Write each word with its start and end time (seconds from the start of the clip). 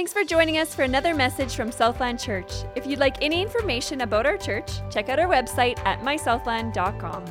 Thanks 0.00 0.14
for 0.14 0.24
joining 0.24 0.56
us 0.56 0.74
for 0.74 0.80
another 0.80 1.14
message 1.14 1.54
from 1.54 1.70
Southland 1.70 2.18
Church. 2.18 2.50
If 2.74 2.86
you'd 2.86 3.00
like 3.00 3.22
any 3.22 3.42
information 3.42 4.00
about 4.00 4.24
our 4.24 4.38
church, 4.38 4.80
check 4.90 5.10
out 5.10 5.18
our 5.18 5.28
website 5.28 5.78
at 5.80 6.00
mysouthland.com. 6.00 7.22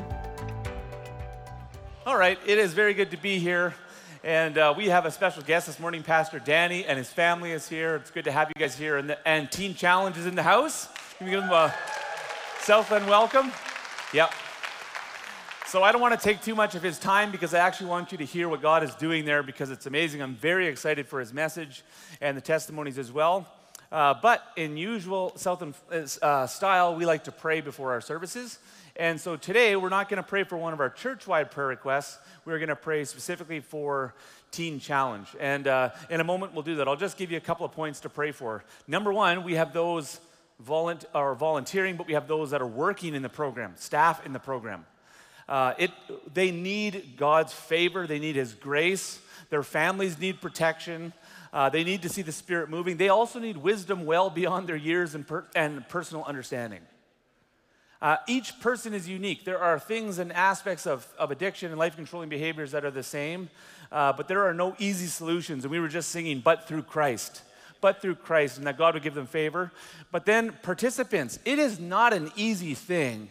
All 2.06 2.16
right, 2.16 2.38
it 2.46 2.58
is 2.58 2.72
very 2.72 2.94
good 2.94 3.10
to 3.10 3.16
be 3.16 3.40
here. 3.40 3.74
And 4.22 4.56
uh, 4.56 4.72
we 4.76 4.86
have 4.86 5.04
a 5.04 5.10
special 5.10 5.42
guest 5.42 5.66
this 5.66 5.80
morning. 5.80 6.04
Pastor 6.04 6.38
Danny 6.38 6.84
and 6.84 6.96
his 6.96 7.10
family 7.10 7.50
is 7.50 7.68
here. 7.68 7.96
It's 7.96 8.12
good 8.12 8.26
to 8.26 8.30
have 8.30 8.52
you 8.54 8.60
guys 8.60 8.78
here. 8.78 8.98
And, 8.98 9.10
the, 9.10 9.28
and 9.28 9.50
Teen 9.50 9.74
Challenge 9.74 10.16
is 10.16 10.26
in 10.26 10.36
the 10.36 10.44
house. 10.44 10.86
Can 11.18 11.26
we 11.26 11.32
give 11.32 11.40
them 11.40 11.50
a 11.50 11.74
Southland 12.60 13.08
welcome? 13.08 13.50
Yep. 14.14 14.32
So 15.70 15.84
I 15.84 15.92
don't 15.92 16.00
want 16.00 16.18
to 16.18 16.24
take 16.28 16.42
too 16.42 16.56
much 16.56 16.74
of 16.74 16.82
his 16.82 16.98
time 16.98 17.30
because 17.30 17.54
I 17.54 17.60
actually 17.60 17.90
want 17.90 18.10
you 18.10 18.18
to 18.18 18.24
hear 18.24 18.48
what 18.48 18.60
God 18.60 18.82
is 18.82 18.92
doing 18.96 19.24
there 19.24 19.44
because 19.44 19.70
it's 19.70 19.86
amazing. 19.86 20.20
I'm 20.20 20.34
very 20.34 20.66
excited 20.66 21.06
for 21.06 21.20
his 21.20 21.32
message 21.32 21.84
and 22.20 22.36
the 22.36 22.40
testimonies 22.40 22.98
as 22.98 23.12
well. 23.12 23.46
Uh, 23.92 24.14
but 24.20 24.42
in 24.56 24.76
usual 24.76 25.32
Southland 25.36 25.74
uh, 26.22 26.48
style, 26.48 26.96
we 26.96 27.06
like 27.06 27.22
to 27.22 27.30
pray 27.30 27.60
before 27.60 27.92
our 27.92 28.00
services. 28.00 28.58
And 28.96 29.20
so 29.20 29.36
today, 29.36 29.76
we're 29.76 29.90
not 29.90 30.08
going 30.08 30.20
to 30.20 30.28
pray 30.28 30.42
for 30.42 30.56
one 30.56 30.72
of 30.72 30.80
our 30.80 30.90
church 30.90 31.28
wide 31.28 31.52
prayer 31.52 31.68
requests. 31.68 32.18
We're 32.44 32.58
going 32.58 32.70
to 32.70 32.74
pray 32.74 33.04
specifically 33.04 33.60
for 33.60 34.12
Teen 34.50 34.80
Challenge. 34.80 35.28
And 35.38 35.68
uh, 35.68 35.90
in 36.10 36.18
a 36.18 36.24
moment, 36.24 36.52
we'll 36.52 36.64
do 36.64 36.74
that. 36.74 36.88
I'll 36.88 36.96
just 36.96 37.16
give 37.16 37.30
you 37.30 37.36
a 37.36 37.40
couple 37.40 37.64
of 37.64 37.70
points 37.70 38.00
to 38.00 38.08
pray 38.08 38.32
for. 38.32 38.64
Number 38.88 39.12
one, 39.12 39.44
we 39.44 39.54
have 39.54 39.72
those 39.72 40.18
volunteer, 40.58 41.08
are 41.14 41.36
volunteering, 41.36 41.96
but 41.96 42.08
we 42.08 42.14
have 42.14 42.26
those 42.26 42.50
that 42.50 42.60
are 42.60 42.66
working 42.66 43.14
in 43.14 43.22
the 43.22 43.28
program, 43.28 43.74
staff 43.76 44.26
in 44.26 44.32
the 44.32 44.40
program. 44.40 44.84
Uh, 45.50 45.74
it, 45.78 45.90
they 46.32 46.52
need 46.52 47.16
God's 47.16 47.52
favor, 47.52 48.06
they 48.06 48.20
need 48.20 48.36
His 48.36 48.54
grace. 48.54 49.20
Their 49.50 49.64
families 49.64 50.16
need 50.18 50.40
protection. 50.40 51.12
Uh, 51.52 51.68
they 51.68 51.82
need 51.82 52.02
to 52.02 52.08
see 52.08 52.22
the 52.22 52.30
Spirit 52.30 52.70
moving. 52.70 52.96
They 52.96 53.08
also 53.08 53.40
need 53.40 53.56
wisdom 53.56 54.06
well 54.06 54.30
beyond 54.30 54.68
their 54.68 54.76
years 54.76 55.16
and, 55.16 55.26
per- 55.26 55.46
and 55.56 55.86
personal 55.88 56.22
understanding. 56.22 56.80
Uh, 58.00 58.16
each 58.28 58.58
person 58.60 58.94
is 58.94 59.08
unique. 59.08 59.44
There 59.44 59.58
are 59.58 59.78
things 59.78 60.20
and 60.20 60.32
aspects 60.32 60.86
of, 60.86 61.06
of 61.18 61.32
addiction 61.32 61.70
and 61.70 61.78
life 61.78 61.96
controlling 61.96 62.28
behaviors 62.28 62.70
that 62.70 62.84
are 62.84 62.90
the 62.92 63.02
same, 63.02 63.50
uh, 63.90 64.12
but 64.12 64.28
there 64.28 64.46
are 64.46 64.54
no 64.54 64.76
easy 64.78 65.06
solutions. 65.06 65.64
And 65.64 65.72
we 65.72 65.80
were 65.80 65.88
just 65.88 66.10
singing, 66.10 66.40
but 66.40 66.68
through 66.68 66.84
Christ. 66.84 67.42
But 67.80 68.00
through 68.00 68.14
Christ, 68.14 68.56
and 68.56 68.66
that 68.68 68.78
God 68.78 68.94
would 68.94 69.02
give 69.02 69.14
them 69.14 69.26
favor. 69.26 69.72
But 70.12 70.26
then, 70.26 70.52
participants, 70.62 71.40
it 71.44 71.58
is 71.58 71.80
not 71.80 72.12
an 72.12 72.30
easy 72.36 72.74
thing 72.74 73.28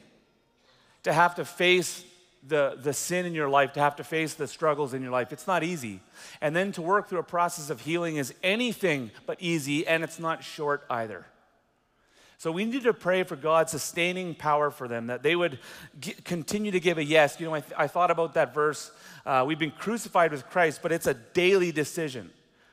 to 1.04 1.14
have 1.14 1.36
to 1.36 1.46
face 1.46 2.04
the, 2.48 2.78
the 2.82 2.94
sin 2.94 3.26
in 3.26 3.34
your 3.34 3.50
life, 3.50 3.74
to 3.74 3.80
have 3.80 3.96
to 3.98 4.04
face 4.04 4.34
the 4.34 4.48
struggles 4.48 4.94
in 4.94 5.02
your 5.02 5.12
life. 5.12 5.34
It's 5.34 5.48
not 5.48 5.64
easy. 5.64 6.00
And 6.42 6.56
then 6.56 6.72
to 6.74 6.82
work 6.82 7.10
through 7.10 7.20
a 7.20 7.24
process 7.24 7.70
of 7.70 7.82
healing 7.82 8.18
is 8.18 8.34
anything 8.44 9.12
but 9.26 9.38
easy, 9.42 9.86
and 9.86 10.04
it's 10.04 10.20
not 10.20 10.44
short 10.44 10.84
either. 10.90 11.26
So 12.38 12.54
we 12.54 12.64
need 12.64 12.84
to 12.84 12.94
pray 12.94 13.24
for 13.24 13.36
God's 13.36 13.72
sustaining 13.72 14.34
power 14.34 14.72
for 14.72 14.88
them, 14.88 15.08
that 15.08 15.24
they 15.24 15.36
would 15.36 15.60
g- 16.00 16.16
continue 16.24 16.72
to 16.72 16.80
give 16.80 16.98
a 16.98 17.04
yes. 17.04 17.38
You 17.38 17.48
know, 17.48 17.54
I, 17.54 17.60
th- 17.60 17.74
I 17.78 17.88
thought 17.88 18.12
about 18.12 18.36
that 18.36 18.54
verse. 18.54 18.92
Uh, 19.26 19.44
we've 19.46 19.60
been 19.60 19.72
crucified 19.72 20.32
with 20.32 20.50
Christ, 20.50 20.80
but 20.82 20.94
it's 20.94 21.08
a 21.08 21.14
daily 21.14 21.74
decision. 21.74 22.30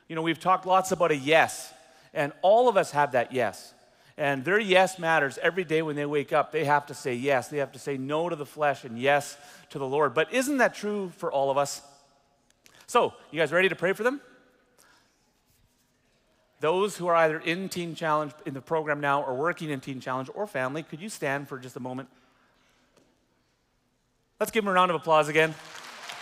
You 0.07 0.15
know, 0.15 0.21
we've 0.21 0.39
talked 0.39 0.65
lots 0.65 0.93
about 0.93 1.11
a 1.11 1.17
yes, 1.17 1.73
and 2.13 2.31
all 2.41 2.69
of 2.69 2.77
us 2.77 2.91
have 2.91 3.11
that 3.11 3.33
yes. 3.33 3.73
And 4.17 4.43
their 4.43 4.59
yes 4.59 4.97
matters 4.97 5.37
every 5.43 5.63
day 5.63 5.83
when 5.83 5.95
they 5.95 6.05
wake 6.05 6.33
up. 6.33 6.51
They 6.51 6.65
have 6.65 6.87
to 6.87 6.95
say 6.95 7.13
yes. 7.13 7.49
They 7.49 7.57
have 7.57 7.71
to 7.73 7.79
say 7.79 7.97
no 7.97 8.29
to 8.29 8.35
the 8.35 8.47
flesh 8.47 8.83
and 8.83 8.97
yes 8.97 9.37
to 9.69 9.77
the 9.77 9.85
Lord. 9.85 10.15
But 10.15 10.33
isn't 10.33 10.57
that 10.57 10.73
true 10.73 11.11
for 11.17 11.31
all 11.31 11.51
of 11.51 11.57
us? 11.57 11.81
So, 12.87 13.13
you 13.31 13.39
guys 13.39 13.51
ready 13.51 13.69
to 13.69 13.75
pray 13.75 13.93
for 13.93 14.03
them? 14.03 14.21
Those 16.59 16.97
who 16.97 17.05
are 17.05 17.15
either 17.15 17.37
in 17.37 17.69
Teen 17.69 17.93
Challenge 17.93 18.31
in 18.47 18.55
the 18.55 18.61
program 18.61 18.99
now 18.99 19.21
or 19.21 19.35
working 19.35 19.69
in 19.69 19.79
Teen 19.79 19.99
Challenge 19.99 20.29
or 20.33 20.47
family, 20.47 20.81
could 20.81 20.99
you 20.99 21.09
stand 21.09 21.47
for 21.47 21.59
just 21.59 21.75
a 21.75 21.79
moment? 21.79 22.09
Let's 24.39 24.51
give 24.51 24.63
them 24.63 24.69
a 24.69 24.73
round 24.73 24.89
of 24.89 24.95
applause 24.95 25.27
again. 25.27 25.53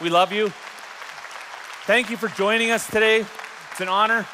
We 0.02 0.09
love 0.09 0.34
you. 0.34 0.52
Thank 1.86 2.09
you 2.09 2.18
for 2.18 2.28
joining 2.28 2.72
us 2.72 2.86
today. 2.88 3.25
It's 3.72 3.80
an 3.81 3.88
honor. 3.88 4.25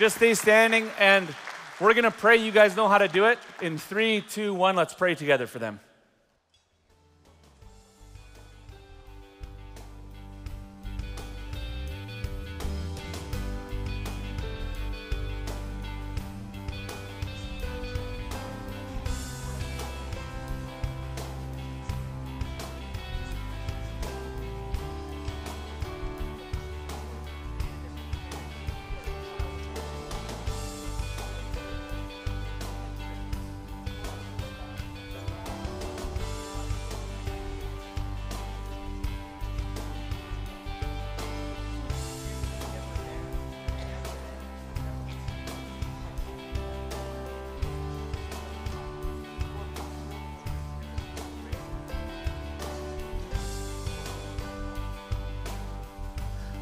Just 0.00 0.16
stay 0.16 0.34
standing 0.34 0.90
and 0.98 1.28
we're 1.80 1.94
going 1.94 2.04
to 2.04 2.10
pray. 2.10 2.36
You 2.36 2.52
guys 2.52 2.76
know 2.76 2.88
how 2.88 2.98
to 2.98 3.08
do 3.08 3.24
it. 3.26 3.38
In 3.62 3.78
three, 3.78 4.20
two, 4.20 4.52
one, 4.52 4.76
let's 4.76 4.94
pray 4.94 5.14
together 5.14 5.46
for 5.46 5.58
them. 5.58 5.80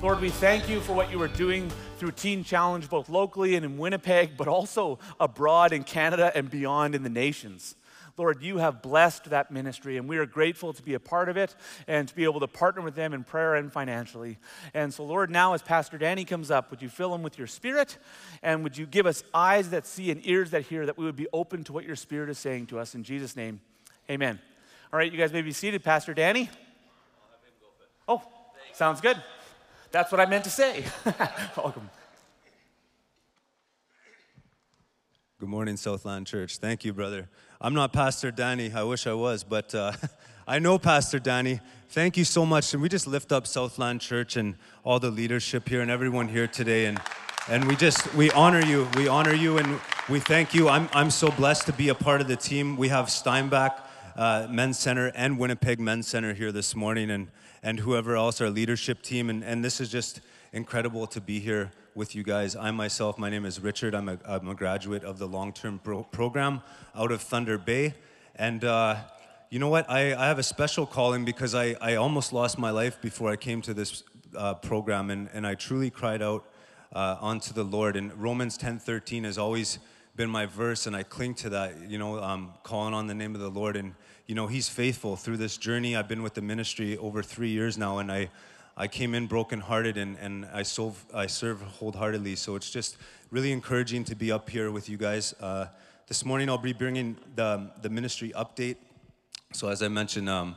Lord, 0.09 0.23
we 0.23 0.31
thank 0.31 0.71
you 0.71 0.81
for 0.81 0.95
what 0.95 1.11
you 1.11 1.21
are 1.21 1.29
doing 1.29 1.71
through 1.99 2.13
Teen 2.13 2.43
Challenge, 2.43 2.89
both 2.89 3.11
locally 3.11 3.57
and 3.57 3.65
in 3.67 3.77
Winnipeg, 3.77 4.39
but 4.39 4.49
also 4.49 4.99
abroad 5.21 5.75
in 5.75 5.85
Canada 5.85 6.33
and 6.35 6.51
beyond 6.51 6.95
in 6.95 7.03
the 7.03 7.11
nations. 7.11 7.75
Lord, 8.17 8.43
you 8.43 8.57
have 8.57 8.81
blessed 8.81 9.25
that 9.25 9.51
ministry, 9.51 9.99
and 9.99 10.09
we 10.09 10.17
are 10.17 10.25
grateful 10.25 10.73
to 10.73 10.83
be 10.83 10.95
a 10.95 10.99
part 10.99 11.29
of 11.29 11.37
it 11.37 11.55
and 11.87 12.09
to 12.09 12.15
be 12.15 12.25
able 12.25 12.41
to 12.41 12.47
partner 12.47 12.81
with 12.81 12.95
them 12.95 13.13
in 13.13 13.23
prayer 13.23 13.55
and 13.57 13.71
financially. 13.71 14.39
And 14.73 14.95
so, 14.95 15.05
Lord, 15.05 15.31
now 15.31 15.53
as 15.53 15.61
Pastor 15.61 15.99
Danny 15.99 16.25
comes 16.25 16.51
up, 16.51 16.71
would 16.71 16.81
you 16.81 16.89
fill 16.89 17.15
him 17.15 17.23
with 17.23 17.37
your 17.37 17.47
spirit? 17.47 17.99
And 18.43 18.63
would 18.63 18.79
you 18.79 18.87
give 18.87 19.05
us 19.05 19.23
eyes 19.35 19.69
that 19.71 19.87
see 19.87 20.11
and 20.11 20.27
ears 20.27 20.53
that 20.53 20.63
hear, 20.63 20.87
that 20.87 20.97
we 20.97 21.05
would 21.05 21.17
be 21.17 21.29
open 21.35 21.65
to 21.65 21.75
what 21.75 21.85
your 21.85 21.97
spirit 21.97 22.31
is 22.31 22.39
saying 22.39 22.69
to 22.69 22.79
us? 22.79 22.95
In 22.95 23.05
Jesus' 23.05 23.37
name, 23.37 23.61
amen. 24.09 24.39
All 24.91 24.99
right, 24.99 25.13
you 25.13 25.19
guys 25.19 25.35
may 25.35 25.43
be 25.43 25.53
seated. 25.53 25.85
Pastor 25.85 26.15
Danny? 26.15 26.49
Oh, 28.09 28.23
sounds 28.73 29.03
good. 29.03 29.23
That's 29.91 30.13
what 30.13 30.21
I 30.21 30.27
meant 30.27 30.45
to 30.45 30.51
say. 30.51 30.85
Welcome. 31.57 31.89
Good 35.41 35.49
morning, 35.49 35.77
Southland 35.79 36.27
Church. 36.27 36.59
Thank 36.59 36.85
you, 36.85 36.93
brother. 36.93 37.29
I'm 37.59 37.73
not 37.73 37.93
Pastor 37.93 38.31
Danny. 38.31 38.71
I 38.73 38.83
wish 38.83 39.07
I 39.07 39.15
was, 39.15 39.45
but 39.45 39.75
uh, 39.75 39.93
I 40.47 40.59
know 40.59 40.79
Pastor 40.79 41.19
Danny. 41.19 41.61
Thank 41.89 42.19
you 42.19 42.25
so 42.25 42.45
much. 42.45 42.75
And 42.75 42.83
we 42.83 42.91
just 42.91 43.07
lift 43.07 43.33
up 43.33 43.47
Southland 43.47 44.03
Church 44.03 44.37
and 44.37 44.57
all 44.85 45.01
the 45.01 45.11
leadership 45.11 45.67
here 45.67 45.81
and 45.81 45.91
everyone 45.91 46.29
here 46.29 46.47
today. 46.47 46.85
And, 46.85 47.01
and 47.49 47.65
we 47.65 47.75
just, 47.75 48.15
we 48.15 48.31
honor 48.33 48.63
you. 48.63 48.87
We 48.95 49.09
honor 49.09 49.33
you 49.33 49.57
and 49.57 49.81
we 50.11 50.21
thank 50.21 50.53
you. 50.53 50.69
I'm, 50.69 50.91
I'm 50.93 51.11
so 51.11 51.31
blessed 51.31 51.65
to 51.67 51.73
be 51.73 51.89
a 51.89 51.95
part 51.95 52.21
of 52.21 52.29
the 52.29 52.37
team. 52.37 52.77
We 52.77 52.89
have 52.89 53.09
Steinbach 53.09 53.89
uh, 54.17 54.49
Men's 54.51 54.79
Center 54.79 55.13
and 55.15 55.39
Winnipeg 55.39 55.81
Men's 55.81 56.09
Center 56.09 56.35
here 56.35 56.53
this 56.53 56.75
morning. 56.75 57.11
And 57.11 57.29
and 57.63 57.81
whoever 57.81 58.17
else, 58.17 58.41
our 58.41 58.51
leadership 58.51 59.03
team. 59.03 59.31
And, 59.31 59.43
and 59.45 59.65
this 59.65 59.81
is 59.81 59.89
just 59.89 60.21
incredible 60.53 61.07
to 61.09 61.21
be 61.21 61.41
here 61.41 61.73
with 61.95 62.15
you 62.15 62.23
guys. 62.23 62.57
I 62.57 62.71
myself, 62.71 63.19
my 63.19 63.31
name 63.31 63.45
is 63.45 63.61
Richard. 63.61 63.95
I'm 63.95 64.09
a, 64.09 64.19
I'm 64.25 64.49
a 64.49 64.55
graduate 64.55 65.05
of 65.05 65.19
the 65.19 65.27
long 65.27 65.53
term 65.53 65.81
pro- 65.83 66.05
program 66.05 66.63
out 66.95 67.13
of 67.13 67.21
Thunder 67.23 67.59
Bay. 67.59 67.95
And 68.37 68.65
uh, 68.65 68.97
you 69.51 69.59
know 69.59 69.69
what? 69.69 69.89
I, 69.91 70.15
I 70.15 70.27
have 70.27 70.39
a 70.39 70.43
special 70.43 70.87
calling 70.87 71.25
because 71.25 71.55
I, 71.55 71.75
I 71.81 71.97
almost 71.97 72.33
lost 72.33 72.59
my 72.59 72.71
life 72.71 73.01
before 73.01 73.31
I 73.31 73.37
came 73.37 73.63
to 73.63 73.75
this 73.75 74.05
uh, 74.37 74.55
program. 74.55 75.11
And, 75.11 75.29
and 75.33 75.47
I 75.47 75.55
truly 75.55 75.91
cried 75.91 76.23
out 76.23 76.45
uh, 76.93 77.17
onto 77.21 77.53
the 77.53 77.65
Lord. 77.65 77.97
And 77.97 78.13
Romans 78.15 78.57
10 78.57 78.79
13 78.79 79.25
has 79.25 79.39
always 79.39 79.79
been 80.19 80.29
my 80.29 80.47
verse, 80.47 80.89
and 80.89 80.97
I 80.97 81.05
cling 81.05 81.35
to 81.35 81.51
that, 81.51 81.89
you 81.89 81.97
know, 81.97 82.21
um, 82.21 82.53
calling 82.65 82.93
on 82.93 83.07
the 83.07 83.15
name 83.15 83.37
of 83.37 83.41
the 83.41 83.51
Lord. 83.51 83.77
And 83.77 83.95
you 84.29 84.35
know, 84.35 84.47
He's 84.47 84.69
faithful 84.69 85.17
through 85.17 85.39
this 85.39 85.57
journey. 85.57 85.97
I've 85.97 86.07
been 86.07 86.23
with 86.23 86.35
the 86.35 86.43
ministry 86.43 86.99
over 86.99 87.23
three 87.23 87.49
years 87.49 87.79
now, 87.79 87.97
and 87.99 88.13
I, 88.13 88.29
I 88.77 88.87
came 88.87 89.15
in 89.15 89.27
brokenhearted 89.27 89.97
and, 89.97 90.19
and 90.19 90.45
I, 90.53 90.65
serve, 90.65 91.03
I 91.15 91.27
serve 91.27 91.63
wholeheartedly. 91.63 92.37
So 92.37 92.55
it's 92.55 92.71
just 92.71 92.99
really 93.31 93.53
encouraging 93.53 94.05
to 94.05 94.15
be 94.15 94.31
up 94.31 94.51
here 94.51 94.71
with 94.71 94.91
you 94.91 94.99
guys. 94.99 95.33
Uh, 95.41 95.69
this 96.09 96.27
morning 96.27 96.51
I'll 96.51 96.59
be 96.59 96.75
bringing 96.75 97.17
the, 97.37 97.71
the 97.81 97.89
ministry 97.89 98.33
update. 98.37 98.77
So 99.55 99.69
as 99.69 99.83
I 99.83 99.89
mentioned, 99.89 100.29
um, 100.29 100.57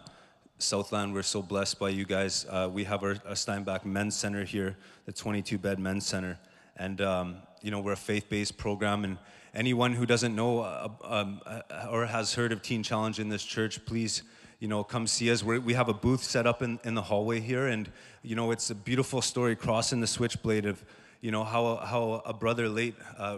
Southland, 0.60 1.14
we're 1.14 1.24
so 1.24 1.42
blessed 1.42 1.80
by 1.80 1.90
you 1.90 2.04
guys. 2.04 2.46
Uh, 2.50 2.70
we 2.72 2.84
have 2.84 3.04
our, 3.04 3.16
our, 3.26 3.36
Steinbach 3.36 3.86
Men's 3.86 4.18
Center 4.18 4.44
here, 4.44 4.76
the 5.06 5.14
22 5.14 5.58
bed 5.58 5.80
men's 5.80 6.06
center. 6.06 6.38
And 6.76 7.00
um, 7.00 7.38
you 7.62 7.72
know, 7.72 7.80
we're 7.80 7.94
a 7.94 7.98
faith-based 7.98 8.58
program, 8.58 9.06
and 9.06 9.18
anyone 9.54 9.94
who 9.94 10.06
doesn't 10.06 10.36
know 10.36 10.60
uh, 10.60 10.90
um, 11.04 11.42
uh, 11.46 11.62
or 11.90 12.06
has 12.06 12.34
heard 12.34 12.52
of 12.52 12.62
Teen 12.62 12.84
Challenge 12.84 13.20
in 13.20 13.30
this 13.30 13.44
church, 13.44 13.84
please, 13.86 14.24
you 14.60 14.68
know, 14.68 14.84
come 14.84 15.08
see 15.08 15.32
us. 15.32 15.44
We're, 15.44 15.60
we 15.60 15.74
have 15.74 15.90
a 15.90 15.94
booth 15.94 16.24
set 16.24 16.48
up 16.48 16.62
in, 16.62 16.80
in 16.84 16.96
the 16.96 17.02
hallway 17.02 17.40
here, 17.40 17.68
and 17.68 17.92
you 18.24 18.36
know, 18.36 18.52
it's 18.52 18.70
a 18.70 18.76
beautiful 18.76 19.22
story 19.22 19.56
Cross 19.56 19.92
and 19.92 20.02
the 20.02 20.08
Switchblade 20.08 20.66
of, 20.66 20.84
you 21.22 21.32
know, 21.32 21.44
how 21.44 21.78
how 21.78 22.22
a 22.26 22.34
brother 22.34 22.70
late. 22.70 22.96
Uh, 23.18 23.38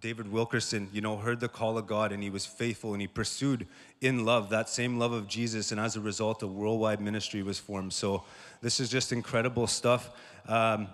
David 0.00 0.32
Wilkerson, 0.32 0.88
you 0.90 1.02
know, 1.02 1.18
heard 1.18 1.40
the 1.40 1.48
call 1.48 1.76
of 1.76 1.86
God 1.86 2.12
and 2.12 2.22
he 2.22 2.30
was 2.30 2.46
faithful 2.46 2.92
and 2.92 3.02
he 3.02 3.06
pursued 3.06 3.66
in 4.00 4.24
love 4.24 4.48
that 4.48 4.70
same 4.70 4.98
love 4.98 5.12
of 5.12 5.28
Jesus. 5.28 5.70
And 5.70 5.78
as 5.78 5.96
a 5.96 6.00
result, 6.00 6.42
a 6.42 6.46
worldwide 6.46 7.00
ministry 7.00 7.42
was 7.42 7.58
formed. 7.58 7.92
So 7.92 8.24
this 8.62 8.80
is 8.80 8.88
just 8.88 9.12
incredible 9.12 9.66
stuff. 9.66 10.10
Um, 10.48 10.88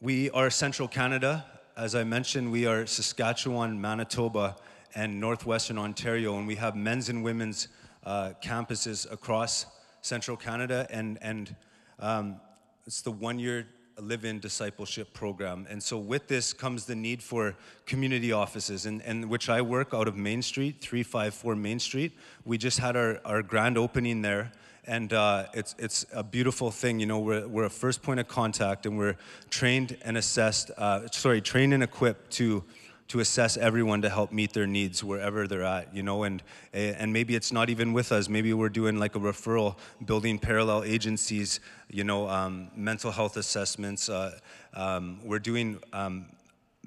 we 0.00 0.30
are 0.30 0.48
Central 0.48 0.88
Canada. 0.88 1.44
As 1.78 1.94
I 1.94 2.02
mentioned, 2.02 2.50
we 2.50 2.66
are 2.66 2.86
Saskatchewan, 2.86 3.80
Manitoba, 3.80 4.56
and 4.96 5.20
Northwestern 5.20 5.78
Ontario, 5.78 6.36
and 6.36 6.44
we 6.44 6.56
have 6.56 6.74
men's 6.74 7.08
and 7.08 7.22
women's 7.22 7.68
uh, 8.02 8.32
campuses 8.42 9.08
across 9.12 9.64
Central 10.02 10.36
Canada, 10.36 10.88
and, 10.90 11.18
and 11.22 11.54
um, 12.00 12.40
it's 12.84 13.00
the 13.00 13.12
one 13.12 13.38
year 13.38 13.64
live 14.00 14.24
in 14.24 14.40
discipleship 14.40 15.14
program. 15.14 15.68
And 15.70 15.80
so, 15.80 15.98
with 15.98 16.26
this 16.26 16.52
comes 16.52 16.84
the 16.84 16.96
need 16.96 17.22
for 17.22 17.54
community 17.86 18.32
offices, 18.32 18.84
and, 18.84 19.00
and 19.02 19.30
which 19.30 19.48
I 19.48 19.60
work 19.62 19.94
out 19.94 20.08
of 20.08 20.16
Main 20.16 20.42
Street, 20.42 20.80
354 20.80 21.54
Main 21.54 21.78
Street. 21.78 22.18
We 22.44 22.58
just 22.58 22.80
had 22.80 22.96
our, 22.96 23.20
our 23.24 23.40
grand 23.40 23.78
opening 23.78 24.22
there 24.22 24.50
and 24.88 25.12
uh, 25.12 25.44
it's, 25.52 25.74
it's 25.78 26.06
a 26.12 26.24
beautiful 26.24 26.70
thing. 26.70 26.98
You 26.98 27.06
know, 27.06 27.18
we're, 27.18 27.46
we're 27.46 27.64
a 27.64 27.70
first 27.70 28.02
point 28.02 28.20
of 28.20 28.26
contact 28.26 28.86
and 28.86 28.96
we're 28.96 29.16
trained 29.50 29.98
and 30.02 30.16
assessed, 30.16 30.70
uh, 30.78 31.06
sorry, 31.12 31.42
trained 31.42 31.74
and 31.74 31.82
equipped 31.82 32.30
to, 32.32 32.64
to 33.08 33.20
assess 33.20 33.58
everyone 33.58 34.00
to 34.02 34.08
help 34.08 34.32
meet 34.32 34.54
their 34.54 34.66
needs 34.66 35.04
wherever 35.04 35.46
they're 35.46 35.62
at, 35.62 35.94
you 35.94 36.02
know, 36.02 36.24
and, 36.24 36.42
and 36.72 37.12
maybe 37.12 37.34
it's 37.34 37.52
not 37.52 37.68
even 37.68 37.92
with 37.92 38.12
us. 38.12 38.30
Maybe 38.30 38.54
we're 38.54 38.70
doing 38.70 38.98
like 38.98 39.14
a 39.14 39.20
referral, 39.20 39.76
building 40.06 40.38
parallel 40.38 40.84
agencies, 40.84 41.60
you 41.90 42.04
know, 42.04 42.26
um, 42.28 42.70
mental 42.74 43.12
health 43.12 43.36
assessments. 43.36 44.08
Uh, 44.08 44.38
um, 44.72 45.20
we're 45.22 45.38
doing 45.38 45.78
um, 45.92 46.26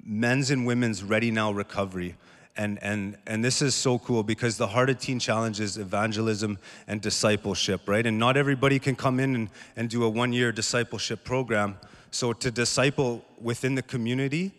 men's 0.04 0.50
and 0.50 0.66
women's 0.66 1.04
ready 1.04 1.30
now 1.30 1.52
recovery 1.52 2.16
and, 2.56 2.78
and, 2.82 3.16
and 3.26 3.42
this 3.42 3.62
is 3.62 3.74
so 3.74 3.98
cool 3.98 4.22
because 4.22 4.58
the 4.58 4.66
Heart 4.66 4.90
of 4.90 4.98
Teen 4.98 5.18
Challenge 5.18 5.58
is 5.58 5.78
evangelism 5.78 6.58
and 6.86 7.00
discipleship, 7.00 7.88
right? 7.88 8.06
And 8.06 8.18
not 8.18 8.36
everybody 8.36 8.78
can 8.78 8.94
come 8.94 9.20
in 9.20 9.34
and, 9.34 9.48
and 9.76 9.88
do 9.88 10.04
a 10.04 10.08
one 10.08 10.32
year 10.32 10.52
discipleship 10.52 11.24
program. 11.24 11.78
So 12.10 12.32
to 12.34 12.50
disciple 12.50 13.24
within 13.40 13.74
the 13.74 13.82
community 13.82 14.52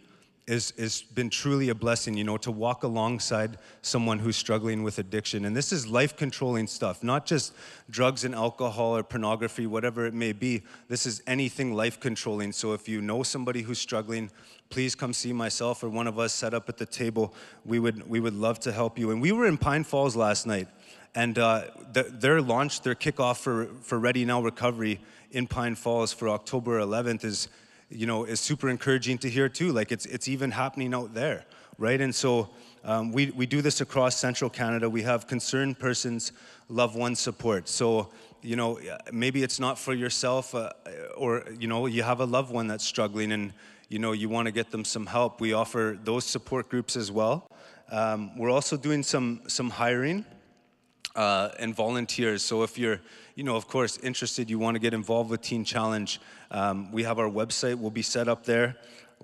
is, 0.46 0.72
is 0.72 1.02
been 1.02 1.30
truly 1.30 1.70
a 1.70 1.76
blessing, 1.76 2.18
you 2.18 2.24
know, 2.24 2.38
to 2.38 2.52
walk 2.52 2.84
alongside 2.84 3.58
someone 3.82 4.20
who's 4.20 4.36
struggling 4.36 4.84
with 4.84 5.00
addiction. 5.00 5.46
And 5.46 5.56
this 5.56 5.72
is 5.72 5.88
life 5.88 6.18
controlling 6.18 6.68
stuff, 6.68 7.02
not 7.04 7.26
just 7.26 7.54
drugs 7.90 8.26
and 8.26 8.36
alcohol 8.36 8.98
or 8.98 9.04
pornography, 9.04 9.68
whatever 9.68 10.06
it 10.06 10.14
may 10.14 10.34
be. 10.34 10.64
This 10.90 11.06
is 11.06 11.24
anything 11.28 11.74
life 11.74 12.00
controlling. 12.00 12.52
So 12.52 12.74
if 12.74 12.90
you 12.90 13.02
know 13.02 13.24
somebody 13.24 13.62
who's 13.62 13.80
struggling, 13.80 14.30
please 14.70 14.96
come 14.96 15.14
see 15.14 15.32
myself 15.32 15.82
or 15.82 15.90
one 15.90 16.08
of 16.08 16.20
us 16.20 16.34
set 16.34 16.54
up 16.54 16.68
at 16.68 16.78
the 16.78 16.86
table. 16.86 17.34
We 17.64 17.80
would, 17.80 18.10
we 18.10 18.20
would 18.20 18.36
love 18.36 18.60
to 18.62 18.74
help 18.74 19.00
you. 19.00 19.12
And 19.12 19.22
we 19.22 19.32
were 19.32 19.48
in 19.48 19.58
Pine 19.58 19.86
Falls 19.86 20.16
last 20.16 20.46
night, 20.46 20.68
and 21.16 21.38
uh, 21.38 21.66
the, 21.94 22.04
their 22.04 22.42
launch, 22.42 22.82
their 22.82 22.96
kickoff 22.96 23.38
for, 23.38 23.68
for 23.82 24.00
Ready 24.00 24.26
Now 24.26 24.42
Recovery 24.42 25.00
in 25.32 25.48
Pine 25.48 25.76
Falls 25.76 26.12
for 26.12 26.28
October 26.28 26.80
11th 26.80 27.24
is 27.24 27.48
you 27.94 28.08
know, 28.08 28.26
is 28.26 28.40
super 28.40 28.70
encouraging 28.70 29.18
to 29.20 29.30
hear 29.30 29.50
too. 29.50 29.72
Like 29.72 29.92
it's, 29.92 30.06
it's 30.06 30.28
even 30.28 30.52
happening 30.52 30.94
out 30.94 31.14
there, 31.14 31.46
right? 31.78 32.00
And 32.00 32.14
so 32.14 32.50
um, 32.84 33.12
we, 33.12 33.32
we 33.32 33.46
do 33.46 33.62
this 33.62 33.82
across 33.82 34.18
central 34.18 34.50
Canada. 34.50 34.90
We 34.90 35.04
have 35.04 35.28
concerned 35.28 35.80
persons, 35.80 36.32
loved 36.70 36.98
one 36.98 37.16
support. 37.16 37.70
So, 37.70 38.10
you 38.42 38.56
know, 38.56 38.80
maybe 39.12 39.44
it's 39.44 39.60
not 39.60 39.80
for 39.80 39.94
yourself 39.94 40.54
uh, 40.54 40.72
or, 41.16 41.46
you 41.58 41.68
know, 41.68 41.86
you 41.86 42.04
have 42.04 42.20
a 42.20 42.26
loved 42.26 42.52
one 42.52 42.68
that's 42.68 42.84
struggling 42.86 43.32
and, 43.32 43.54
you 43.90 44.00
know, 44.00 44.12
you 44.12 44.28
want 44.28 44.48
to 44.48 44.52
get 44.52 44.72
them 44.72 44.84
some 44.84 45.06
help. 45.06 45.40
We 45.40 45.54
offer 45.54 45.98
those 46.04 46.26
support 46.26 46.70
groups 46.70 46.96
as 46.96 47.12
well. 47.12 47.48
Um, 47.92 48.38
we're 48.38 48.50
also 48.50 48.76
doing 48.76 49.04
some, 49.04 49.42
some 49.48 49.70
hiring 49.70 50.26
uh, 51.16 51.50
and 51.60 51.76
volunteers. 51.76 52.44
So 52.44 52.64
if 52.64 52.78
you're, 52.78 53.00
you 53.36 53.44
know, 53.44 53.56
of 53.56 53.68
course, 53.68 53.98
interested, 53.98 54.50
you 54.50 54.60
want 54.60 54.76
to 54.76 54.80
get 54.80 54.94
involved 54.94 55.30
with 55.30 55.42
Teen 55.42 55.64
Challenge, 55.64 56.20
um, 56.52 56.92
we 56.92 57.04
have 57.04 57.20
our 57.20 57.30
website, 57.30 57.80
will 57.80 57.92
be 57.92 58.02
set 58.02 58.28
up 58.28 58.46
there. 58.46 58.76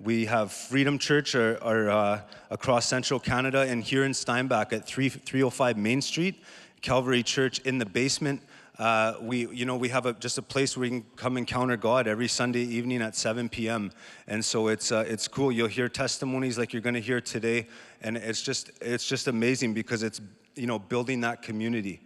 We 0.02 0.24
have 0.26 0.52
Freedom 0.52 0.98
Church 0.98 1.34
are, 1.34 1.62
are 1.62 1.90
uh, 1.90 2.20
across 2.50 2.86
central 2.86 3.20
Canada 3.20 3.60
and 3.60 3.82
here 3.82 4.04
in 4.04 4.14
Steinbach 4.14 4.72
at 4.72 4.86
3, 4.86 5.08
305 5.10 5.76
Main 5.76 6.00
Street, 6.00 6.42
Calvary 6.80 7.22
Church 7.22 7.58
in 7.60 7.78
the 7.78 7.86
basement. 7.86 8.40
Uh, 8.78 9.14
we, 9.20 9.46
you 9.48 9.66
know, 9.66 9.76
we 9.76 9.90
have 9.90 10.06
a, 10.06 10.14
just 10.14 10.38
a 10.38 10.42
place 10.42 10.74
where 10.74 10.82
we 10.82 10.88
can 10.88 11.04
come 11.14 11.36
encounter 11.36 11.76
God 11.76 12.06
every 12.08 12.28
Sunday 12.28 12.62
evening 12.62 13.02
at 13.02 13.14
7 13.14 13.50
p.m. 13.50 13.92
And 14.26 14.42
so 14.42 14.68
it's, 14.68 14.90
uh, 14.90 15.04
it's 15.06 15.28
cool. 15.28 15.52
You'll 15.52 15.68
hear 15.68 15.86
testimonies 15.86 16.56
like 16.56 16.72
you're 16.72 16.80
going 16.80 16.94
to 16.94 17.00
hear 17.00 17.20
today, 17.20 17.66
and 18.00 18.16
it's 18.16 18.40
just, 18.40 18.70
it's 18.80 19.06
just 19.06 19.28
amazing 19.28 19.74
because 19.74 20.02
it's, 20.02 20.22
you 20.60 20.66
know, 20.66 20.78
building 20.78 21.22
that 21.22 21.40
community. 21.40 22.00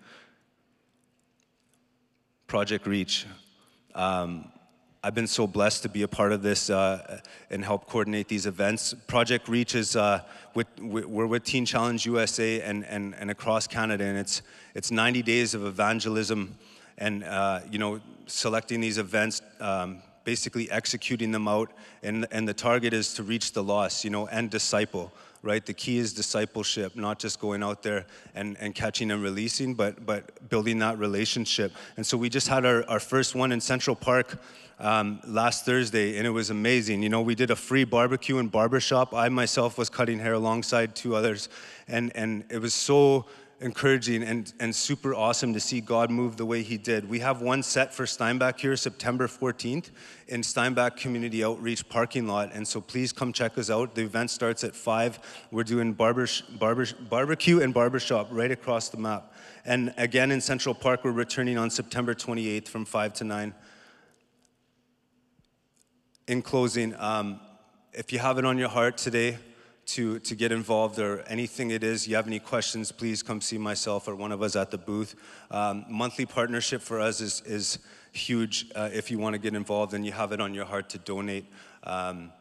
Project 2.46 2.86
Reach. 2.86 3.26
Um, 3.96 4.52
I've 5.02 5.14
been 5.14 5.26
so 5.26 5.48
blessed 5.48 5.82
to 5.82 5.88
be 5.88 6.02
a 6.02 6.08
part 6.08 6.30
of 6.30 6.42
this 6.42 6.70
uh, 6.70 7.20
and 7.50 7.64
help 7.64 7.88
coordinate 7.88 8.28
these 8.28 8.46
events. 8.46 8.94
Project 9.08 9.48
Reach 9.48 9.74
is 9.74 9.96
uh, 9.96 10.20
with, 10.54 10.68
we're 10.80 11.26
with 11.26 11.42
Teen 11.42 11.66
Challenge 11.66 12.06
USA 12.06 12.60
and, 12.62 12.86
and, 12.86 13.16
and 13.16 13.28
across 13.28 13.66
Canada, 13.66 14.04
and 14.04 14.16
it's 14.16 14.42
it's 14.74 14.92
90 14.92 15.22
days 15.22 15.54
of 15.54 15.66
evangelism 15.66 16.56
and 16.96 17.24
uh, 17.24 17.60
you 17.70 17.80
know 17.80 18.00
selecting 18.26 18.80
these 18.80 18.98
events, 18.98 19.42
um, 19.60 20.00
basically 20.22 20.70
executing 20.70 21.32
them 21.32 21.48
out, 21.48 21.72
and 22.04 22.26
and 22.30 22.48
the 22.48 22.54
target 22.54 22.92
is 22.92 23.14
to 23.14 23.24
reach 23.24 23.52
the 23.52 23.64
lost, 23.64 24.04
you 24.04 24.10
know, 24.10 24.28
and 24.28 24.48
disciple 24.48 25.12
right? 25.44 25.64
The 25.64 25.74
key 25.74 25.98
is 25.98 26.12
discipleship, 26.12 26.96
not 26.96 27.18
just 27.18 27.38
going 27.38 27.62
out 27.62 27.82
there 27.82 28.06
and, 28.34 28.56
and 28.58 28.74
catching 28.74 29.10
and 29.10 29.22
releasing, 29.22 29.74
but, 29.74 30.04
but 30.04 30.48
building 30.48 30.78
that 30.80 30.98
relationship. 30.98 31.72
And 31.96 32.06
so 32.06 32.16
we 32.16 32.28
just 32.28 32.48
had 32.48 32.64
our, 32.64 32.88
our 32.88 33.00
first 33.00 33.34
one 33.34 33.52
in 33.52 33.60
Central 33.60 33.94
Park 33.94 34.38
um, 34.78 35.20
last 35.26 35.64
Thursday, 35.64 36.16
and 36.16 36.26
it 36.26 36.30
was 36.30 36.50
amazing. 36.50 37.02
You 37.02 37.08
know, 37.08 37.22
we 37.22 37.34
did 37.34 37.50
a 37.50 37.56
free 37.56 37.84
barbecue 37.84 38.38
and 38.38 38.50
barbershop. 38.50 39.14
I 39.14 39.28
myself 39.28 39.78
was 39.78 39.88
cutting 39.88 40.18
hair 40.18 40.32
alongside 40.32 40.96
two 40.96 41.14
others, 41.14 41.48
and, 41.86 42.10
and 42.16 42.44
it 42.50 42.58
was 42.58 42.74
so 42.74 43.26
encouraging 43.60 44.22
and, 44.22 44.52
and 44.60 44.74
super 44.74 45.14
awesome 45.14 45.52
to 45.54 45.60
see 45.60 45.80
God 45.80 46.10
move 46.10 46.36
the 46.36 46.44
way 46.44 46.62
He 46.62 46.76
did. 46.76 47.08
We 47.08 47.20
have 47.20 47.40
one 47.40 47.62
set 47.62 47.94
for 47.94 48.06
Steinbach 48.06 48.60
here, 48.60 48.76
September 48.76 49.26
14th, 49.26 49.90
in 50.28 50.42
Steinbach 50.42 50.96
Community 50.96 51.44
Outreach 51.44 51.88
parking 51.88 52.26
lot. 52.26 52.50
And 52.52 52.66
so 52.66 52.80
please 52.80 53.12
come 53.12 53.32
check 53.32 53.56
us 53.56 53.70
out. 53.70 53.94
The 53.94 54.02
event 54.02 54.30
starts 54.30 54.64
at 54.64 54.74
5. 54.74 55.46
We're 55.50 55.64
doing 55.64 55.92
barber, 55.92 56.26
barber, 56.58 56.86
barbecue 57.08 57.60
and 57.60 57.72
barbershop 57.72 58.28
right 58.30 58.50
across 58.50 58.88
the 58.88 58.98
map. 58.98 59.32
And 59.64 59.94
again 59.96 60.30
in 60.30 60.40
Central 60.40 60.74
Park, 60.74 61.04
we're 61.04 61.12
returning 61.12 61.56
on 61.56 61.70
September 61.70 62.14
28th 62.14 62.68
from 62.68 62.84
5 62.84 63.14
to 63.14 63.24
9. 63.24 63.54
In 66.26 66.42
closing, 66.42 66.94
um, 66.96 67.40
if 67.92 68.12
you 68.12 68.18
have 68.18 68.38
it 68.38 68.44
on 68.44 68.58
your 68.58 68.68
heart 68.68 68.96
today, 68.96 69.38
to, 69.86 70.18
to 70.20 70.34
get 70.34 70.52
involved 70.52 70.98
or 70.98 71.20
anything 71.22 71.70
it 71.70 71.84
is, 71.84 72.08
you 72.08 72.16
have 72.16 72.26
any 72.26 72.38
questions, 72.38 72.90
please 72.90 73.22
come 73.22 73.40
see 73.40 73.58
myself 73.58 74.08
or 74.08 74.14
one 74.14 74.32
of 74.32 74.42
us 74.42 74.56
at 74.56 74.70
the 74.70 74.78
booth. 74.78 75.14
Um, 75.50 75.84
monthly 75.88 76.26
partnership 76.26 76.80
for 76.80 77.00
us 77.00 77.20
is, 77.20 77.42
is 77.46 77.78
huge 78.12 78.70
uh, 78.74 78.90
if 78.92 79.10
you 79.10 79.18
want 79.18 79.34
to 79.34 79.38
get 79.38 79.54
involved 79.54 79.94
and 79.94 80.04
you 80.06 80.12
have 80.12 80.32
it 80.32 80.40
on 80.40 80.54
your 80.54 80.64
heart 80.64 80.88
to 80.90 80.98
donate. 80.98 81.44
Um, 81.82 82.32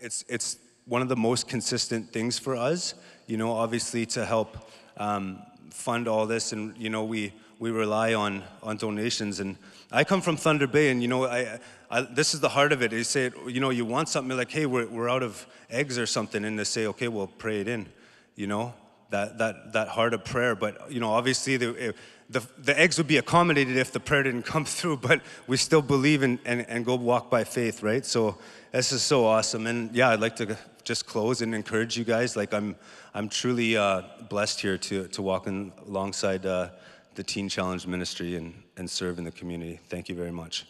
it's, 0.00 0.24
it's 0.28 0.58
one 0.84 1.02
of 1.02 1.08
the 1.08 1.16
most 1.16 1.48
consistent 1.48 2.12
things 2.12 2.38
for 2.38 2.56
us, 2.56 2.94
you 3.26 3.36
know, 3.36 3.52
obviously 3.52 4.06
to 4.06 4.24
help 4.24 4.56
um, 4.96 5.42
fund 5.70 6.08
all 6.08 6.26
this 6.26 6.52
and, 6.52 6.76
you 6.76 6.90
know, 6.90 7.04
we, 7.04 7.32
we 7.58 7.70
rely 7.70 8.14
on, 8.14 8.42
on 8.62 8.76
donations. 8.76 9.40
And 9.40 9.56
I 9.92 10.04
come 10.04 10.20
from 10.20 10.36
Thunder 10.36 10.66
Bay 10.66 10.90
and, 10.90 11.00
you 11.00 11.08
know, 11.08 11.24
I, 11.24 11.60
I, 11.90 12.00
this 12.02 12.34
is 12.34 12.40
the 12.40 12.48
heart 12.48 12.72
of 12.72 12.82
it. 12.82 12.90
They 12.90 13.04
say, 13.04 13.30
you 13.46 13.60
know, 13.60 13.70
you 13.70 13.84
want 13.84 14.08
something 14.08 14.36
like, 14.36 14.50
hey, 14.50 14.66
we're, 14.66 14.86
we're 14.86 15.08
out 15.08 15.22
of 15.22 15.46
eggs 15.70 15.98
or 15.98 16.06
something, 16.06 16.44
and 16.44 16.58
they 16.58 16.64
say, 16.64 16.86
okay, 16.86 17.08
well, 17.08 17.28
pray 17.28 17.60
it 17.60 17.68
in, 17.68 17.88
you 18.34 18.46
know, 18.48 18.74
that, 19.10 19.38
that, 19.38 19.72
that 19.74 19.88
heart 19.88 20.12
of 20.12 20.24
prayer. 20.24 20.56
But, 20.56 20.90
you 20.90 20.98
know, 20.98 21.10
obviously 21.10 21.56
the, 21.56 21.94
the, 22.28 22.44
the 22.58 22.78
eggs 22.78 22.98
would 22.98 23.06
be 23.06 23.18
accommodated 23.18 23.76
if 23.76 23.92
the 23.92 24.00
prayer 24.00 24.24
didn't 24.24 24.42
come 24.54 24.64
through, 24.64 24.98
but 24.98 25.20
we 25.46 25.56
still 25.56 25.82
believe 25.82 26.24
in, 26.24 26.40
and, 26.44 26.66
and 26.68 26.84
go 26.84 26.96
walk 26.96 27.30
by 27.30 27.44
faith, 27.44 27.82
right? 27.84 28.04
So 28.04 28.38
this 28.72 28.90
is 28.90 29.02
so 29.02 29.24
awesome. 29.24 29.68
And 29.68 29.94
yeah, 29.94 30.10
I'd 30.10 30.20
like 30.20 30.36
to 30.36 30.58
just 30.82 31.06
close 31.06 31.42
and 31.42 31.54
encourage 31.54 31.96
you 31.96 32.04
guys. 32.04 32.36
Like 32.36 32.52
I'm, 32.52 32.74
I'm 33.14 33.28
truly 33.28 33.76
uh, 33.76 34.02
blessed 34.28 34.60
here 34.60 34.78
to, 34.78 35.06
to 35.08 35.22
walk 35.22 35.46
in, 35.46 35.72
alongside 35.86 36.44
uh, 36.44 36.70
the 37.14 37.22
Teen 37.22 37.48
Challenge 37.48 37.86
Ministry 37.86 38.34
and, 38.34 38.54
and 38.76 38.90
serve 38.90 39.18
in 39.18 39.24
the 39.24 39.30
community. 39.30 39.80
Thank 39.88 40.08
you 40.08 40.14
very 40.14 40.30
much. 40.30 40.66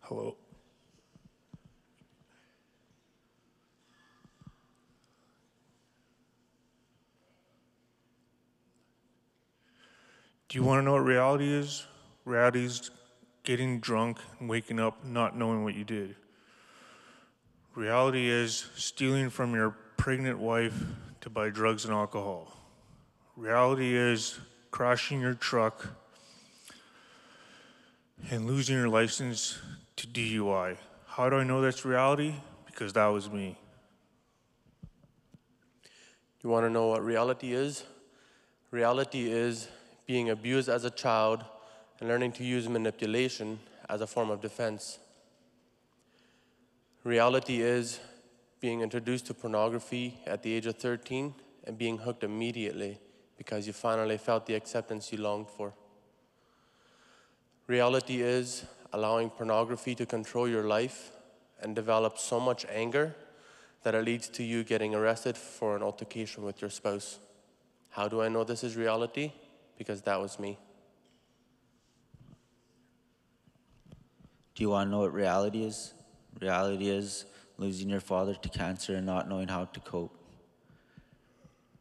Hello. 0.00 0.36
Do 10.48 10.58
you 10.58 10.64
want 10.64 10.80
to 10.80 10.82
know 10.82 10.92
what 10.92 11.04
reality 11.04 11.52
is? 11.52 11.84
Reality 12.24 12.64
is 12.64 12.90
getting 13.48 13.80
drunk 13.80 14.18
and 14.38 14.46
waking 14.46 14.78
up 14.78 15.02
not 15.02 15.34
knowing 15.34 15.64
what 15.64 15.74
you 15.74 15.82
did. 15.82 16.14
Reality 17.74 18.28
is 18.28 18.68
stealing 18.76 19.30
from 19.30 19.54
your 19.54 19.70
pregnant 19.96 20.38
wife 20.38 20.78
to 21.22 21.30
buy 21.30 21.48
drugs 21.48 21.86
and 21.86 21.94
alcohol. 21.94 22.54
Reality 23.36 23.96
is 23.96 24.38
crashing 24.70 25.22
your 25.22 25.32
truck 25.32 25.94
and 28.30 28.46
losing 28.46 28.76
your 28.76 28.90
license 28.90 29.58
to 29.96 30.06
DUI. 30.06 30.76
How 31.06 31.30
do 31.30 31.36
I 31.36 31.44
know 31.44 31.62
that's 31.62 31.86
reality? 31.86 32.34
Because 32.66 32.92
that 32.92 33.06
was 33.06 33.30
me. 33.30 33.56
You 36.42 36.50
want 36.50 36.66
to 36.66 36.70
know 36.70 36.88
what 36.88 37.02
reality 37.02 37.54
is? 37.54 37.82
Reality 38.70 39.32
is 39.32 39.68
being 40.06 40.28
abused 40.28 40.68
as 40.68 40.84
a 40.84 40.90
child 40.90 41.46
and 42.00 42.08
learning 42.08 42.32
to 42.32 42.44
use 42.44 42.68
manipulation 42.68 43.58
as 43.88 44.00
a 44.00 44.06
form 44.06 44.30
of 44.30 44.40
defense. 44.40 44.98
Reality 47.04 47.60
is 47.60 48.00
being 48.60 48.80
introduced 48.80 49.26
to 49.26 49.34
pornography 49.34 50.18
at 50.26 50.42
the 50.42 50.52
age 50.52 50.66
of 50.66 50.76
13 50.76 51.34
and 51.64 51.78
being 51.78 51.98
hooked 51.98 52.24
immediately 52.24 52.98
because 53.36 53.66
you 53.66 53.72
finally 53.72 54.18
felt 54.18 54.46
the 54.46 54.54
acceptance 54.54 55.12
you 55.12 55.18
longed 55.18 55.48
for. 55.48 55.72
Reality 57.66 58.22
is 58.22 58.64
allowing 58.92 59.30
pornography 59.30 59.94
to 59.94 60.06
control 60.06 60.48
your 60.48 60.64
life 60.64 61.10
and 61.60 61.74
develop 61.76 62.18
so 62.18 62.40
much 62.40 62.64
anger 62.70 63.14
that 63.82 63.94
it 63.94 64.04
leads 64.04 64.28
to 64.28 64.42
you 64.42 64.64
getting 64.64 64.94
arrested 64.94 65.36
for 65.36 65.76
an 65.76 65.82
altercation 65.82 66.42
with 66.42 66.60
your 66.60 66.70
spouse. 66.70 67.18
How 67.90 68.08
do 68.08 68.22
I 68.22 68.28
know 68.28 68.44
this 68.44 68.64
is 68.64 68.76
reality? 68.76 69.32
Because 69.76 70.02
that 70.02 70.20
was 70.20 70.38
me. 70.38 70.58
Do 74.58 74.64
you 74.64 74.70
want 74.70 74.88
to 74.88 74.90
know 74.90 75.02
what 75.02 75.14
reality 75.14 75.62
is? 75.62 75.94
Reality 76.40 76.88
is 76.88 77.26
losing 77.58 77.88
your 77.88 78.00
father 78.00 78.34
to 78.34 78.48
cancer 78.48 78.96
and 78.96 79.06
not 79.06 79.28
knowing 79.28 79.46
how 79.46 79.66
to 79.66 79.78
cope. 79.78 80.12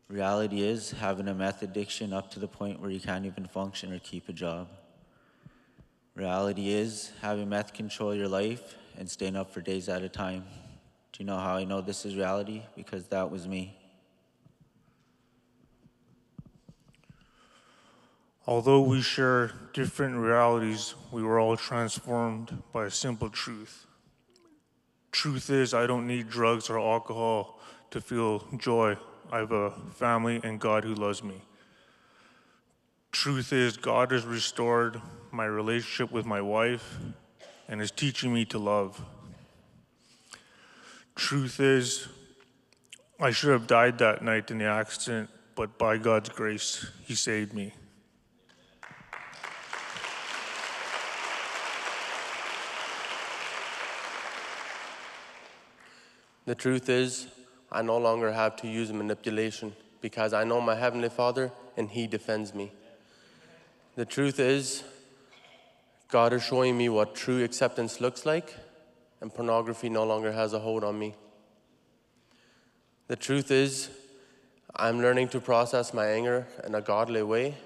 Reality 0.07 0.61
is 0.61 0.91
having 0.91 1.27
a 1.27 1.33
meth 1.33 1.63
addiction 1.63 2.13
up 2.13 2.29
to 2.29 2.39
the 2.39 2.47
point 2.47 2.79
where 2.79 2.91
you 2.91 2.99
can't 2.99 3.25
even 3.25 3.47
function 3.47 3.91
or 3.91 3.97
keep 3.97 4.29
a 4.29 4.31
job. 4.31 4.67
Reality 6.13 6.69
is 6.69 7.11
having 7.19 7.49
meth 7.49 7.73
control 7.73 8.13
your 8.13 8.27
life 8.27 8.75
and 8.95 9.09
staying 9.09 9.35
up 9.35 9.51
for 9.51 9.61
days 9.61 9.89
at 9.89 10.03
a 10.03 10.09
time. 10.09 10.45
Do 11.13 11.23
you 11.23 11.25
know 11.25 11.39
how 11.39 11.55
I 11.55 11.63
know 11.63 11.81
this 11.81 12.05
is 12.05 12.15
reality? 12.15 12.61
Because 12.75 13.07
that 13.07 13.31
was 13.31 13.47
me. 13.47 13.75
Although 18.47 18.79
we 18.79 19.01
share 19.01 19.51
different 19.73 20.15
realities, 20.15 20.95
we 21.11 21.21
were 21.21 21.37
all 21.37 21.57
transformed 21.57 22.63
by 22.71 22.85
a 22.85 22.91
simple 22.91 23.29
truth. 23.29 23.85
Truth 25.11 25.49
is, 25.49 25.73
I 25.73 25.85
don't 25.85 26.07
need 26.07 26.29
drugs 26.29 26.69
or 26.69 26.79
alcohol 26.79 27.59
to 27.91 27.99
feel 27.99 28.45
joy. 28.55 28.95
I 29.29 29.39
have 29.39 29.51
a 29.51 29.71
family 29.95 30.39
and 30.45 30.61
God 30.61 30.85
who 30.85 30.95
loves 30.95 31.21
me. 31.21 31.41
Truth 33.11 33.51
is, 33.51 33.75
God 33.75 34.11
has 34.11 34.25
restored 34.25 35.01
my 35.31 35.45
relationship 35.45 36.13
with 36.13 36.25
my 36.25 36.39
wife 36.39 36.97
and 37.67 37.81
is 37.81 37.91
teaching 37.91 38.33
me 38.33 38.45
to 38.45 38.57
love. 38.57 39.03
Truth 41.15 41.59
is, 41.59 42.07
I 43.19 43.31
should 43.31 43.49
have 43.49 43.67
died 43.67 43.97
that 43.97 44.23
night 44.23 44.51
in 44.51 44.59
the 44.59 44.65
accident, 44.65 45.29
but 45.55 45.77
by 45.77 45.97
God's 45.97 46.29
grace, 46.29 46.89
He 47.03 47.15
saved 47.15 47.53
me. 47.53 47.73
The 56.47 56.55
truth 56.55 56.87
is, 56.87 57.27
I 57.69 57.81
no 57.81 57.97
longer 57.97 58.31
have 58.31 58.55
to 58.61 58.69
use 58.69 58.93
manipulation 58.93 59.75
because 59.99 60.31
I 60.31 60.45
know 60.45 60.61
my 60.61 60.75
Heavenly 60.75 61.09
Father 61.09 61.51
and 61.75 61.89
He 61.89 62.07
defends 62.07 62.55
me. 62.55 62.71
The 63.97 64.05
truth 64.05 64.39
is, 64.39 64.85
God 66.07 66.31
is 66.31 66.41
showing 66.41 66.77
me 66.77 66.87
what 66.87 67.15
true 67.15 67.43
acceptance 67.43 67.99
looks 67.99 68.25
like, 68.25 68.55
and 69.19 69.33
pornography 69.33 69.89
no 69.89 70.05
longer 70.05 70.31
has 70.31 70.53
a 70.53 70.59
hold 70.59 70.85
on 70.85 70.97
me. 70.97 71.15
The 73.07 73.17
truth 73.17 73.51
is, 73.51 73.89
I'm 74.73 75.01
learning 75.01 75.27
to 75.29 75.41
process 75.41 75.93
my 75.93 76.05
anger 76.05 76.47
in 76.65 76.75
a 76.75 76.81
godly 76.81 77.23
way, 77.23 77.57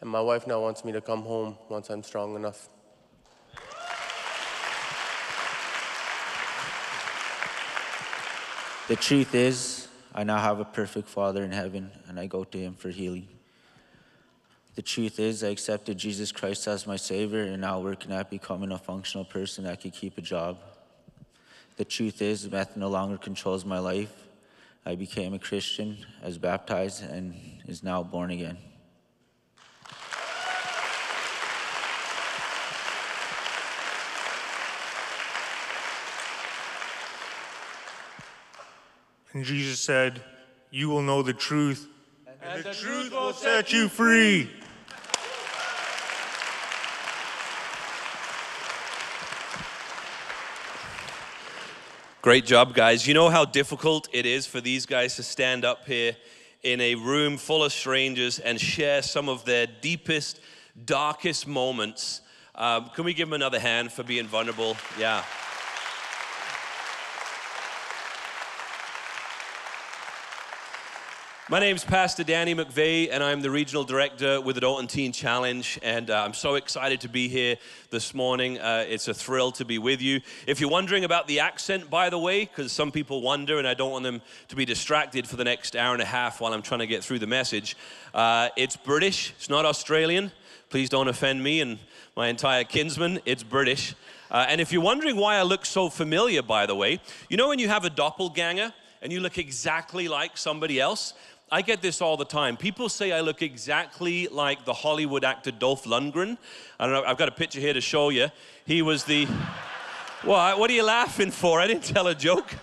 and 0.00 0.08
my 0.08 0.20
wife 0.20 0.46
now 0.46 0.60
wants 0.60 0.84
me 0.84 0.92
to 0.92 1.00
come 1.00 1.22
home 1.22 1.56
once 1.68 1.90
I'm 1.90 2.04
strong 2.04 2.36
enough. 2.36 2.68
The 8.86 8.96
truth 8.96 9.34
is, 9.34 9.88
I 10.14 10.24
now 10.24 10.38
have 10.38 10.60
a 10.60 10.64
perfect 10.64 11.08
Father 11.08 11.42
in 11.42 11.52
heaven, 11.52 11.90
and 12.06 12.20
I 12.20 12.26
go 12.26 12.44
to 12.44 12.58
Him 12.58 12.74
for 12.74 12.90
healing. 12.90 13.26
The 14.74 14.82
truth 14.82 15.18
is, 15.18 15.42
I 15.42 15.48
accepted 15.48 15.96
Jesus 15.96 16.30
Christ 16.30 16.68
as 16.68 16.86
my 16.86 16.96
Savior, 16.96 17.44
and 17.44 17.62
now 17.62 17.80
working 17.80 18.12
at 18.12 18.28
becoming 18.28 18.72
a 18.72 18.78
functional 18.78 19.24
person 19.24 19.64
that 19.64 19.80
could 19.80 19.94
keep 19.94 20.18
a 20.18 20.20
job. 20.20 20.58
The 21.78 21.86
truth 21.86 22.20
is, 22.20 22.50
meth 22.50 22.76
no 22.76 22.88
longer 22.88 23.16
controls 23.16 23.64
my 23.64 23.78
life. 23.78 24.12
I 24.84 24.96
became 24.96 25.32
a 25.32 25.38
Christian, 25.38 25.96
I 26.22 26.26
was 26.26 26.36
baptized, 26.36 27.02
and 27.04 27.34
is 27.66 27.82
now 27.82 28.02
born 28.02 28.30
again. 28.32 28.58
And 39.34 39.44
Jesus 39.44 39.80
said, 39.80 40.22
You 40.70 40.88
will 40.88 41.02
know 41.02 41.22
the 41.22 41.32
truth, 41.32 41.88
and, 42.40 42.62
the, 42.62 42.72
truth 42.72 43.10
will 43.10 43.32
set 43.32 43.72
you 43.72 43.88
free. 43.88 44.48
Great 52.22 52.46
job, 52.46 52.74
guys. 52.74 53.06
You 53.06 53.12
know 53.12 53.28
how 53.28 53.44
difficult 53.44 54.08
it 54.12 54.24
is 54.24 54.46
for 54.46 54.60
these 54.60 54.86
guys 54.86 55.16
to 55.16 55.22
stand 55.24 55.64
up 55.64 55.84
here 55.84 56.16
in 56.62 56.80
a 56.80 56.94
room 56.94 57.36
full 57.36 57.64
of 57.64 57.72
strangers 57.72 58.38
and 58.38 58.58
share 58.58 59.02
some 59.02 59.28
of 59.28 59.44
their 59.44 59.66
deepest, 59.66 60.40
darkest 60.86 61.46
moments. 61.48 62.20
Um, 62.54 62.88
can 62.94 63.04
we 63.04 63.12
give 63.12 63.28
them 63.28 63.34
another 63.34 63.58
hand 63.58 63.92
for 63.92 64.04
being 64.04 64.26
vulnerable? 64.26 64.76
Yeah. 64.98 65.24
My 71.50 71.60
name's 71.60 71.84
Pastor 71.84 72.24
Danny 72.24 72.54
McVeigh, 72.54 73.10
and 73.12 73.22
I'm 73.22 73.42
the 73.42 73.50
regional 73.50 73.84
director 73.84 74.40
with 74.40 74.56
the 74.56 74.60
Adult 74.60 74.88
Teen 74.88 75.12
Challenge. 75.12 75.78
And 75.82 76.10
uh, 76.10 76.24
I'm 76.24 76.32
so 76.32 76.54
excited 76.54 77.02
to 77.02 77.08
be 77.10 77.28
here 77.28 77.56
this 77.90 78.14
morning. 78.14 78.58
Uh, 78.58 78.86
it's 78.88 79.08
a 79.08 79.14
thrill 79.14 79.52
to 79.52 79.66
be 79.66 79.76
with 79.76 80.00
you. 80.00 80.22
If 80.46 80.58
you're 80.58 80.70
wondering 80.70 81.04
about 81.04 81.28
the 81.28 81.40
accent, 81.40 81.90
by 81.90 82.08
the 82.08 82.18
way, 82.18 82.46
because 82.46 82.72
some 82.72 82.90
people 82.90 83.20
wonder, 83.20 83.58
and 83.58 83.68
I 83.68 83.74
don't 83.74 83.92
want 83.92 84.04
them 84.04 84.22
to 84.48 84.56
be 84.56 84.64
distracted 84.64 85.28
for 85.28 85.36
the 85.36 85.44
next 85.44 85.76
hour 85.76 85.92
and 85.92 86.00
a 86.00 86.06
half 86.06 86.40
while 86.40 86.54
I'm 86.54 86.62
trying 86.62 86.80
to 86.80 86.86
get 86.86 87.04
through 87.04 87.18
the 87.18 87.26
message, 87.26 87.76
uh, 88.14 88.48
it's 88.56 88.78
British, 88.78 89.34
it's 89.36 89.50
not 89.50 89.66
Australian. 89.66 90.32
Please 90.70 90.88
don't 90.88 91.08
offend 91.08 91.44
me 91.44 91.60
and 91.60 91.78
my 92.16 92.28
entire 92.28 92.64
kinsmen. 92.64 93.20
It's 93.26 93.42
British. 93.42 93.94
Uh, 94.30 94.46
and 94.48 94.62
if 94.62 94.72
you're 94.72 94.80
wondering 94.80 95.16
why 95.16 95.36
I 95.36 95.42
look 95.42 95.66
so 95.66 95.90
familiar, 95.90 96.42
by 96.42 96.64
the 96.64 96.74
way, 96.74 97.02
you 97.28 97.36
know 97.36 97.48
when 97.48 97.58
you 97.58 97.68
have 97.68 97.84
a 97.84 97.90
doppelganger 97.90 98.72
and 99.02 99.12
you 99.12 99.20
look 99.20 99.36
exactly 99.36 100.08
like 100.08 100.38
somebody 100.38 100.80
else? 100.80 101.12
I 101.52 101.62
get 101.62 101.82
this 101.82 102.00
all 102.00 102.16
the 102.16 102.24
time. 102.24 102.56
People 102.56 102.88
say 102.88 103.12
I 103.12 103.20
look 103.20 103.42
exactly 103.42 104.28
like 104.28 104.64
the 104.64 104.72
Hollywood 104.72 105.24
actor 105.24 105.50
Dolph 105.50 105.84
Lundgren. 105.84 106.38
I 106.80 106.86
don't 106.86 106.94
know, 106.94 107.04
I've 107.04 107.18
got 107.18 107.28
a 107.28 107.32
picture 107.32 107.60
here 107.60 107.74
to 107.74 107.80
show 107.80 108.08
you. 108.08 108.28
He 108.64 108.82
was 108.82 109.04
the. 109.04 109.26
What? 110.22 110.58
What 110.58 110.70
are 110.70 110.74
you 110.74 110.84
laughing 110.84 111.30
for? 111.30 111.60
I 111.60 111.66
didn't 111.66 111.84
tell 111.84 112.06
a 112.06 112.14
joke. 112.14 112.54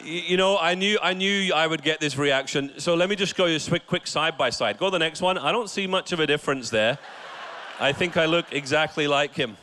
You 0.00 0.36
know, 0.36 0.56
I 0.58 0.74
knew 0.74 0.98
I 1.02 1.12
knew 1.12 1.52
I 1.52 1.66
would 1.66 1.82
get 1.82 2.00
this 2.00 2.16
reaction. 2.16 2.72
So 2.78 2.94
let 2.94 3.10
me 3.10 3.16
just 3.16 3.36
go 3.36 3.46
you 3.46 3.58
quick, 3.60 3.86
quick 3.86 4.06
side 4.06 4.38
by 4.38 4.50
side. 4.50 4.78
Go 4.78 4.86
to 4.86 4.92
the 4.92 4.98
next 4.98 5.20
one. 5.20 5.36
I 5.36 5.50
don't 5.50 5.68
see 5.68 5.86
much 5.86 6.12
of 6.12 6.20
a 6.20 6.26
difference 6.26 6.70
there. 6.70 6.98
I 7.80 7.92
think 7.92 8.16
I 8.16 8.26
look 8.26 8.46
exactly 8.52 9.08
like 9.08 9.34
him. 9.34 9.56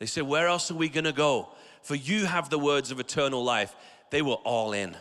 They 0.00 0.06
said, 0.06 0.24
Where 0.24 0.48
else 0.48 0.70
are 0.70 0.76
we 0.76 0.88
going 0.88 1.04
to 1.04 1.12
go? 1.12 1.48
For 1.82 1.94
you 1.94 2.26
have 2.26 2.50
the 2.50 2.58
words 2.58 2.90
of 2.90 2.98
eternal 2.98 3.44
life. 3.44 3.74
They 4.10 4.22
were 4.22 4.34
all 4.34 4.72
in. 4.72 4.96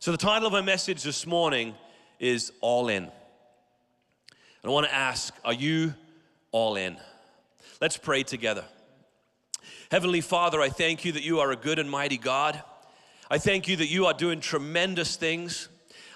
So, 0.00 0.10
the 0.10 0.18
title 0.18 0.46
of 0.46 0.52
my 0.52 0.62
message 0.62 1.02
this 1.02 1.26
morning 1.26 1.74
is 2.18 2.52
All 2.60 2.88
In. 2.88 3.04
And 3.04 3.12
I 4.64 4.68
want 4.68 4.86
to 4.86 4.94
ask, 4.94 5.34
are 5.44 5.52
you 5.52 5.94
all 6.50 6.76
in? 6.76 6.96
Let's 7.80 7.98
pray 7.98 8.22
together. 8.22 8.64
Heavenly 9.90 10.22
Father, 10.22 10.62
I 10.62 10.70
thank 10.70 11.04
you 11.04 11.12
that 11.12 11.22
you 11.22 11.40
are 11.40 11.52
a 11.52 11.56
good 11.56 11.78
and 11.78 11.90
mighty 11.90 12.16
God. 12.16 12.62
I 13.30 13.36
thank 13.36 13.68
you 13.68 13.76
that 13.76 13.88
you 13.88 14.06
are 14.06 14.14
doing 14.14 14.40
tremendous 14.40 15.16
things. 15.16 15.68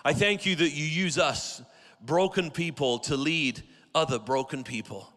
I 0.02 0.14
thank 0.14 0.46
you 0.46 0.56
that 0.56 0.70
you 0.70 0.84
use 0.86 1.18
us, 1.18 1.60
broken 2.00 2.50
people, 2.50 2.98
to 3.00 3.16
lead 3.16 3.62
other 3.94 4.18
broken 4.18 4.64
people. 4.64 5.12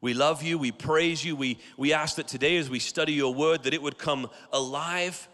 We 0.00 0.14
love 0.14 0.42
you, 0.42 0.56
we 0.56 0.70
praise 0.70 1.24
you, 1.24 1.34
we, 1.34 1.58
we 1.76 1.92
ask 1.92 2.16
that 2.16 2.28
today 2.28 2.58
as 2.58 2.70
we 2.70 2.78
study 2.78 3.12
your 3.14 3.34
word 3.34 3.64
that 3.64 3.74
it 3.74 3.82
would 3.82 3.98
come 3.98 4.30
alive, 4.52 5.28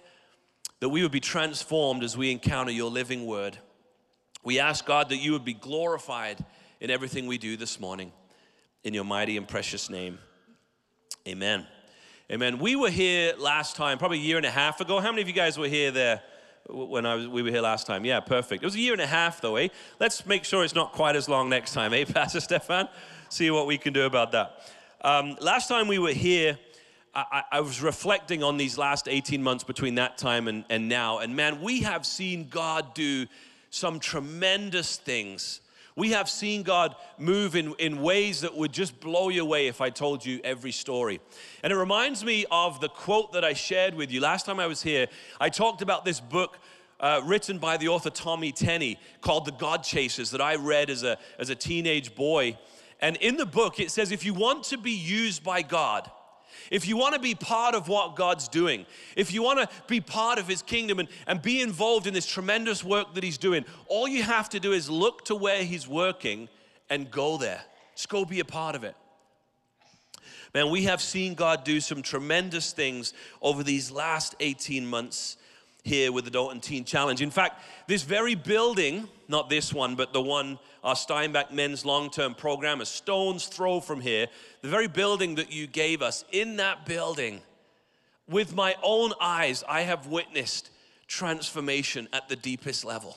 that 0.80 0.88
we 0.88 1.02
would 1.02 1.12
be 1.12 1.20
transformed 1.20 2.02
as 2.02 2.16
we 2.16 2.30
encounter 2.30 2.72
your 2.72 2.90
living 2.90 3.26
word. 3.26 3.58
We 4.44 4.60
ask 4.60 4.86
God 4.86 5.10
that 5.10 5.16
you 5.16 5.32
would 5.32 5.44
be 5.44 5.54
glorified 5.54 6.42
in 6.80 6.90
everything 6.90 7.26
we 7.26 7.36
do 7.36 7.56
this 7.56 7.78
morning. 7.78 8.12
In 8.84 8.94
your 8.94 9.04
mighty 9.04 9.36
and 9.36 9.46
precious 9.46 9.90
name, 9.90 10.18
amen. 11.26 11.66
Amen. 12.30 12.58
We 12.58 12.76
were 12.76 12.90
here 12.90 13.34
last 13.38 13.74
time, 13.74 13.96
probably 13.96 14.18
a 14.18 14.22
year 14.22 14.36
and 14.36 14.44
a 14.44 14.50
half 14.50 14.80
ago. 14.80 15.00
How 15.00 15.10
many 15.10 15.22
of 15.22 15.28
you 15.28 15.34
guys 15.34 15.56
were 15.56 15.68
here 15.68 15.90
there 15.90 16.22
when 16.68 17.06
I 17.06 17.14
was, 17.14 17.26
we 17.28 17.42
were 17.42 17.50
here 17.50 17.62
last 17.62 17.86
time? 17.86 18.04
Yeah, 18.04 18.20
perfect. 18.20 18.62
It 18.62 18.66
was 18.66 18.74
a 18.74 18.80
year 18.80 18.92
and 18.92 19.00
a 19.00 19.06
half 19.06 19.40
though, 19.40 19.56
eh? 19.56 19.68
Let's 19.98 20.26
make 20.26 20.44
sure 20.44 20.62
it's 20.62 20.74
not 20.74 20.92
quite 20.92 21.16
as 21.16 21.28
long 21.28 21.48
next 21.48 21.72
time, 21.72 21.94
eh, 21.94 22.04
Pastor 22.14 22.40
Stefan? 22.40 22.88
See 23.30 23.50
what 23.50 23.66
we 23.66 23.78
can 23.78 23.92
do 23.92 24.04
about 24.04 24.32
that. 24.32 24.60
Um, 25.00 25.36
last 25.40 25.68
time 25.68 25.88
we 25.88 25.98
were 25.98 26.12
here, 26.12 26.58
I, 27.14 27.44
I, 27.52 27.60
was 27.60 27.80
reflecting 27.80 28.42
on 28.42 28.58
these 28.58 28.76
last 28.76 29.08
18 29.08 29.42
months 29.42 29.64
between 29.64 29.94
that 29.94 30.18
time 30.18 30.48
and, 30.48 30.64
and 30.68 30.88
now. 30.88 31.18
And 31.18 31.34
man, 31.34 31.62
we 31.62 31.80
have 31.80 32.04
seen 32.04 32.48
God 32.48 32.94
do 32.94 33.26
some 33.70 34.00
tremendous 34.00 34.96
things 34.96 35.60
we 35.98 36.12
have 36.12 36.30
seen 36.30 36.62
God 36.62 36.94
move 37.18 37.56
in, 37.56 37.74
in 37.80 38.00
ways 38.00 38.42
that 38.42 38.56
would 38.56 38.72
just 38.72 39.00
blow 39.00 39.30
you 39.30 39.42
away 39.42 39.66
if 39.66 39.80
I 39.80 39.90
told 39.90 40.24
you 40.24 40.40
every 40.44 40.70
story. 40.70 41.20
And 41.64 41.72
it 41.72 41.76
reminds 41.76 42.24
me 42.24 42.46
of 42.52 42.80
the 42.80 42.88
quote 42.88 43.32
that 43.32 43.44
I 43.44 43.52
shared 43.52 43.94
with 43.94 44.12
you 44.12 44.20
last 44.20 44.46
time 44.46 44.60
I 44.60 44.68
was 44.68 44.80
here. 44.80 45.08
I 45.40 45.48
talked 45.48 45.82
about 45.82 46.04
this 46.04 46.20
book 46.20 46.60
uh, 47.00 47.20
written 47.24 47.58
by 47.58 47.78
the 47.78 47.88
author 47.88 48.10
Tommy 48.10 48.52
Tenney 48.52 49.00
called 49.20 49.44
The 49.44 49.52
God 49.52 49.82
Chasers 49.82 50.30
that 50.30 50.40
I 50.40 50.54
read 50.54 50.88
as 50.88 51.02
a, 51.02 51.18
as 51.36 51.50
a 51.50 51.56
teenage 51.56 52.14
boy. 52.14 52.56
And 53.00 53.16
in 53.16 53.36
the 53.36 53.46
book, 53.46 53.80
it 53.80 53.90
says 53.90 54.12
if 54.12 54.24
you 54.24 54.34
want 54.34 54.62
to 54.66 54.78
be 54.78 54.92
used 54.92 55.42
by 55.42 55.62
God, 55.62 56.08
if 56.70 56.86
you 56.86 56.96
want 56.96 57.14
to 57.14 57.20
be 57.20 57.34
part 57.34 57.74
of 57.74 57.88
what 57.88 58.16
God's 58.16 58.48
doing, 58.48 58.86
if 59.16 59.32
you 59.32 59.42
want 59.42 59.58
to 59.58 59.68
be 59.86 60.00
part 60.00 60.38
of 60.38 60.48
His 60.48 60.62
kingdom 60.62 60.98
and, 60.98 61.08
and 61.26 61.40
be 61.40 61.60
involved 61.60 62.06
in 62.06 62.14
this 62.14 62.26
tremendous 62.26 62.84
work 62.84 63.14
that 63.14 63.24
He's 63.24 63.38
doing, 63.38 63.64
all 63.86 64.08
you 64.08 64.22
have 64.22 64.48
to 64.50 64.60
do 64.60 64.72
is 64.72 64.88
look 64.88 65.24
to 65.26 65.34
where 65.34 65.62
He's 65.62 65.88
working 65.88 66.48
and 66.90 67.10
go 67.10 67.36
there. 67.36 67.60
Just 67.94 68.08
go 68.08 68.24
be 68.24 68.40
a 68.40 68.44
part 68.44 68.74
of 68.74 68.84
it. 68.84 68.96
Man, 70.54 70.70
we 70.70 70.84
have 70.84 71.02
seen 71.02 71.34
God 71.34 71.64
do 71.64 71.78
some 71.80 72.02
tremendous 72.02 72.72
things 72.72 73.12
over 73.42 73.62
these 73.62 73.90
last 73.90 74.34
18 74.40 74.86
months 74.86 75.36
here 75.84 76.10
with 76.10 76.24
the 76.24 76.30
Adult 76.30 76.62
Teen 76.62 76.84
Challenge. 76.84 77.20
In 77.20 77.30
fact, 77.30 77.62
this 77.86 78.02
very 78.02 78.34
building, 78.34 79.08
not 79.28 79.50
this 79.50 79.72
one, 79.72 79.94
but 79.94 80.12
the 80.12 80.22
one, 80.22 80.58
our 80.84 80.96
Steinbach 80.96 81.52
Men's 81.52 81.84
Long 81.84 82.10
Term 82.10 82.34
Program, 82.34 82.80
a 82.80 82.86
stone's 82.86 83.46
throw 83.46 83.80
from 83.80 84.00
here, 84.00 84.26
the 84.62 84.68
very 84.68 84.88
building 84.88 85.36
that 85.36 85.52
you 85.52 85.66
gave 85.66 86.02
us, 86.02 86.24
in 86.32 86.56
that 86.56 86.86
building, 86.86 87.40
with 88.28 88.54
my 88.54 88.74
own 88.82 89.12
eyes, 89.20 89.64
I 89.68 89.82
have 89.82 90.06
witnessed 90.06 90.70
transformation 91.06 92.08
at 92.12 92.28
the 92.28 92.36
deepest 92.36 92.84
level. 92.84 93.16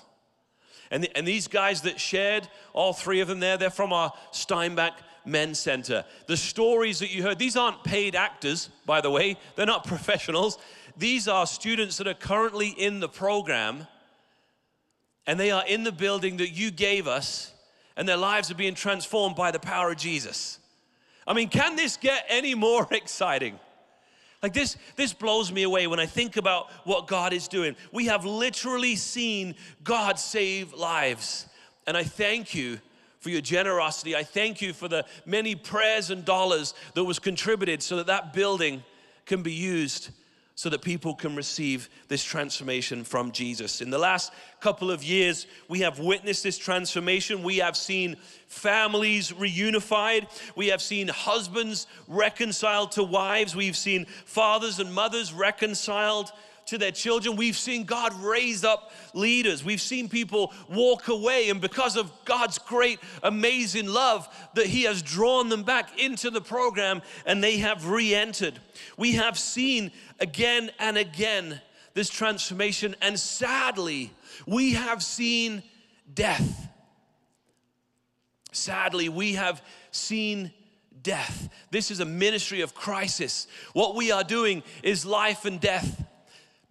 And, 0.89 1.03
the, 1.03 1.17
and 1.17 1.27
these 1.27 1.47
guys 1.47 1.81
that 1.83 1.99
shared, 1.99 2.47
all 2.73 2.93
three 2.93 3.19
of 3.21 3.27
them 3.27 3.39
there, 3.39 3.57
they're 3.57 3.69
from 3.69 3.93
our 3.93 4.13
Steinbach 4.31 4.93
Men's 5.25 5.59
Center. 5.59 6.05
The 6.27 6.37
stories 6.37 6.99
that 6.99 7.11
you 7.11 7.23
heard, 7.23 7.39
these 7.39 7.55
aren't 7.55 7.83
paid 7.83 8.15
actors, 8.15 8.69
by 8.85 9.01
the 9.01 9.11
way, 9.11 9.37
they're 9.55 9.65
not 9.65 9.85
professionals. 9.87 10.57
These 10.97 11.27
are 11.27 11.45
students 11.45 11.97
that 11.97 12.07
are 12.07 12.13
currently 12.13 12.69
in 12.69 12.99
the 12.99 13.09
program, 13.09 13.87
and 15.27 15.39
they 15.39 15.51
are 15.51 15.65
in 15.65 15.83
the 15.83 15.91
building 15.91 16.37
that 16.37 16.49
you 16.49 16.71
gave 16.71 17.07
us, 17.07 17.53
and 17.95 18.07
their 18.07 18.17
lives 18.17 18.49
are 18.51 18.55
being 18.55 18.75
transformed 18.75 19.35
by 19.35 19.51
the 19.51 19.59
power 19.59 19.91
of 19.91 19.97
Jesus. 19.97 20.59
I 21.27 21.33
mean, 21.33 21.49
can 21.49 21.75
this 21.75 21.97
get 21.97 22.25
any 22.29 22.55
more 22.55 22.87
exciting? 22.91 23.59
Like 24.41 24.53
this, 24.53 24.75
this 24.95 25.13
blows 25.13 25.51
me 25.51 25.63
away 25.63 25.85
when 25.85 25.99
I 25.99 26.07
think 26.07 26.35
about 26.35 26.71
what 26.83 27.07
God 27.07 27.31
is 27.31 27.47
doing. 27.47 27.75
We 27.91 28.07
have 28.07 28.25
literally 28.25 28.95
seen 28.95 29.55
God 29.83 30.17
save 30.17 30.73
lives. 30.73 31.45
And 31.85 31.95
I 31.95 32.03
thank 32.03 32.55
you 32.55 32.79
for 33.19 33.29
your 33.29 33.41
generosity. 33.41 34.15
I 34.15 34.23
thank 34.23 34.61
you 34.61 34.73
for 34.73 34.87
the 34.87 35.05
many 35.27 35.53
prayers 35.53 36.09
and 36.09 36.25
dollars 36.25 36.73
that 36.95 37.03
was 37.03 37.19
contributed 37.19 37.83
so 37.83 37.97
that 37.97 38.07
that 38.07 38.33
building 38.33 38.83
can 39.27 39.43
be 39.43 39.53
used 39.53 40.09
so 40.55 40.69
that 40.69 40.81
people 40.81 41.15
can 41.15 41.35
receive 41.35 41.89
this 42.07 42.23
transformation 42.23 43.03
from 43.03 43.31
Jesus. 43.31 43.81
In 43.81 43.89
the 43.89 43.97
last 43.97 44.31
couple 44.59 44.91
of 44.91 45.03
years, 45.03 45.47
we 45.67 45.79
have 45.79 45.99
witnessed 45.99 46.43
this 46.43 46.57
transformation. 46.57 47.43
We 47.43 47.57
have 47.57 47.75
seen 47.75 48.17
families 48.47 49.31
reunified. 49.31 50.27
We 50.55 50.67
have 50.67 50.81
seen 50.81 51.07
husbands 51.07 51.87
reconciled 52.07 52.91
to 52.93 53.03
wives. 53.03 53.55
We've 53.55 53.77
seen 53.77 54.05
fathers 54.05 54.79
and 54.79 54.93
mothers 54.93 55.33
reconciled 55.33 56.31
to 56.71 56.77
their 56.77 56.91
children. 56.91 57.35
We've 57.35 57.57
seen 57.57 57.83
God 57.83 58.13
raise 58.21 58.63
up 58.63 58.93
leaders. 59.13 59.61
We've 59.61 59.81
seen 59.81 60.07
people 60.07 60.53
walk 60.69 61.09
away, 61.09 61.49
and 61.49 61.59
because 61.59 61.97
of 61.97 62.09
God's 62.23 62.57
great, 62.59 62.97
amazing 63.23 63.87
love, 63.87 64.29
that 64.55 64.67
He 64.67 64.83
has 64.83 65.01
drawn 65.01 65.49
them 65.49 65.63
back 65.63 65.99
into 65.99 66.29
the 66.29 66.39
program 66.39 67.01
and 67.25 67.43
they 67.43 67.57
have 67.57 67.89
re 67.89 68.15
entered. 68.15 68.57
We 68.95 69.15
have 69.15 69.37
seen 69.37 69.91
again 70.21 70.71
and 70.79 70.97
again 70.97 71.59
this 71.93 72.09
transformation, 72.09 72.95
and 73.01 73.19
sadly, 73.19 74.13
we 74.47 74.71
have 74.71 75.03
seen 75.03 75.63
death. 76.13 76.69
Sadly, 78.53 79.09
we 79.09 79.33
have 79.33 79.61
seen 79.91 80.53
death. 81.03 81.49
This 81.69 81.91
is 81.91 81.99
a 81.99 82.05
ministry 82.05 82.61
of 82.61 82.73
crisis. 82.73 83.47
What 83.73 83.95
we 83.95 84.11
are 84.11 84.23
doing 84.23 84.63
is 84.83 85.05
life 85.05 85.43
and 85.43 85.59
death. 85.59 86.07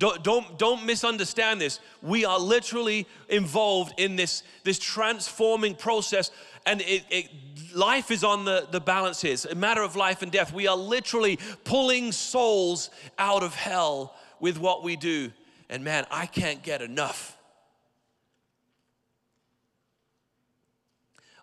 Don't, 0.00 0.24
don't, 0.24 0.58
don't 0.58 0.86
misunderstand 0.86 1.60
this. 1.60 1.78
We 2.00 2.24
are 2.24 2.40
literally 2.40 3.06
involved 3.28 3.92
in 3.98 4.16
this, 4.16 4.42
this 4.64 4.78
transforming 4.78 5.74
process, 5.74 6.30
and 6.64 6.80
it, 6.80 7.04
it, 7.10 7.28
life 7.74 8.10
is 8.10 8.24
on 8.24 8.46
the, 8.46 8.66
the 8.70 8.80
balance 8.80 9.20
here. 9.20 9.34
It's 9.34 9.44
a 9.44 9.54
matter 9.54 9.82
of 9.82 9.96
life 9.96 10.22
and 10.22 10.32
death. 10.32 10.54
We 10.54 10.66
are 10.66 10.76
literally 10.76 11.38
pulling 11.64 12.12
souls 12.12 12.88
out 13.18 13.42
of 13.42 13.54
hell 13.54 14.16
with 14.40 14.58
what 14.58 14.82
we 14.82 14.96
do. 14.96 15.32
And 15.68 15.84
man, 15.84 16.06
I 16.10 16.24
can't 16.24 16.62
get 16.62 16.80
enough. 16.80 17.36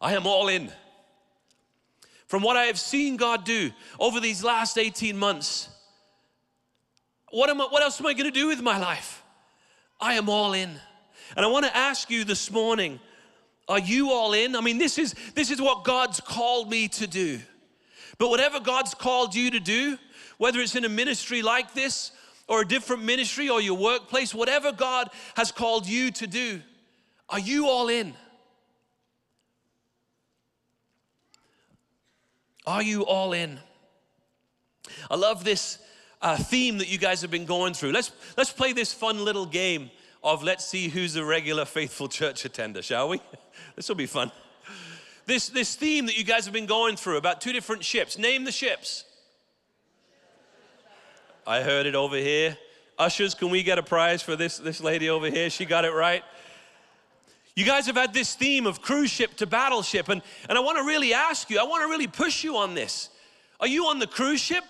I 0.01 0.15
am 0.15 0.25
all 0.25 0.47
in. 0.47 0.71
From 2.25 2.41
what 2.41 2.57
I 2.57 2.63
have 2.63 2.79
seen 2.79 3.17
God 3.17 3.45
do 3.45 3.69
over 3.99 4.19
these 4.19 4.43
last 4.43 4.79
18 4.79 5.15
months, 5.15 5.69
what, 7.31 7.49
am 7.49 7.61
I, 7.61 7.65
what 7.65 7.81
else 7.81 7.99
am 7.99 8.07
I 8.07 8.13
going 8.13 8.31
to 8.31 8.39
do 8.39 8.47
with 8.47 8.61
my 8.61 8.77
life? 8.77 9.23
I 9.99 10.13
am 10.13 10.29
all 10.29 10.53
in. 10.53 10.69
And 11.35 11.45
I 11.45 11.47
want 11.47 11.65
to 11.65 11.75
ask 11.75 12.09
you 12.09 12.23
this 12.23 12.51
morning 12.51 12.99
are 13.69 13.79
you 13.79 14.11
all 14.11 14.31
in? 14.31 14.55
I 14.55 14.61
mean, 14.61 14.77
this 14.77 14.97
is, 14.97 15.13
this 15.35 15.51
is 15.51 15.61
what 15.61 15.83
God's 15.83 16.21
called 16.21 16.69
me 16.69 16.87
to 16.89 17.05
do. 17.05 17.39
But 18.17 18.29
whatever 18.29 18.61
God's 18.61 18.93
called 18.93 19.35
you 19.35 19.51
to 19.51 19.59
do, 19.59 19.97
whether 20.37 20.61
it's 20.61 20.75
in 20.75 20.85
a 20.85 20.89
ministry 20.89 21.41
like 21.41 21.73
this 21.73 22.11
or 22.47 22.61
a 22.61 22.65
different 22.65 23.03
ministry 23.03 23.49
or 23.49 23.59
your 23.59 23.77
workplace, 23.77 24.33
whatever 24.33 24.71
God 24.71 25.09
has 25.35 25.51
called 25.51 25.85
you 25.85 26.11
to 26.11 26.27
do, 26.27 26.61
are 27.29 27.39
you 27.39 27.67
all 27.67 27.89
in? 27.89 28.13
Are 32.65 32.81
you 32.81 33.03
all 33.03 33.33
in? 33.33 33.59
I 35.11 35.15
love 35.15 35.43
this 35.43 35.79
uh, 36.21 36.37
theme 36.37 36.77
that 36.79 36.89
you 36.89 36.97
guys 36.97 37.21
have 37.21 37.31
been 37.31 37.45
going 37.45 37.73
through. 37.73 37.91
Let's, 37.91 38.11
let's 38.37 38.51
play 38.51 38.73
this 38.73 38.93
fun 38.93 39.23
little 39.23 39.45
game 39.45 39.91
of 40.23 40.43
let's 40.43 40.65
see 40.65 40.89
who's 40.89 41.15
a 41.15 41.23
regular 41.23 41.65
faithful 41.65 42.07
church 42.07 42.45
attender, 42.45 42.81
shall 42.81 43.09
we? 43.09 43.21
this 43.75 43.87
will 43.87 43.95
be 43.95 44.05
fun. 44.05 44.31
This, 45.25 45.49
this 45.49 45.75
theme 45.75 46.05
that 46.05 46.17
you 46.17 46.23
guys 46.23 46.45
have 46.45 46.53
been 46.53 46.65
going 46.65 46.95
through 46.95 47.17
about 47.17 47.41
two 47.41 47.53
different 47.53 47.83
ships. 47.83 48.17
Name 48.17 48.45
the 48.45 48.51
ships. 48.51 49.03
I 51.45 51.61
heard 51.61 51.85
it 51.85 51.95
over 51.95 52.17
here. 52.17 52.57
Ushers, 52.97 53.35
can 53.35 53.49
we 53.49 53.61
get 53.61 53.77
a 53.77 53.83
prize 53.83 54.21
for 54.21 54.35
this, 54.35 54.57
this 54.57 54.81
lady 54.81 55.09
over 55.09 55.29
here? 55.29 55.49
She 55.49 55.65
got 55.65 55.85
it 55.85 55.93
right. 55.93 56.23
You 57.55 57.65
guys 57.65 57.87
have 57.87 57.95
had 57.95 58.13
this 58.13 58.35
theme 58.35 58.67
of 58.67 58.81
cruise 58.81 59.09
ship 59.09 59.35
to 59.37 59.45
battleship, 59.45 60.09
and, 60.09 60.21
and 60.47 60.57
I 60.57 60.61
want 60.61 60.77
to 60.77 60.83
really 60.83 61.13
ask 61.13 61.49
you, 61.49 61.59
I 61.59 61.63
want 61.63 61.83
to 61.83 61.89
really 61.89 62.07
push 62.07 62.43
you 62.43 62.57
on 62.57 62.73
this. 62.73 63.09
Are 63.59 63.67
you 63.67 63.87
on 63.87 63.99
the 63.99 64.07
cruise 64.07 64.41
ship? 64.41 64.63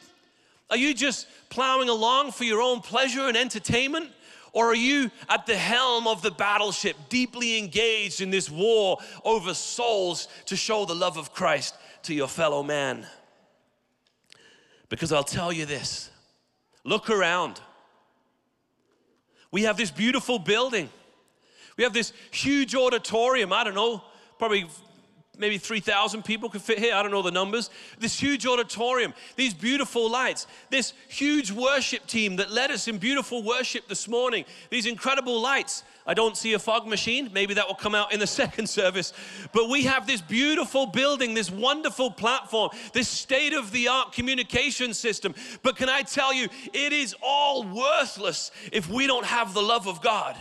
Are 0.70 0.78
you 0.78 0.94
just 0.94 1.28
plowing 1.50 1.90
along 1.90 2.32
for 2.32 2.44
your 2.44 2.62
own 2.62 2.82
pleasure 2.82 3.28
and 3.28 3.38
entertainment? 3.38 4.12
Or 4.54 4.72
are 4.72 4.76
you 4.76 5.12
at 5.30 5.46
the 5.46 5.56
helm 5.56 6.08
of 6.08 6.22
the 6.22 6.32
battleship, 6.32 6.96
deeply 7.10 7.58
engaged 7.58 8.22
in 8.22 8.32
this 8.32 8.50
war 8.50 8.98
over 9.24 9.54
souls 9.54 10.28
to 10.46 10.56
show 10.56 10.86
the 10.86 10.96
love 10.96 11.18
of 11.18 11.34
Christ 11.34 11.76
to 12.04 12.14
your 12.14 12.28
fellow 12.28 12.64
man? 12.64 13.06
Because 14.90 15.12
I'll 15.12 15.24
tell 15.24 15.52
you 15.52 15.66
this 15.66 16.10
look 16.84 17.10
around. 17.10 17.60
We 19.52 19.64
have 19.64 19.78
this 19.78 19.92
beautiful 19.92 20.40
building, 20.40 20.90
we 21.78 21.84
have 21.84 21.94
this 21.94 22.14
huge 22.32 22.74
auditorium. 22.74 23.54
I 23.54 23.64
don't 23.64 23.76
know, 23.76 24.04
probably 24.40 24.66
maybe 25.38 25.58
3,000 25.58 26.23
people 26.23 26.50
could 26.50 26.62
fit 26.62 26.80
here. 26.80 26.93
I 26.95 27.02
don't 27.02 27.12
know 27.12 27.21
the 27.21 27.32
numbers. 27.32 27.69
This 28.00 28.19
huge 28.19 28.45
auditorium, 28.45 29.13
these 29.36 29.54
beautiful 29.54 30.10
lights, 30.10 30.47
this 30.69 30.93
huge 31.08 31.52
worship 31.52 32.06
team 32.08 32.38
that 32.38 32.52
led 32.52 32.71
us 32.71 32.88
in 32.88 32.97
beautiful 32.97 33.43
worship 33.43 33.88
this 33.88 34.08
morning, 34.08 34.45
these 34.69 34.86
incredible 34.86 35.39
lights. 35.41 35.84
I 36.06 36.13
don't 36.13 36.38
see 36.38 36.54
a 36.54 36.60
fog 36.60 36.88
machine. 36.88 37.30
Maybe 37.34 37.54
that 37.56 37.67
will 37.67 37.76
come 37.76 37.93
out 37.93 38.13
in 38.13 38.19
the 38.19 38.28
second 38.41 38.67
service. 38.67 39.13
But 39.52 39.69
we 39.69 39.84
have 39.84 40.08
this 40.08 40.21
beautiful 40.21 40.86
building, 40.86 41.34
this 41.34 41.52
wonderful 41.52 42.12
platform, 42.12 42.71
this 42.93 43.10
state 43.10 43.54
of 43.54 43.71
the 43.71 43.89
art 43.89 44.13
communication 44.13 44.93
system. 44.93 45.36
But 45.63 45.76
can 45.76 45.89
I 45.89 46.02
tell 46.02 46.34
you, 46.34 46.47
it 46.73 46.93
is 46.93 47.15
all 47.21 47.63
worthless 47.63 48.52
if 48.71 48.89
we 48.89 49.06
don't 49.06 49.26
have 49.26 49.54
the 49.54 49.62
love 49.62 49.88
of 49.88 50.02
God. 50.02 50.38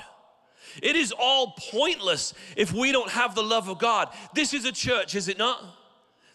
It 0.83 0.97
is 0.97 1.13
all 1.13 1.55
pointless 1.71 2.35
if 2.57 2.73
we 2.73 2.93
don't 2.93 3.11
have 3.11 3.35
the 3.35 3.43
love 3.43 3.69
of 3.69 3.79
God. 3.79 4.09
This 4.35 4.55
is 4.55 4.65
a 4.65 4.73
church, 4.73 5.15
is 5.15 5.29
it 5.29 5.39
not? 5.39 5.63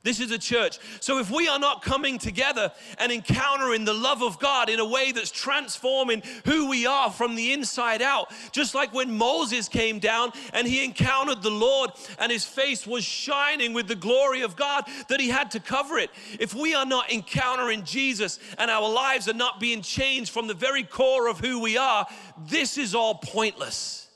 This 0.03 0.19
is 0.19 0.31
a 0.31 0.37
church. 0.39 0.79
So 0.99 1.19
if 1.19 1.29
we 1.29 1.47
are 1.47 1.59
not 1.59 1.83
coming 1.83 2.17
together 2.17 2.71
and 2.97 3.11
encountering 3.11 3.85
the 3.85 3.93
love 3.93 4.23
of 4.23 4.39
God 4.39 4.67
in 4.67 4.79
a 4.79 4.85
way 4.85 5.11
that's 5.11 5.29
transforming 5.29 6.23
who 6.45 6.69
we 6.69 6.87
are 6.87 7.11
from 7.11 7.35
the 7.35 7.53
inside 7.53 8.01
out, 8.01 8.31
just 8.51 8.73
like 8.73 8.95
when 8.95 9.15
Moses 9.15 9.69
came 9.69 9.99
down 9.99 10.31
and 10.53 10.67
he 10.67 10.83
encountered 10.83 11.43
the 11.43 11.51
Lord 11.51 11.91
and 12.17 12.31
his 12.31 12.45
face 12.45 12.87
was 12.87 13.03
shining 13.03 13.73
with 13.73 13.87
the 13.87 13.95
glory 13.95 14.41
of 14.41 14.55
God 14.55 14.85
that 15.07 15.19
he 15.19 15.29
had 15.29 15.51
to 15.51 15.59
cover 15.59 15.99
it. 15.99 16.09
If 16.39 16.55
we 16.55 16.73
are 16.73 16.85
not 16.85 17.11
encountering 17.11 17.83
Jesus 17.83 18.39
and 18.57 18.71
our 18.71 18.89
lives 18.89 19.27
are 19.27 19.33
not 19.33 19.59
being 19.59 19.83
changed 19.83 20.31
from 20.31 20.47
the 20.47 20.55
very 20.55 20.83
core 20.83 21.27
of 21.27 21.39
who 21.39 21.59
we 21.59 21.77
are, 21.77 22.07
this 22.47 22.79
is 22.79 22.95
all 22.95 23.15
pointless. 23.15 24.07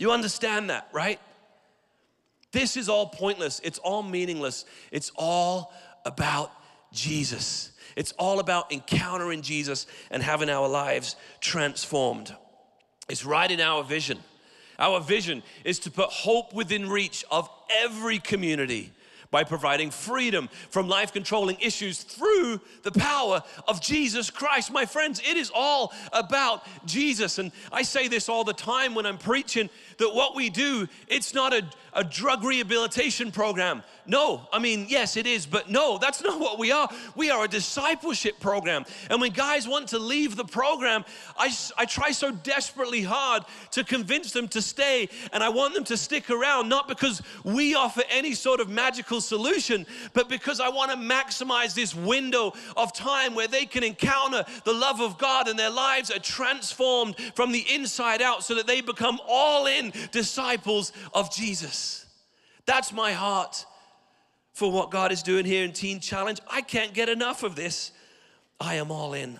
You 0.00 0.12
understand 0.12 0.70
that, 0.70 0.88
right? 0.94 1.20
This 2.52 2.78
is 2.78 2.88
all 2.88 3.06
pointless. 3.06 3.60
It's 3.62 3.78
all 3.78 4.02
meaningless. 4.02 4.64
It's 4.90 5.12
all 5.14 5.74
about 6.06 6.50
Jesus. 6.90 7.72
It's 7.96 8.12
all 8.12 8.40
about 8.40 8.72
encountering 8.72 9.42
Jesus 9.42 9.86
and 10.10 10.22
having 10.22 10.48
our 10.48 10.66
lives 10.66 11.16
transformed. 11.42 12.34
It's 13.10 13.26
right 13.26 13.50
in 13.50 13.60
our 13.60 13.84
vision. 13.84 14.18
Our 14.78 15.00
vision 15.00 15.42
is 15.66 15.78
to 15.80 15.90
put 15.90 16.08
hope 16.08 16.54
within 16.54 16.88
reach 16.88 17.22
of 17.30 17.50
every 17.82 18.20
community 18.20 18.92
by 19.30 19.44
providing 19.44 19.90
freedom 19.90 20.48
from 20.70 20.88
life 20.88 21.12
controlling 21.12 21.58
issues 21.60 22.02
through 22.02 22.60
the 22.82 22.92
power 22.92 23.42
of 23.68 23.80
Jesus 23.80 24.30
Christ. 24.30 24.72
My 24.72 24.84
friends, 24.86 25.20
it 25.20 25.36
is 25.36 25.50
all 25.54 25.92
about 26.12 26.64
Jesus. 26.86 27.38
And 27.38 27.52
I 27.72 27.82
say 27.82 28.08
this 28.08 28.28
all 28.28 28.44
the 28.44 28.52
time 28.52 28.94
when 28.94 29.06
I'm 29.06 29.18
preaching 29.18 29.70
that 29.98 30.14
what 30.14 30.34
we 30.34 30.50
do, 30.50 30.88
it's 31.06 31.34
not 31.34 31.52
a, 31.52 31.62
a 31.92 32.02
drug 32.02 32.42
rehabilitation 32.42 33.30
program. 33.30 33.82
No, 34.10 34.40
I 34.52 34.58
mean, 34.58 34.86
yes, 34.88 35.16
it 35.16 35.24
is, 35.24 35.46
but 35.46 35.70
no, 35.70 35.96
that's 35.96 36.20
not 36.20 36.40
what 36.40 36.58
we 36.58 36.72
are. 36.72 36.88
We 37.14 37.30
are 37.30 37.44
a 37.44 37.48
discipleship 37.48 38.40
program. 38.40 38.84
And 39.08 39.20
when 39.20 39.30
guys 39.30 39.68
want 39.68 39.86
to 39.90 40.00
leave 40.00 40.34
the 40.34 40.44
program, 40.44 41.04
I, 41.38 41.54
I 41.78 41.84
try 41.84 42.10
so 42.10 42.32
desperately 42.32 43.02
hard 43.02 43.44
to 43.70 43.84
convince 43.84 44.32
them 44.32 44.48
to 44.48 44.60
stay. 44.60 45.08
And 45.32 45.44
I 45.44 45.48
want 45.50 45.74
them 45.74 45.84
to 45.84 45.96
stick 45.96 46.28
around, 46.28 46.68
not 46.68 46.88
because 46.88 47.22
we 47.44 47.76
offer 47.76 48.02
any 48.10 48.34
sort 48.34 48.58
of 48.58 48.68
magical 48.68 49.20
solution, 49.20 49.86
but 50.12 50.28
because 50.28 50.58
I 50.58 50.70
want 50.70 50.90
to 50.90 50.96
maximize 50.96 51.76
this 51.76 51.94
window 51.94 52.52
of 52.76 52.92
time 52.92 53.36
where 53.36 53.46
they 53.46 53.64
can 53.64 53.84
encounter 53.84 54.44
the 54.64 54.72
love 54.74 55.00
of 55.00 55.18
God 55.18 55.46
and 55.46 55.56
their 55.56 55.70
lives 55.70 56.10
are 56.10 56.18
transformed 56.18 57.14
from 57.36 57.52
the 57.52 57.64
inside 57.72 58.22
out 58.22 58.42
so 58.42 58.56
that 58.56 58.66
they 58.66 58.80
become 58.80 59.20
all 59.28 59.66
in 59.66 59.92
disciples 60.10 60.92
of 61.14 61.32
Jesus. 61.32 62.06
That's 62.66 62.92
my 62.92 63.12
heart 63.12 63.66
for 64.60 64.70
what 64.70 64.90
God 64.90 65.10
is 65.10 65.22
doing 65.22 65.46
here 65.46 65.64
in 65.64 65.72
Teen 65.72 66.00
Challenge. 66.00 66.38
I 66.46 66.60
can't 66.60 66.92
get 66.92 67.08
enough 67.08 67.42
of 67.44 67.56
this. 67.56 67.92
I 68.60 68.74
am 68.74 68.90
all 68.90 69.14
in. 69.14 69.38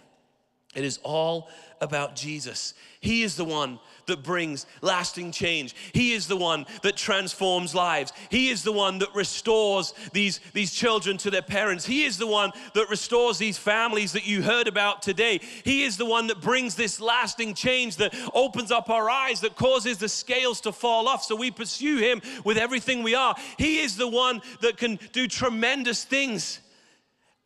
It 0.75 0.83
is 0.83 0.99
all 1.03 1.51
about 1.83 2.17
Jesus. 2.17 2.73
He 3.01 3.23
is 3.23 3.37
the 3.37 3.45
one 3.45 3.81
that 4.07 4.23
brings 4.23 4.67
lasting 4.81 5.33
change. 5.33 5.75
He 5.93 6.13
is 6.13 6.27
the 6.27 6.37
one 6.37 6.67
that 6.83 6.97
transforms 6.97 7.75
lives. 7.75 8.13
He 8.31 8.49
is 8.49 8.63
the 8.63 8.73
one 8.73 8.99
that 8.99 9.15
restores 9.15 9.95
these, 10.13 10.41
these 10.53 10.73
children 10.73 11.17
to 11.19 11.31
their 11.31 11.43
parents. 11.43 11.87
He 11.87 12.05
is 12.05 12.19
the 12.19 12.27
one 12.27 12.53
that 12.75 12.89
restores 12.91 13.39
these 13.39 13.59
families 13.59 14.13
that 14.13 14.27
you 14.27 14.43
heard 14.43 14.69
about 14.69 15.03
today. 15.03 15.41
He 15.65 15.85
is 15.85 15.97
the 15.97 16.07
one 16.07 16.27
that 16.29 16.41
brings 16.41 16.75
this 16.75 17.01
lasting 17.01 17.55
change 17.55 17.97
that 17.97 18.15
opens 18.35 18.71
up 18.71 18.91
our 18.91 19.09
eyes, 19.09 19.41
that 19.41 19.57
causes 19.57 19.99
the 19.99 20.09
scales 20.09 20.61
to 20.63 20.73
fall 20.73 21.09
off 21.09 21.25
so 21.25 21.37
we 21.37 21.51
pursue 21.51 21.99
Him 21.99 22.21
with 22.45 22.57
everything 22.57 23.03
we 23.03 23.15
are. 23.15 23.35
He 23.59 23.81
is 23.81 23.97
the 23.97 24.09
one 24.09 24.43
that 24.61 24.77
can 24.77 24.99
do 25.13 25.27
tremendous 25.27 26.05
things. 26.05 26.61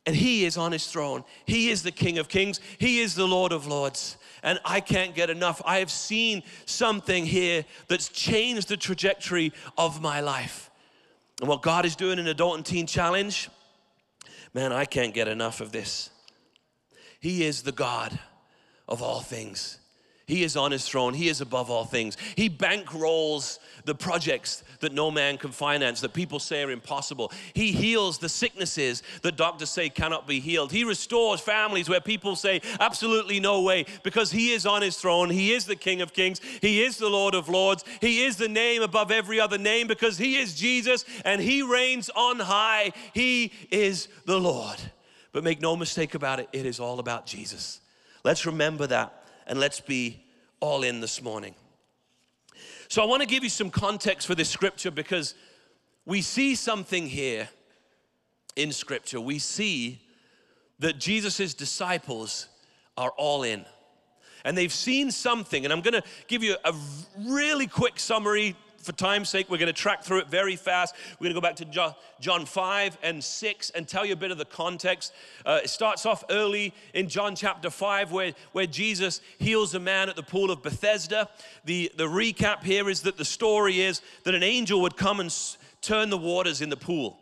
And 0.07 0.15
He 0.15 0.45
is 0.45 0.57
on 0.57 0.73
His 0.73 0.87
throne. 0.87 1.25
He 1.47 1.71
is 1.71 1.83
the 1.83 1.93
King 1.93 2.19
of 2.19 2.29
Kings. 2.29 2.61
He 2.79 3.01
is 3.01 3.15
the 3.15 3.27
Lord 3.27 3.53
of 3.53 3.67
Lords 3.67 4.17
and 4.45 4.61
I 4.65 4.81
can't 4.81 5.15
get 5.15 5.31
enough. 5.31 5.61
I 5.65 5.79
have 5.79 5.91
seen 5.91 6.43
something 6.67 7.25
here 7.25 7.65
that's 7.89 8.11
changed 8.11 8.69
the 8.69 8.77
trajectory 8.77 9.53
of 9.79 10.03
my 10.03 10.21
life. 10.21 10.71
And 11.41 11.49
what 11.49 11.63
God 11.63 11.85
is 11.87 11.97
doing 11.97 12.19
in 12.19 12.29
Adult 12.29 12.57
and 12.57 12.65
Teen 12.65 12.87
Challenge, 12.87 13.49
man, 14.53 14.71
I 14.71 14.85
can't 14.85 15.15
get 15.15 15.29
enough 15.29 15.61
of 15.61 15.73
this. 15.73 16.11
He 17.19 17.43
is 17.43 17.63
the 17.63 17.73
God 17.73 18.17
of 18.87 19.03
all 19.03 19.21
things. 19.21 19.79
He 20.27 20.43
is 20.43 20.57
on 20.57 20.73
his 20.73 20.89
throne. 20.89 21.13
He 21.13 21.29
is 21.29 21.43
above 21.43 21.71
all 21.71 21.85
things. 21.85 22.17
He 22.35 22.49
bankrolls 22.49 23.59
the 23.85 23.95
projects 23.95 24.65
that 24.81 24.95
no 24.95 25.11
man 25.11 25.37
can 25.37 25.53
finance, 25.53 26.01
that 26.01 26.15
people 26.15 26.39
say 26.39 26.63
are 26.63 26.71
impossible. 26.71 27.31
He 27.53 27.73
heals 27.73 28.19
the 28.19 28.31
sicknesses 28.31 29.03
that 29.21 29.37
doctors 29.37 29.69
say 29.69 29.91
cannot 29.91 30.27
be 30.27 30.41
healed. 30.41 30.73
He 30.73 30.85
restores 30.85 31.41
families 31.41 31.91
where 31.91 32.01
people 32.01 32.37
say 32.37 32.63
absolutely 32.81 33.39
no 33.39 33.61
way 33.61 33.85
because 34.03 34.31
He 34.31 34.53
is 34.53 34.65
on 34.65 34.81
His 34.81 34.97
throne. 34.97 35.29
He 35.29 35.53
is 35.53 35.67
the 35.67 35.77
King 35.77 36.01
of 36.01 36.15
Kings. 36.15 36.41
He 36.63 36.83
is 36.83 36.97
the 36.97 37.11
Lord 37.11 37.35
of 37.35 37.51
Lords. 37.51 37.85
He 38.01 38.25
is 38.25 38.37
the 38.37 38.49
name 38.49 38.81
above 38.81 39.11
every 39.11 39.39
other 39.41 39.59
name 39.59 39.87
because 39.87 40.17
He 40.17 40.37
is 40.37 40.55
Jesus 40.55 41.05
and 41.27 41.41
He 41.41 41.63
reigns 41.63 42.09
on 42.17 42.41
high. 42.41 42.93
He 43.13 43.53
is 43.71 44.09
the 44.25 44.41
Lord. 44.41 44.79
But 45.33 45.45
make 45.45 45.61
no 45.61 45.77
mistake 45.77 46.15
about 46.15 46.41
it, 46.41 46.49
it 46.53 46.65
is 46.65 46.81
all 46.81 46.99
about 46.99 47.27
Jesus. 47.27 47.81
Let's 48.23 48.47
remember 48.47 48.87
that 48.87 49.24
and 49.47 49.59
let's 49.59 49.81
be 49.81 50.25
all 50.61 50.83
in 50.83 51.01
this 51.01 51.23
morning. 51.23 51.55
So, 52.89 53.03
I 53.03 53.07
want 53.07 53.23
to 53.23 53.29
give 53.29 53.43
you 53.43 53.51
some 53.51 53.71
context 53.71 54.27
for 54.27 54.35
this 54.35 54.49
scripture 54.49 54.91
because 54.91 55.35
we 56.07 56.23
see 56.23 56.55
something 56.55 57.07
here 57.07 57.49
in 58.57 58.73
scripture. 58.73 59.21
We 59.21 59.39
see 59.39 60.01
that 60.79 60.99
Jesus' 60.99 61.55
disciples 61.55 62.49
are 62.97 63.11
all 63.17 63.43
in. 63.43 63.65
And 64.45 64.57
they've 64.57 64.73
seen 64.73 65.11
something, 65.11 65.65
and 65.65 65.73
I'm 65.73 65.81
gonna 65.81 66.03
give 66.29 66.43
you 66.43 66.57
a 66.65 66.75
really 67.19 67.67
quick 67.67 67.99
summary 67.99 68.55
for 68.85 68.93
time's 68.93 69.29
sake, 69.29 69.51
we're 69.51 69.59
going 69.59 69.67
to 69.67 69.73
track 69.73 70.05
through 70.05 70.19
it 70.19 70.29
very 70.29 70.57
fast. 70.57 70.95
We're 71.19 71.25
going 71.25 71.35
to 71.35 71.41
go 71.41 71.47
back 71.47 71.57
to 71.57 71.95
John 72.21 72.47
5 72.47 72.99
and 73.03 73.25
6 73.25 73.71
and 73.71 73.89
tell 73.89 74.05
you 74.05 74.13
a 74.13 74.17
bit 74.17 74.31
of 74.31 74.39
the 74.39 74.45
context. 74.45 75.13
Uh, 75.45 75.61
it 75.65 75.71
starts 75.71 76.07
off 76.07 76.23
early 76.31 76.75
in 76.93 77.09
John 77.09 77.35
chapter 77.35 77.71
5 77.71 78.13
where, 78.13 78.33
where 78.53 78.67
Jesus 78.67 79.21
heals 79.39 79.75
a 79.75 79.81
man 79.81 80.09
at 80.09 80.17
the 80.17 80.23
pool 80.23 80.51
of 80.51 80.63
Bethesda. 80.63 81.29
The, 81.65 81.91
the 81.97 82.07
recap 82.07 82.63
here 82.63 82.89
is 82.89 83.01
that 83.03 83.17
the 83.17 83.25
story 83.25 83.81
is 83.81 84.03
that 84.25 84.35
an 84.35 84.43
angel 84.43 84.81
would 84.83 84.97
come 84.97 85.21
and 85.21 85.35
turn 85.81 86.11
the 86.11 86.19
waters 86.19 86.61
in 86.61 86.69
the 86.69 86.77
pool. 86.77 87.19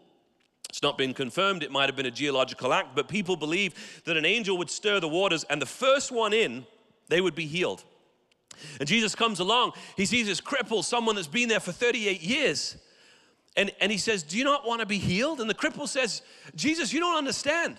It's 0.68 0.82
not 0.82 0.96
been 0.96 1.12
confirmed, 1.12 1.62
it 1.62 1.70
might 1.70 1.86
have 1.86 1.96
been 1.96 2.06
a 2.06 2.10
geological 2.10 2.72
act, 2.72 2.96
but 2.96 3.06
people 3.06 3.36
believe 3.36 4.02
that 4.06 4.16
an 4.16 4.24
angel 4.24 4.56
would 4.56 4.70
stir 4.70 5.00
the 5.00 5.08
waters 5.08 5.44
and 5.44 5.60
the 5.60 5.66
first 5.66 6.10
one 6.10 6.32
in, 6.32 6.66
they 7.08 7.20
would 7.20 7.34
be 7.34 7.46
healed. 7.46 7.84
And 8.78 8.88
Jesus 8.88 9.14
comes 9.14 9.40
along, 9.40 9.72
he 9.96 10.06
sees 10.06 10.26
this 10.26 10.40
cripple, 10.40 10.84
someone 10.84 11.14
that's 11.14 11.28
been 11.28 11.48
there 11.48 11.60
for 11.60 11.72
38 11.72 12.22
years. 12.22 12.76
And, 13.56 13.70
and 13.80 13.92
he 13.92 13.98
says, 13.98 14.22
Do 14.22 14.38
you 14.38 14.44
not 14.44 14.66
want 14.66 14.80
to 14.80 14.86
be 14.86 14.98
healed? 14.98 15.40
And 15.40 15.48
the 15.48 15.54
cripple 15.54 15.88
says, 15.88 16.22
Jesus, 16.54 16.92
you 16.92 17.00
don't 17.00 17.16
understand. 17.16 17.76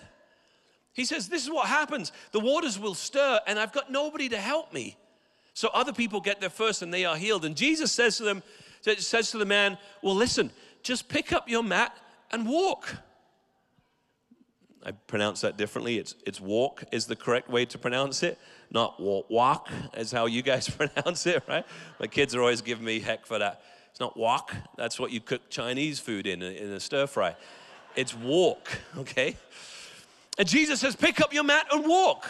He 0.92 1.04
says, 1.04 1.28
This 1.28 1.42
is 1.42 1.50
what 1.50 1.66
happens. 1.66 2.12
The 2.32 2.40
waters 2.40 2.78
will 2.78 2.94
stir, 2.94 3.40
and 3.46 3.58
I've 3.58 3.72
got 3.72 3.90
nobody 3.90 4.28
to 4.28 4.38
help 4.38 4.72
me. 4.72 4.96
So 5.54 5.68
other 5.72 5.92
people 5.92 6.20
get 6.20 6.40
there 6.40 6.50
first 6.50 6.82
and 6.82 6.92
they 6.92 7.04
are 7.04 7.16
healed. 7.16 7.44
And 7.44 7.56
Jesus 7.56 7.92
says 7.92 8.16
to 8.18 8.24
them, 8.24 8.42
says 8.82 9.30
to 9.30 9.38
the 9.38 9.44
man, 9.44 9.78
Well, 10.02 10.14
listen, 10.14 10.50
just 10.82 11.08
pick 11.08 11.32
up 11.32 11.48
your 11.48 11.62
mat 11.62 11.96
and 12.30 12.46
walk. 12.46 12.96
I 14.84 14.90
pronounce 14.92 15.40
that 15.40 15.56
differently. 15.56 15.98
It's, 15.98 16.14
it's 16.26 16.40
walk 16.40 16.84
is 16.92 17.06
the 17.06 17.16
correct 17.16 17.48
way 17.48 17.64
to 17.66 17.78
pronounce 17.78 18.22
it, 18.22 18.38
not 18.74 19.00
walk, 19.00 19.70
is 19.96 20.12
how 20.12 20.26
you 20.26 20.42
guys 20.42 20.68
pronounce 20.94 21.26
it, 21.26 21.42
right? 21.48 21.64
My 22.00 22.08
kids 22.08 22.34
are 22.34 22.40
always 22.40 22.60
giving 22.60 22.84
me 22.84 23.00
heck 23.00 23.24
for 23.24 23.38
that. 23.38 23.62
It's 23.90 24.00
not 24.00 24.16
walk. 24.16 24.52
That's 24.76 24.98
what 24.98 25.12
you 25.12 25.20
cook 25.20 25.48
Chinese 25.48 26.00
food 26.00 26.26
in, 26.26 26.42
in 26.42 26.72
a 26.72 26.80
stir 26.80 27.06
fry. 27.06 27.36
It's 27.94 28.12
walk, 28.14 28.68
okay? 28.98 29.36
And 30.36 30.48
Jesus 30.48 30.80
says, 30.80 30.96
pick 30.96 31.20
up 31.20 31.32
your 31.32 31.44
mat 31.44 31.66
and 31.72 31.86
walk. 31.86 32.28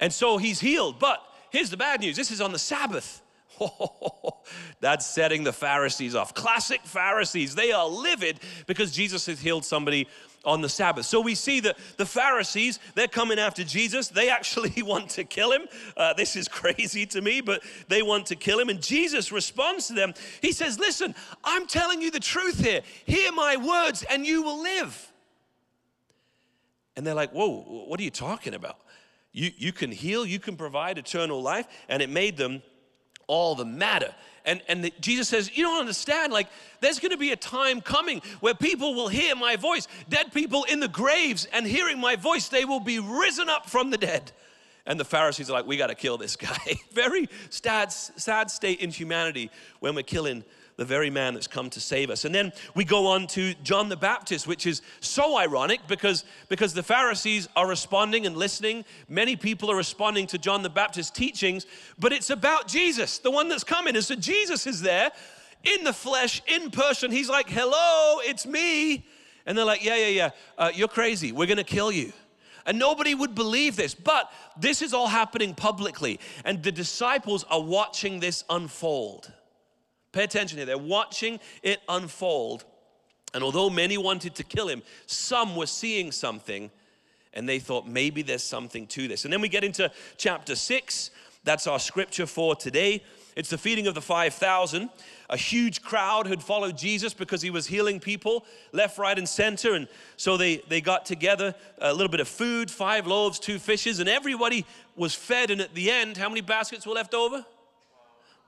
And 0.00 0.10
so 0.12 0.38
he's 0.38 0.58
healed. 0.58 0.98
But 0.98 1.22
here's 1.50 1.68
the 1.70 1.76
bad 1.76 2.00
news 2.00 2.16
this 2.16 2.30
is 2.30 2.40
on 2.40 2.52
the 2.52 2.58
Sabbath. 2.58 3.22
that's 4.80 5.04
setting 5.04 5.44
the 5.44 5.52
Pharisees 5.52 6.14
off. 6.14 6.32
Classic 6.32 6.80
Pharisees. 6.84 7.54
They 7.54 7.72
are 7.72 7.88
livid 7.88 8.40
because 8.66 8.92
Jesus 8.92 9.26
has 9.26 9.40
healed 9.40 9.64
somebody 9.64 10.06
on 10.44 10.60
the 10.60 10.68
Sabbath. 10.68 11.06
So 11.06 11.20
we 11.20 11.34
see 11.34 11.60
that 11.60 11.76
the 11.96 12.06
Pharisees, 12.06 12.78
they're 12.94 13.08
coming 13.08 13.38
after 13.38 13.64
Jesus. 13.64 14.08
They 14.08 14.30
actually 14.30 14.82
want 14.82 15.10
to 15.10 15.24
kill 15.24 15.52
him. 15.52 15.62
Uh, 15.96 16.14
this 16.14 16.36
is 16.36 16.48
crazy 16.60 17.06
to 17.06 17.20
me, 17.20 17.40
but 17.40 17.62
they 17.88 18.02
want 18.02 18.26
to 18.26 18.36
kill 18.36 18.58
him. 18.58 18.68
And 18.68 18.82
Jesus 18.82 19.32
responds 19.32 19.88
to 19.88 19.94
them. 19.94 20.14
He 20.40 20.52
says, 20.52 20.78
Listen, 20.78 21.14
I'm 21.44 21.66
telling 21.66 22.00
you 22.00 22.10
the 22.10 22.20
truth 22.20 22.60
here. 22.64 22.82
Hear 23.04 23.32
my 23.32 23.56
words 23.56 24.04
and 24.08 24.26
you 24.26 24.42
will 24.42 24.62
live. 24.62 25.12
And 26.96 27.06
they're 27.06 27.14
like, 27.14 27.32
Whoa, 27.32 27.62
what 27.86 28.00
are 28.00 28.04
you 28.04 28.10
talking 28.10 28.54
about? 28.54 28.78
You, 29.32 29.50
you 29.56 29.72
can 29.72 29.92
heal, 29.92 30.24
you 30.24 30.38
can 30.38 30.56
provide 30.56 30.98
eternal 30.98 31.42
life. 31.42 31.66
And 31.88 32.02
it 32.02 32.10
made 32.10 32.36
them 32.36 32.62
all 33.26 33.54
the 33.54 33.64
matter. 33.64 34.14
And, 34.48 34.62
and 34.66 34.82
the, 34.82 34.94
Jesus 34.98 35.28
says, 35.28 35.54
You 35.54 35.62
don't 35.62 35.78
understand. 35.78 36.32
Like, 36.32 36.48
there's 36.80 36.98
going 36.98 37.10
to 37.10 37.18
be 37.18 37.32
a 37.32 37.36
time 37.36 37.82
coming 37.82 38.22
where 38.40 38.54
people 38.54 38.94
will 38.94 39.08
hear 39.08 39.36
my 39.36 39.56
voice. 39.56 39.86
Dead 40.08 40.32
people 40.32 40.64
in 40.64 40.80
the 40.80 40.88
graves 40.88 41.46
and 41.52 41.66
hearing 41.66 42.00
my 42.00 42.16
voice, 42.16 42.48
they 42.48 42.64
will 42.64 42.80
be 42.80 42.98
risen 42.98 43.50
up 43.50 43.68
from 43.68 43.90
the 43.90 43.98
dead. 43.98 44.32
And 44.86 44.98
the 44.98 45.04
Pharisees 45.04 45.50
are 45.50 45.52
like, 45.52 45.66
We 45.66 45.76
got 45.76 45.88
to 45.88 45.94
kill 45.94 46.16
this 46.16 46.34
guy. 46.34 46.56
Very 46.92 47.28
sad, 47.50 47.92
sad 47.92 48.50
state 48.50 48.80
in 48.80 48.90
humanity 48.90 49.50
when 49.80 49.94
we're 49.94 50.02
killing 50.02 50.44
the 50.78 50.84
very 50.84 51.10
man 51.10 51.34
that's 51.34 51.48
come 51.48 51.68
to 51.70 51.80
save 51.80 52.08
us. 52.08 52.24
And 52.24 52.32
then 52.32 52.52
we 52.74 52.84
go 52.84 53.08
on 53.08 53.26
to 53.28 53.52
John 53.64 53.88
the 53.88 53.96
Baptist, 53.96 54.46
which 54.46 54.64
is 54.64 54.80
so 55.00 55.36
ironic 55.36 55.80
because, 55.88 56.24
because 56.48 56.72
the 56.72 56.84
Pharisees 56.84 57.48
are 57.56 57.66
responding 57.66 58.26
and 58.26 58.36
listening. 58.36 58.84
Many 59.08 59.34
people 59.34 59.72
are 59.72 59.76
responding 59.76 60.28
to 60.28 60.38
John 60.38 60.62
the 60.62 60.70
Baptist's 60.70 61.10
teachings, 61.10 61.66
but 61.98 62.12
it's 62.12 62.30
about 62.30 62.68
Jesus, 62.68 63.18
the 63.18 63.30
one 63.30 63.48
that's 63.48 63.64
coming. 63.64 63.96
And 63.96 64.04
so 64.04 64.14
Jesus 64.14 64.68
is 64.68 64.80
there 64.80 65.10
in 65.64 65.82
the 65.82 65.92
flesh, 65.92 66.42
in 66.46 66.70
person. 66.70 67.10
He's 67.10 67.28
like, 67.28 67.50
hello, 67.50 68.20
it's 68.22 68.46
me. 68.46 69.04
And 69.46 69.58
they're 69.58 69.64
like, 69.64 69.84
yeah, 69.84 69.96
yeah, 69.96 70.06
yeah, 70.06 70.30
uh, 70.56 70.70
you're 70.72 70.86
crazy. 70.86 71.32
We're 71.32 71.48
gonna 71.48 71.64
kill 71.64 71.90
you. 71.90 72.12
And 72.66 72.78
nobody 72.78 73.16
would 73.16 73.34
believe 73.34 73.74
this, 73.74 73.96
but 73.96 74.30
this 74.56 74.80
is 74.80 74.94
all 74.94 75.08
happening 75.08 75.54
publicly. 75.54 76.20
And 76.44 76.62
the 76.62 76.70
disciples 76.70 77.44
are 77.50 77.60
watching 77.60 78.20
this 78.20 78.44
unfold. 78.48 79.32
Pay 80.12 80.24
attention 80.24 80.58
here. 80.58 80.66
They're 80.66 80.78
watching 80.78 81.40
it 81.62 81.80
unfold. 81.88 82.64
And 83.34 83.44
although 83.44 83.68
many 83.68 83.98
wanted 83.98 84.34
to 84.36 84.44
kill 84.44 84.68
him, 84.68 84.82
some 85.06 85.54
were 85.54 85.66
seeing 85.66 86.12
something 86.12 86.70
and 87.34 87.48
they 87.48 87.58
thought 87.58 87.86
maybe 87.86 88.22
there's 88.22 88.42
something 88.42 88.86
to 88.88 89.06
this. 89.06 89.24
And 89.24 89.32
then 89.32 89.40
we 89.40 89.48
get 89.48 89.64
into 89.64 89.90
chapter 90.16 90.56
six. 90.56 91.10
That's 91.44 91.66
our 91.66 91.78
scripture 91.78 92.26
for 92.26 92.56
today. 92.56 93.02
It's 93.36 93.50
the 93.50 93.58
feeding 93.58 93.86
of 93.86 93.94
the 93.94 94.00
5,000. 94.00 94.90
A 95.30 95.36
huge 95.36 95.82
crowd 95.82 96.26
had 96.26 96.42
followed 96.42 96.76
Jesus 96.76 97.14
because 97.14 97.40
he 97.40 97.50
was 97.50 97.66
healing 97.66 98.00
people 98.00 98.44
left, 98.72 98.98
right, 98.98 99.16
and 99.16 99.28
center. 99.28 99.74
And 99.74 99.86
so 100.16 100.36
they, 100.36 100.56
they 100.68 100.80
got 100.80 101.06
together 101.06 101.54
a 101.80 101.92
little 101.92 102.08
bit 102.08 102.18
of 102.18 102.26
food 102.26 102.70
five 102.70 103.06
loaves, 103.06 103.38
two 103.38 103.60
fishes, 103.60 104.00
and 104.00 104.08
everybody 104.08 104.66
was 104.96 105.14
fed. 105.14 105.52
And 105.52 105.60
at 105.60 105.74
the 105.74 105.90
end, 105.90 106.16
how 106.16 106.28
many 106.28 106.40
baskets 106.40 106.86
were 106.86 106.94
left 106.94 107.14
over? 107.14 107.44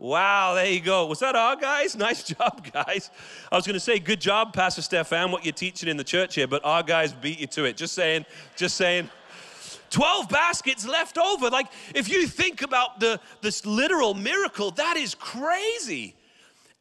Wow, 0.00 0.54
there 0.54 0.64
you 0.64 0.80
go. 0.80 1.04
Was 1.04 1.18
that 1.18 1.36
all, 1.36 1.56
guys? 1.56 1.94
Nice 2.00 2.22
job, 2.22 2.66
guys. 2.72 3.10
I 3.52 3.56
was 3.56 3.66
going 3.66 3.74
to 3.74 3.80
say, 3.80 3.98
good 3.98 4.20
job, 4.20 4.54
Pastor 4.54 4.80
Stefan, 4.80 5.30
what 5.30 5.44
you're 5.44 5.52
teaching 5.52 5.90
in 5.90 5.98
the 5.98 6.04
church 6.04 6.36
here, 6.36 6.46
but 6.46 6.64
our 6.64 6.82
guys 6.82 7.12
beat 7.12 7.38
you 7.38 7.46
to 7.48 7.64
it. 7.64 7.76
Just 7.76 7.94
saying, 7.94 8.24
just 8.56 8.78
saying. 8.78 9.10
12 9.90 10.30
baskets 10.30 10.88
left 10.88 11.18
over. 11.18 11.50
Like, 11.50 11.66
if 11.94 12.08
you 12.08 12.26
think 12.26 12.62
about 12.62 12.98
the, 12.98 13.20
this 13.42 13.66
literal 13.66 14.14
miracle, 14.14 14.70
that 14.72 14.96
is 14.96 15.14
crazy. 15.14 16.14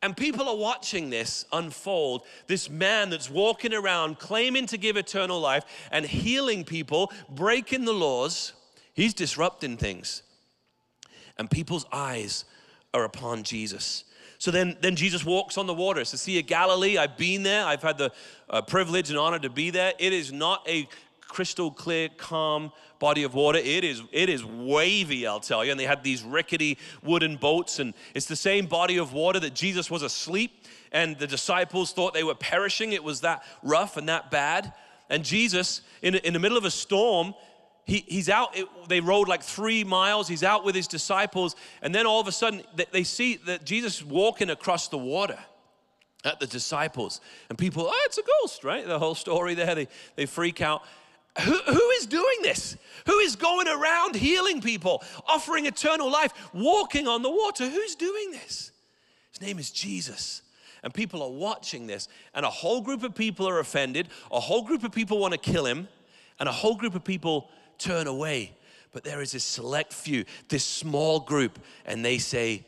And 0.01 0.15
people 0.15 0.47
are 0.47 0.55
watching 0.55 1.09
this 1.09 1.43
unfold. 1.51 2.21
This 2.47 2.69
man 2.69 3.09
that's 3.09 3.29
walking 3.29 3.73
around 3.73 4.19
claiming 4.19 4.65
to 4.67 4.77
give 4.77 4.95
eternal 4.95 5.41
life 5.41 5.65
and 5.91 6.05
healing 6.05 6.63
people, 6.63 7.11
breaking 7.29 7.83
the 7.83 7.93
laws, 7.93 8.53
he's 8.93 9.13
disrupting 9.13 9.75
things. 9.75 10.23
And 11.37 11.51
people's 11.51 11.85
eyes 11.91 12.45
are 12.93 13.03
upon 13.03 13.43
Jesus. 13.43 14.03
So 14.37 14.51
then, 14.51 14.77
then 14.81 14.95
Jesus 14.95 15.25
walks 15.25 15.57
on 15.57 15.67
the 15.67 15.73
water. 15.73 15.99
It's 15.99 16.11
the 16.11 16.17
Sea 16.17 16.41
Galilee. 16.41 16.97
I've 16.97 17.17
been 17.17 17.43
there. 17.43 17.65
I've 17.65 17.81
had 17.81 17.97
the 17.97 18.11
uh, 18.49 18.61
privilege 18.61 19.09
and 19.09 19.19
honor 19.19 19.39
to 19.39 19.49
be 19.49 19.69
there. 19.69 19.93
It 19.99 20.13
is 20.13 20.31
not 20.31 20.67
a 20.67 20.87
crystal 21.21 21.71
clear, 21.71 22.09
calm 22.17 22.71
body 22.97 23.23
of 23.23 23.33
water. 23.33 23.59
It 23.59 23.83
is, 23.83 24.01
it 24.11 24.29
is 24.29 24.43
wavy, 24.43 25.27
I'll 25.27 25.39
tell 25.39 25.63
you. 25.63 25.71
And 25.71 25.79
they 25.79 25.85
had 25.85 26.03
these 26.03 26.23
rickety 26.23 26.77
wooden 27.03 27.35
boats, 27.35 27.79
and 27.79 27.93
it's 28.15 28.25
the 28.25 28.35
same 28.35 28.65
body 28.65 28.97
of 28.97 29.13
water 29.13 29.39
that 29.41 29.53
Jesus 29.53 29.91
was 29.91 30.01
asleep, 30.01 30.65
and 30.91 31.17
the 31.17 31.27
disciples 31.27 31.91
thought 31.91 32.13
they 32.13 32.23
were 32.23 32.35
perishing. 32.35 32.93
It 32.93 33.03
was 33.03 33.21
that 33.21 33.43
rough 33.61 33.97
and 33.97 34.09
that 34.09 34.31
bad. 34.31 34.73
And 35.09 35.23
Jesus, 35.23 35.81
in, 36.01 36.15
in 36.15 36.33
the 36.33 36.39
middle 36.39 36.57
of 36.57 36.65
a 36.65 36.71
storm, 36.71 37.33
he, 37.89 38.05
he's 38.07 38.29
out, 38.29 38.55
it, 38.55 38.67
they 38.87 38.99
rode 38.99 39.27
like 39.27 39.41
three 39.41 39.83
miles. 39.83 40.27
He's 40.27 40.43
out 40.43 40.63
with 40.63 40.75
his 40.75 40.87
disciples. 40.87 41.55
And 41.81 41.93
then 41.93 42.05
all 42.05 42.21
of 42.21 42.27
a 42.27 42.31
sudden, 42.31 42.61
they, 42.75 42.85
they 42.91 43.03
see 43.03 43.37
that 43.47 43.65
Jesus 43.65 44.03
walking 44.03 44.51
across 44.51 44.89
the 44.89 44.97
water 44.97 45.39
at 46.23 46.39
the 46.39 46.45
disciples. 46.45 47.19
And 47.49 47.57
people, 47.57 47.87
oh, 47.89 48.01
it's 48.05 48.19
a 48.19 48.23
ghost, 48.41 48.63
right? 48.63 48.85
The 48.85 48.99
whole 48.99 49.15
story 49.15 49.55
there, 49.55 49.73
they, 49.73 49.87
they 50.15 50.27
freak 50.27 50.61
out. 50.61 50.83
who, 51.41 51.57
who 51.57 51.89
is 51.91 52.05
doing 52.05 52.37
this? 52.43 52.77
Who 53.07 53.17
is 53.19 53.35
going 53.35 53.67
around 53.67 54.15
healing 54.15 54.61
people, 54.61 55.03
offering 55.27 55.65
eternal 55.65 56.11
life, 56.11 56.33
walking 56.53 57.07
on 57.07 57.23
the 57.23 57.31
water? 57.31 57.67
Who's 57.67 57.95
doing 57.95 58.31
this? 58.31 58.71
His 59.31 59.41
name 59.41 59.57
is 59.57 59.71
Jesus. 59.71 60.43
And 60.83 60.93
people 60.93 61.23
are 61.23 61.31
watching 61.31 61.87
this, 61.87 62.07
and 62.33 62.45
a 62.45 62.49
whole 62.49 62.81
group 62.81 63.03
of 63.03 63.13
people 63.13 63.49
are 63.49 63.59
offended, 63.59 64.07
a 64.31 64.39
whole 64.39 64.61
group 64.61 64.85
of 64.85 64.93
people 64.93 65.19
want 65.19 65.33
to 65.33 65.37
kill 65.37 65.65
him, 65.65 65.89
and 66.39 66.47
a 66.47 66.53
whole 66.53 66.75
group 66.75 66.95
of 66.95 67.03
people 67.03 67.49
turn 67.79 68.07
away. 68.07 68.55
But 68.91 69.03
there 69.03 69.21
is 69.21 69.35
a 69.35 69.39
select 69.39 69.93
few, 69.93 70.25
this 70.47 70.63
small 70.63 71.19
group, 71.19 71.59
and 71.85 72.03
they 72.03 72.17
say, 72.17 72.65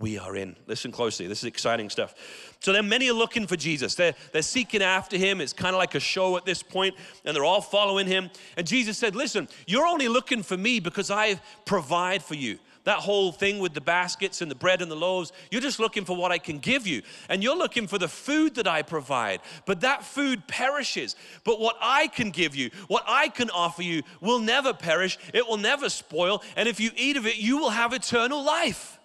we 0.00 0.16
are 0.16 0.36
in. 0.36 0.54
Listen 0.68 0.92
closely. 0.92 1.26
This 1.26 1.38
is 1.38 1.44
exciting 1.44 1.90
stuff. 1.90 2.14
So 2.60 2.72
then 2.72 2.88
many 2.88 3.10
are 3.10 3.14
looking 3.14 3.48
for 3.48 3.56
Jesus. 3.56 3.96
They're, 3.96 4.14
they're 4.32 4.42
seeking 4.42 4.80
after 4.80 5.16
him. 5.16 5.40
It's 5.40 5.52
kind 5.52 5.74
of 5.74 5.78
like 5.78 5.96
a 5.96 6.00
show 6.00 6.36
at 6.36 6.44
this 6.44 6.62
point, 6.62 6.94
and 7.24 7.34
they're 7.34 7.44
all 7.44 7.60
following 7.60 8.06
him. 8.06 8.30
And 8.56 8.64
Jesus 8.64 8.96
said, 8.96 9.16
Listen, 9.16 9.48
you're 9.66 9.86
only 9.86 10.06
looking 10.06 10.44
for 10.44 10.56
me 10.56 10.78
because 10.78 11.10
I 11.10 11.40
provide 11.64 12.22
for 12.22 12.36
you. 12.36 12.58
That 12.88 13.00
whole 13.00 13.32
thing 13.32 13.58
with 13.58 13.74
the 13.74 13.82
baskets 13.82 14.40
and 14.40 14.50
the 14.50 14.54
bread 14.54 14.80
and 14.80 14.90
the 14.90 14.96
loaves, 14.96 15.30
you're 15.50 15.60
just 15.60 15.78
looking 15.78 16.06
for 16.06 16.16
what 16.16 16.32
I 16.32 16.38
can 16.38 16.58
give 16.58 16.86
you. 16.86 17.02
And 17.28 17.42
you're 17.42 17.54
looking 17.54 17.86
for 17.86 17.98
the 17.98 18.08
food 18.08 18.54
that 18.54 18.66
I 18.66 18.80
provide. 18.80 19.42
But 19.66 19.82
that 19.82 20.04
food 20.04 20.46
perishes. 20.48 21.14
But 21.44 21.60
what 21.60 21.76
I 21.82 22.06
can 22.06 22.30
give 22.30 22.56
you, 22.56 22.70
what 22.86 23.04
I 23.06 23.28
can 23.28 23.50
offer 23.50 23.82
you, 23.82 24.04
will 24.22 24.38
never 24.38 24.72
perish. 24.72 25.18
It 25.34 25.46
will 25.46 25.58
never 25.58 25.90
spoil. 25.90 26.42
And 26.56 26.66
if 26.66 26.80
you 26.80 26.90
eat 26.96 27.18
of 27.18 27.26
it, 27.26 27.36
you 27.36 27.58
will 27.58 27.70
have 27.70 27.92
eternal 27.92 28.42
life 28.42 28.98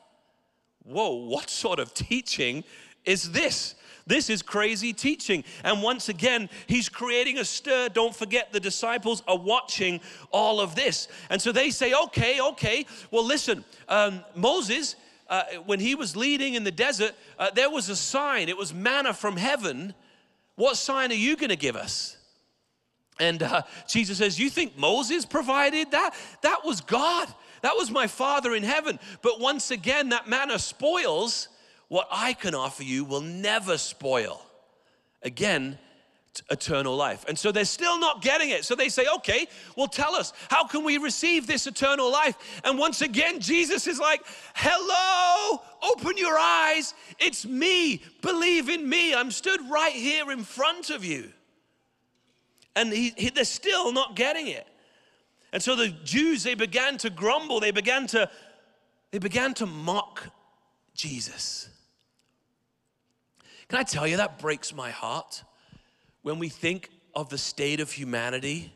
whoa, 0.83 1.13
what 1.13 1.49
sort 1.49 1.79
of 1.79 1.93
teaching 1.93 2.63
is 3.05 3.31
this? 3.31 3.75
This 4.05 4.29
is 4.29 4.41
crazy 4.41 4.91
teaching. 4.91 5.43
And 5.63 5.81
once 5.81 6.09
again, 6.09 6.49
he's 6.67 6.89
creating 6.89 7.37
a 7.37 7.45
stir. 7.45 7.89
Don't 7.89 8.15
forget, 8.15 8.51
the 8.51 8.59
disciples 8.59 9.23
are 9.27 9.37
watching 9.37 10.01
all 10.31 10.59
of 10.59 10.75
this. 10.75 11.07
And 11.29 11.41
so 11.41 11.51
they 11.51 11.69
say, 11.69 11.93
okay, 11.93 12.41
okay, 12.41 12.85
well, 13.11 13.25
listen, 13.25 13.63
um, 13.87 14.23
Moses, 14.35 14.95
uh, 15.29 15.43
when 15.65 15.79
he 15.79 15.95
was 15.95 16.15
leading 16.15 16.55
in 16.55 16.63
the 16.63 16.71
desert, 16.71 17.13
uh, 17.39 17.51
there 17.51 17.69
was 17.69 17.89
a 17.89 17.95
sign. 17.95 18.49
It 18.49 18.57
was 18.57 18.73
manna 18.73 19.13
from 19.13 19.37
heaven. 19.37 19.93
What 20.55 20.75
sign 20.75 21.11
are 21.11 21.15
you 21.15 21.37
going 21.37 21.49
to 21.49 21.55
give 21.55 21.75
us? 21.75 22.17
And 23.19 23.41
uh, 23.41 23.61
Jesus 23.87 24.17
says, 24.17 24.37
You 24.37 24.49
think 24.49 24.77
Moses 24.77 25.25
provided 25.25 25.91
that? 25.91 26.13
That 26.41 26.65
was 26.65 26.81
God. 26.81 27.33
That 27.61 27.75
was 27.77 27.89
my 27.89 28.07
Father 28.07 28.53
in 28.53 28.63
heaven. 28.63 28.99
But 29.21 29.39
once 29.39 29.71
again, 29.71 30.09
that 30.09 30.27
manna 30.27 30.59
spoils. 30.59 31.47
What 31.93 32.07
I 32.09 32.33
can 32.33 32.55
offer 32.55 32.81
you 32.81 33.05
will 33.05 33.21
never 33.21 33.77
spoil. 33.77 34.43
Again, 35.21 35.77
eternal 36.49 36.95
life. 36.95 37.23
And 37.27 37.37
so 37.37 37.51
they're 37.51 37.65
still 37.65 37.99
not 37.99 38.23
getting 38.23 38.49
it. 38.49 38.65
So 38.65 38.73
they 38.73 38.89
say, 38.89 39.05
okay, 39.17 39.45
well, 39.77 39.85
tell 39.85 40.15
us, 40.15 40.33
how 40.49 40.65
can 40.65 40.83
we 40.83 40.97
receive 40.97 41.45
this 41.45 41.67
eternal 41.67 42.11
life? 42.11 42.35
And 42.63 42.79
once 42.79 43.03
again, 43.03 43.39
Jesus 43.39 43.85
is 43.85 43.99
like, 43.99 44.23
hello, 44.55 45.61
open 45.83 46.17
your 46.17 46.35
eyes. 46.35 46.95
It's 47.19 47.45
me. 47.45 48.01
Believe 48.23 48.69
in 48.69 48.89
me. 48.89 49.13
I'm 49.13 49.29
stood 49.29 49.61
right 49.69 49.93
here 49.93 50.31
in 50.31 50.43
front 50.43 50.89
of 50.89 51.05
you. 51.05 51.31
And 52.75 52.91
he, 52.91 53.13
he, 53.15 53.29
they're 53.29 53.43
still 53.43 53.93
not 53.93 54.15
getting 54.15 54.47
it. 54.47 54.67
And 55.51 55.61
so 55.61 55.75
the 55.75 55.89
Jews, 55.89 56.41
they 56.41 56.55
began 56.55 56.97
to 56.97 57.11
grumble, 57.11 57.59
they 57.59 57.69
began 57.69 58.07
to, 58.07 58.31
they 59.11 59.19
began 59.19 59.53
to 59.53 59.67
mock 59.67 60.31
Jesus. 60.95 61.69
Can 63.73 63.79
I 63.79 63.83
tell 63.85 64.05
you, 64.05 64.17
that 64.17 64.37
breaks 64.37 64.71
my 64.71 64.91
heart 64.91 65.43
when 66.21 66.37
we 66.37 66.47
think 66.47 66.91
of 67.15 67.29
the 67.29 67.39
state 67.39 67.79
of 67.79 67.91
humanity 67.91 68.71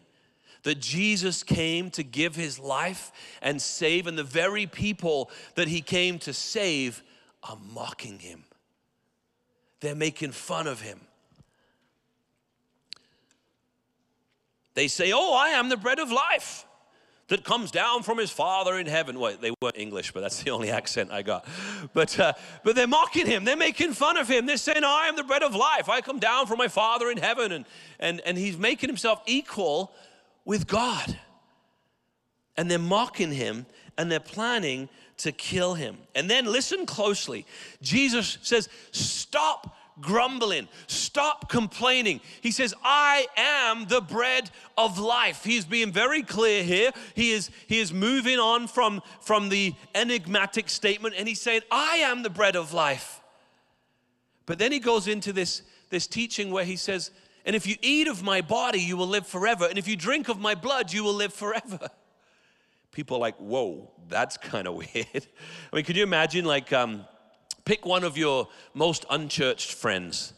that 0.63 0.79
Jesus 0.79 1.43
came 1.43 1.91
to 1.91 2.01
give 2.01 2.36
his 2.36 2.57
life 2.57 3.12
and 3.43 3.62
save, 3.62 4.07
and 4.07 4.17
the 4.17 4.23
very 4.23 4.65
people 4.65 5.29
that 5.53 5.67
he 5.67 5.81
came 5.81 6.17
to 6.17 6.33
save 6.33 7.03
are 7.43 7.60
mocking 7.71 8.17
him. 8.17 8.43
They're 9.81 9.93
making 9.93 10.31
fun 10.31 10.65
of 10.65 10.81
him. 10.81 11.01
They 14.73 14.88
say, 14.88 15.12
Oh, 15.13 15.36
I 15.36 15.49
am 15.49 15.69
the 15.69 15.77
bread 15.77 15.99
of 15.99 16.12
life 16.12 16.65
that 17.27 17.43
comes 17.43 17.71
down 17.71 18.03
from 18.03 18.17
his 18.17 18.31
Father 18.31 18.77
in 18.77 18.85
heaven. 18.85 19.19
Well, 19.19 19.35
they 19.39 19.51
weren't 19.61 19.77
English, 19.77 20.13
but 20.13 20.21
that's 20.21 20.41
the 20.43 20.51
only 20.51 20.69
accent 20.79 21.11
I 21.11 21.21
got. 21.21 21.45
But, 21.93 22.17
uh, 22.19 22.33
but 22.63 22.75
they're 22.75 22.87
mocking 22.87 23.25
him. 23.25 23.43
They're 23.43 23.57
making 23.57 23.93
fun 23.93 24.17
of 24.17 24.27
him. 24.27 24.45
They're 24.45 24.57
saying, 24.57 24.83
I 24.83 25.07
am 25.07 25.15
the 25.15 25.23
bread 25.23 25.43
of 25.43 25.53
life. 25.53 25.89
I 25.89 26.01
come 26.01 26.19
down 26.19 26.47
from 26.47 26.57
my 26.57 26.67
Father 26.67 27.11
in 27.11 27.17
heaven. 27.17 27.51
And, 27.51 27.65
and, 27.99 28.21
and 28.21 28.37
he's 28.37 28.57
making 28.57 28.89
himself 28.89 29.21
equal 29.25 29.91
with 30.45 30.67
God. 30.67 31.17
And 32.55 32.71
they're 32.71 32.79
mocking 32.79 33.31
him 33.31 33.65
and 33.97 34.11
they're 34.11 34.19
planning 34.19 34.89
to 35.17 35.31
kill 35.31 35.73
him. 35.73 35.97
And 36.15 36.29
then 36.29 36.45
listen 36.45 36.85
closely. 36.85 37.45
Jesus 37.81 38.37
says, 38.41 38.69
Stop 38.91 39.75
grumbling. 40.01 40.67
Stop 40.88 41.49
complaining. 41.49 42.21
He 42.41 42.51
says, 42.51 42.73
I 42.83 43.27
am 43.36 43.86
the 43.86 44.01
bread 44.01 44.49
of 44.77 44.99
life. 44.99 45.43
He's 45.43 45.65
being 45.65 45.91
very 45.91 46.23
clear 46.23 46.63
here. 46.63 46.91
He 47.15 47.31
is, 47.31 47.49
he 47.67 47.79
is 47.79 47.93
moving 47.93 48.39
on 48.39 48.67
from, 48.67 49.01
from 49.21 49.49
the 49.49 49.73
enigmatic 49.95 50.69
statement 50.69 51.15
and 51.17 51.27
he's 51.27 51.41
saying, 51.41 51.62
I 51.71 51.97
am 51.97 52.23
the 52.23 52.29
bread 52.29 52.55
of 52.55 52.73
life. 52.73 53.21
But 54.45 54.60
then 54.60 54.71
he 54.71 54.79
goes 54.79 55.07
into 55.07 55.33
this, 55.33 55.62
this 55.89 56.07
teaching 56.07 56.51
where 56.51 56.65
he 56.65 56.75
says, 56.77 57.12
And 57.45 57.55
if 57.55 57.67
you 57.67 57.75
eat 57.81 58.07
of 58.07 58.23
my 58.23 58.41
body, 58.41 58.79
you 58.79 58.97
will 58.97 59.07
live 59.07 59.27
forever. 59.27 59.65
And 59.65 59.77
if 59.77 59.88
you 59.88 59.95
drink 59.95 60.29
of 60.29 60.39
my 60.39 60.55
blood, 60.55 60.93
you 60.93 61.03
will 61.03 61.13
live 61.13 61.33
forever. 61.33 61.89
People 62.91 63.17
are 63.17 63.19
like, 63.19 63.36
Whoa, 63.38 63.91
that's 64.07 64.38
kind 64.38 64.67
of 64.67 64.75
weird. 64.93 65.27
I 65.71 65.75
mean, 65.75 65.83
could 65.83 65.97
you 65.97 66.03
imagine, 66.03 66.45
like, 66.45 66.71
um, 66.71 67.05
pick 67.67 67.86
one 67.86 68.06
of 68.06 68.17
your 68.17 68.47
most 68.73 69.06
unchurched 69.10 69.73
friends 69.73 70.32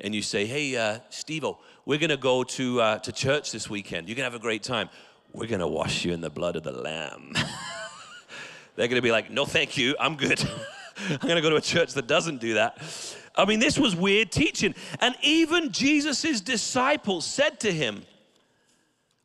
and 0.00 0.14
you 0.14 0.22
say, 0.22 0.46
hey, 0.46 0.74
uh, 0.74 1.00
Steve, 1.10 1.44
we're 1.84 1.98
going 1.98 2.08
to 2.08 2.16
go 2.16 2.42
to, 2.44 2.80
uh, 2.80 2.98
to 3.00 3.12
church 3.12 3.52
this 3.52 3.68
weekend. 3.68 4.08
You're 4.08 4.16
going 4.16 4.24
to 4.24 4.32
have 4.32 4.40
a 4.40 4.42
great 4.42 4.62
time. 4.62 4.88
We're 5.34 5.48
going 5.48 5.60
to 5.60 5.66
wash 5.66 6.02
you 6.02 6.14
in 6.14 6.22
the 6.22 6.30
blood 6.30 6.56
of 6.56 6.62
the 6.62 6.72
Lamb. 6.72 7.34
They're 8.76 8.88
going 8.88 8.96
to 8.96 9.02
be 9.02 9.12
like, 9.12 9.30
no, 9.30 9.44
thank 9.44 9.76
you. 9.76 9.94
I'm 10.00 10.16
good. 10.16 10.42
I'm 11.10 11.18
going 11.18 11.36
to 11.36 11.42
go 11.42 11.50
to 11.50 11.56
a 11.56 11.60
church 11.60 11.92
that 11.92 12.06
doesn't 12.06 12.40
do 12.40 12.54
that. 12.54 12.78
I 13.36 13.44
mean, 13.44 13.60
this 13.60 13.78
was 13.78 13.94
weird 13.94 14.32
teaching. 14.32 14.74
And 14.98 15.14
even 15.20 15.72
Jesus' 15.72 16.40
disciples 16.40 17.26
said 17.26 17.60
to 17.60 17.70
him, 17.70 18.02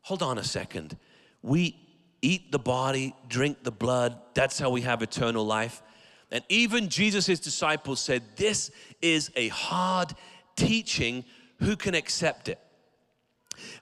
hold 0.02 0.22
on 0.22 0.36
a 0.36 0.44
second. 0.44 0.98
We 1.40 1.78
eat 2.20 2.52
the 2.52 2.58
body, 2.58 3.16
drink 3.26 3.62
the 3.62 3.72
blood. 3.72 4.18
That's 4.34 4.58
how 4.58 4.68
we 4.68 4.82
have 4.82 5.00
eternal 5.00 5.46
life. 5.46 5.82
And 6.30 6.44
even 6.48 6.88
Jesus' 6.88 7.40
disciples 7.40 8.00
said, 8.00 8.22
This 8.36 8.70
is 9.00 9.30
a 9.36 9.48
hard 9.48 10.14
teaching. 10.56 11.24
Who 11.60 11.76
can 11.76 11.94
accept 11.94 12.48
it? 12.48 12.58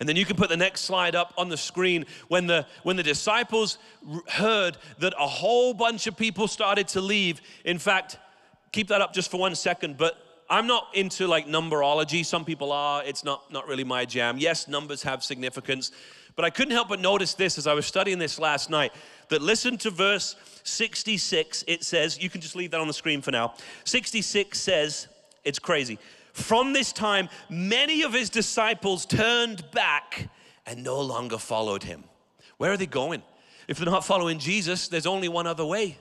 And 0.00 0.08
then 0.08 0.16
you 0.16 0.24
can 0.24 0.36
put 0.36 0.48
the 0.48 0.56
next 0.56 0.82
slide 0.82 1.14
up 1.14 1.34
on 1.36 1.48
the 1.48 1.56
screen. 1.56 2.06
When 2.28 2.46
the, 2.46 2.66
when 2.82 2.96
the 2.96 3.02
disciples 3.02 3.78
heard 4.28 4.78
that 4.98 5.12
a 5.18 5.26
whole 5.26 5.74
bunch 5.74 6.06
of 6.06 6.16
people 6.16 6.48
started 6.48 6.88
to 6.88 7.00
leave, 7.00 7.40
in 7.64 7.78
fact, 7.78 8.18
keep 8.72 8.88
that 8.88 9.00
up 9.00 9.12
just 9.12 9.30
for 9.30 9.38
one 9.38 9.54
second, 9.54 9.96
but 9.96 10.18
I'm 10.48 10.66
not 10.66 10.88
into 10.94 11.26
like 11.26 11.46
numberology. 11.46 12.24
Some 12.24 12.44
people 12.44 12.72
are. 12.72 13.02
It's 13.04 13.24
not, 13.24 13.52
not 13.52 13.66
really 13.66 13.84
my 13.84 14.04
jam. 14.04 14.38
Yes, 14.38 14.68
numbers 14.68 15.02
have 15.02 15.24
significance. 15.24 15.90
But 16.36 16.44
I 16.44 16.50
couldn't 16.50 16.74
help 16.74 16.88
but 16.88 17.00
notice 17.00 17.34
this 17.34 17.58
as 17.58 17.66
I 17.66 17.72
was 17.72 17.86
studying 17.86 18.18
this 18.18 18.38
last 18.38 18.70
night 18.70 18.92
that 19.28 19.42
listen 19.42 19.76
to 19.78 19.90
verse 19.90 20.36
66. 20.64 21.64
It 21.66 21.84
says, 21.84 22.22
you 22.22 22.30
can 22.30 22.40
just 22.40 22.56
leave 22.56 22.70
that 22.72 22.80
on 22.80 22.86
the 22.86 22.92
screen 22.92 23.22
for 23.22 23.30
now. 23.30 23.54
66 23.84 24.58
says, 24.58 25.08
it's 25.44 25.58
crazy. 25.58 25.98
From 26.32 26.72
this 26.72 26.92
time, 26.92 27.28
many 27.48 28.02
of 28.02 28.12
his 28.12 28.28
disciples 28.28 29.06
turned 29.06 29.70
back 29.70 30.28
and 30.66 30.82
no 30.82 31.00
longer 31.00 31.38
followed 31.38 31.82
him. 31.82 32.04
Where 32.58 32.72
are 32.72 32.76
they 32.76 32.86
going? 32.86 33.22
If 33.68 33.78
they're 33.78 33.90
not 33.90 34.04
following 34.04 34.38
Jesus, 34.38 34.88
there's 34.88 35.06
only 35.06 35.28
one 35.28 35.46
other 35.46 35.64
way. 35.64 35.96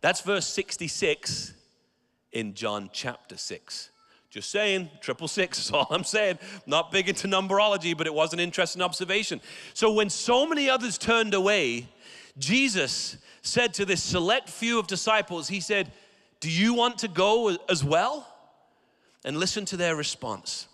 That's 0.00 0.20
verse 0.20 0.46
66 0.46 1.54
in 2.32 2.54
John 2.54 2.90
chapter 2.92 3.36
6. 3.36 3.90
Just 4.30 4.50
saying, 4.50 4.90
triple 5.00 5.26
six 5.26 5.58
is 5.58 5.70
all 5.72 5.86
I'm 5.90 6.04
saying. 6.04 6.38
Not 6.66 6.92
big 6.92 7.08
into 7.08 7.28
numerology, 7.28 7.96
but 7.96 8.06
it 8.06 8.14
was 8.14 8.32
an 8.32 8.40
interesting 8.40 8.82
observation. 8.82 9.40
So 9.74 9.92
when 9.92 10.10
so 10.10 10.46
many 10.46 10.68
others 10.68 10.98
turned 10.98 11.34
away, 11.34 11.88
Jesus 12.38 13.16
said 13.42 13.74
to 13.74 13.84
this 13.84 14.02
select 14.02 14.48
few 14.48 14.78
of 14.78 14.86
disciples, 14.86 15.48
He 15.48 15.60
said, 15.60 15.92
Do 16.40 16.50
you 16.50 16.74
want 16.74 16.98
to 16.98 17.08
go 17.08 17.56
as 17.68 17.84
well? 17.84 18.26
And 19.24 19.36
listen 19.36 19.64
to 19.66 19.76
their 19.76 19.96
response 19.96 20.68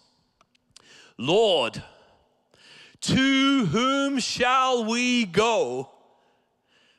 Lord, 1.17 1.83
to 3.01 3.67
whom 3.67 4.19
shall 4.19 4.85
we 4.85 5.25
go? 5.25 5.91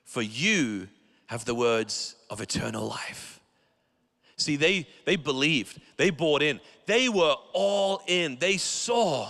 For 0.04 0.22
you 0.22 0.88
have 1.28 1.46
the 1.46 1.56
words 1.56 2.16
of 2.30 2.40
eternal 2.40 2.88
life. 2.88 3.40
See, 4.38 4.56
they, 4.56 4.88
they 5.06 5.16
believed, 5.16 5.80
they 5.98 6.10
bought 6.10 6.44
in, 6.44 6.60
they 6.86 7.10
were 7.10 7.36
all 7.54 8.02
in. 8.08 8.38
They 8.40 8.58
saw 8.58 9.30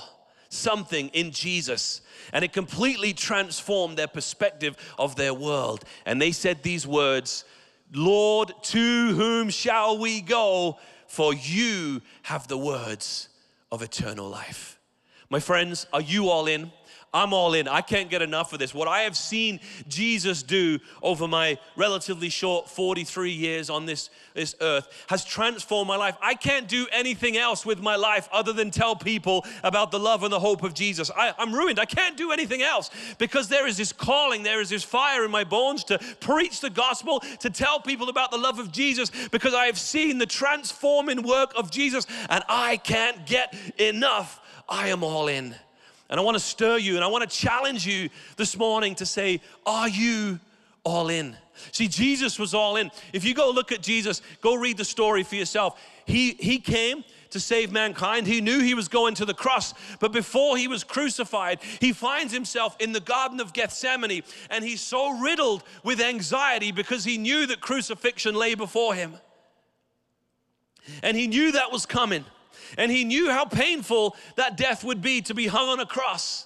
something 0.55 1.09
in 1.09 1.31
Jesus. 1.31 2.01
And 2.33 2.43
it 2.43 2.53
completely 2.53 3.13
transformed 3.13 3.97
their 3.97 4.07
perspective 4.07 4.75
of 4.97 5.15
their 5.15 5.33
world. 5.33 5.83
And 6.05 6.21
they 6.21 6.31
said 6.31 6.63
these 6.63 6.87
words 6.87 7.45
Lord, 7.93 8.51
to 8.63 9.13
whom 9.13 9.49
shall 9.49 9.99
we 9.99 10.21
go? 10.21 10.79
For 11.07 11.33
you 11.33 12.01
have 12.23 12.47
the 12.47 12.57
words 12.57 13.29
of 13.71 13.81
eternal 13.81 14.27
life. 14.27 14.79
My 15.29 15.39
friends, 15.39 15.87
are 15.93 16.01
you 16.01 16.29
all 16.29 16.47
in? 16.47 16.71
I'm 17.15 17.31
all 17.31 17.53
in. 17.53 17.69
I 17.69 17.79
can't 17.79 18.09
get 18.09 18.21
enough 18.21 18.51
of 18.51 18.59
this. 18.59 18.73
What 18.73 18.89
I 18.89 19.03
have 19.03 19.15
seen 19.15 19.61
Jesus 19.87 20.43
do 20.43 20.79
over 21.01 21.29
my 21.29 21.57
relatively 21.77 22.27
short 22.27 22.69
43 22.69 23.31
years 23.31 23.69
on 23.69 23.85
this, 23.85 24.09
this 24.33 24.53
earth 24.59 25.05
has 25.07 25.23
transformed 25.23 25.87
my 25.87 25.95
life. 25.95 26.17
I 26.21 26.33
can't 26.33 26.67
do 26.67 26.87
anything 26.91 27.37
else 27.37 27.65
with 27.65 27.79
my 27.79 27.95
life 27.95 28.27
other 28.33 28.51
than 28.51 28.69
tell 28.69 28.97
people 28.97 29.45
about 29.63 29.91
the 29.91 29.99
love 29.99 30.23
and 30.23 30.33
the 30.33 30.41
hope 30.41 30.61
of 30.61 30.73
Jesus. 30.73 31.09
I, 31.15 31.33
I'm 31.39 31.53
ruined. 31.53 31.79
I 31.79 31.85
can't 31.85 32.17
do 32.17 32.33
anything 32.33 32.61
else 32.61 32.91
because 33.17 33.47
there 33.47 33.65
is 33.65 33.77
this 33.77 33.93
calling, 33.93 34.43
there 34.43 34.59
is 34.59 34.69
this 34.69 34.83
fire 34.83 35.23
in 35.23 35.31
my 35.31 35.45
bones 35.45 35.85
to 35.85 35.99
preach 36.19 36.59
the 36.59 36.69
gospel, 36.69 37.21
to 37.39 37.49
tell 37.49 37.79
people 37.79 38.09
about 38.09 38.29
the 38.29 38.37
love 38.37 38.59
of 38.59 38.73
Jesus 38.73 39.09
because 39.31 39.53
I 39.53 39.67
have 39.67 39.79
seen 39.79 40.17
the 40.17 40.25
transforming 40.25 41.23
work 41.23 41.53
of 41.55 41.71
Jesus 41.71 42.07
and 42.27 42.43
I 42.49 42.75
can't 42.75 43.25
get 43.25 43.55
enough. 43.79 44.41
I 44.67 44.89
am 44.89 45.01
all 45.01 45.29
in. 45.29 45.55
And 46.09 46.19
I 46.19 46.23
want 46.23 46.35
to 46.35 46.43
stir 46.43 46.77
you 46.77 46.95
and 46.95 47.03
I 47.03 47.07
want 47.07 47.29
to 47.29 47.35
challenge 47.35 47.85
you 47.85 48.09
this 48.37 48.57
morning 48.57 48.95
to 48.95 49.05
say, 49.05 49.41
Are 49.65 49.89
you 49.89 50.39
all 50.83 51.09
in? 51.09 51.35
See, 51.71 51.87
Jesus 51.87 52.37
was 52.37 52.53
all 52.53 52.75
in. 52.75 52.91
If 53.13 53.23
you 53.23 53.33
go 53.33 53.49
look 53.49 53.71
at 53.71 53.81
Jesus, 53.81 54.21
go 54.41 54.55
read 54.55 54.77
the 54.77 54.85
story 54.85 55.23
for 55.23 55.35
yourself. 55.35 55.81
He, 56.05 56.33
he 56.33 56.59
came 56.59 57.03
to 57.31 57.39
save 57.39 57.71
mankind. 57.71 58.27
He 58.27 58.41
knew 58.41 58.59
he 58.59 58.73
was 58.73 58.87
going 58.87 59.15
to 59.15 59.25
the 59.25 59.33
cross, 59.33 59.73
but 59.99 60.11
before 60.11 60.57
he 60.57 60.67
was 60.67 60.83
crucified, 60.83 61.59
he 61.79 61.91
finds 61.91 62.33
himself 62.33 62.75
in 62.79 62.91
the 62.91 62.99
Garden 62.99 63.39
of 63.39 63.53
Gethsemane 63.53 64.23
and 64.49 64.63
he's 64.63 64.81
so 64.81 65.17
riddled 65.19 65.63
with 65.83 66.01
anxiety 66.01 66.71
because 66.71 67.03
he 67.03 67.17
knew 67.17 67.45
that 67.47 67.61
crucifixion 67.61 68.35
lay 68.35 68.55
before 68.55 68.93
him. 68.93 69.15
And 71.01 71.17
he 71.17 71.27
knew 71.27 71.53
that 71.53 71.71
was 71.71 71.85
coming. 71.85 72.25
And 72.77 72.91
he 72.91 73.03
knew 73.03 73.29
how 73.29 73.45
painful 73.45 74.15
that 74.35 74.57
death 74.57 74.83
would 74.83 75.01
be 75.01 75.21
to 75.21 75.33
be 75.33 75.47
hung 75.47 75.69
on 75.69 75.79
a 75.79 75.85
cross. 75.85 76.45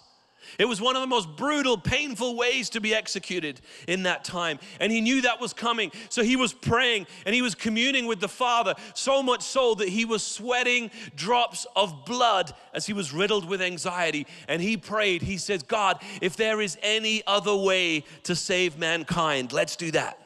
It 0.58 0.66
was 0.66 0.82
one 0.82 0.96
of 0.96 1.02
the 1.02 1.08
most 1.08 1.36
brutal, 1.36 1.78
painful 1.78 2.36
ways 2.36 2.70
to 2.72 2.82
be 2.82 2.94
executed 2.94 3.62
in 3.88 4.04
that 4.04 4.24
time. 4.24 4.60
And 4.80 4.92
he 4.92 5.02
knew 5.02 5.22
that 5.22 5.40
was 5.40 5.54
coming. 5.54 5.92
So 6.10 6.24
he 6.24 6.36
was 6.36 6.54
praying 6.54 7.08
and 7.26 7.36
he 7.36 7.42
was 7.42 7.56
communing 7.56 8.08
with 8.08 8.20
the 8.20 8.28
Father, 8.28 8.76
so 8.94 9.22
much 9.22 9.42
so 9.42 9.76
that 9.76 9.90
he 9.90 10.06
was 10.06 10.24
sweating 10.24 10.90
drops 11.16 11.68
of 11.76 12.06
blood 12.06 12.54
as 12.74 12.86
he 12.86 12.94
was 12.94 13.14
riddled 13.14 13.48
with 13.48 13.62
anxiety. 13.62 14.26
And 14.48 14.62
he 14.62 14.76
prayed, 14.78 15.22
he 15.22 15.38
says, 15.38 15.64
God, 15.64 16.02
if 16.22 16.36
there 16.36 16.62
is 16.62 16.78
any 16.82 17.24
other 17.28 17.56
way 17.56 18.04
to 18.24 18.36
save 18.36 18.78
mankind, 18.78 19.52
let's 19.54 19.76
do 19.76 19.92
that. 19.92 20.20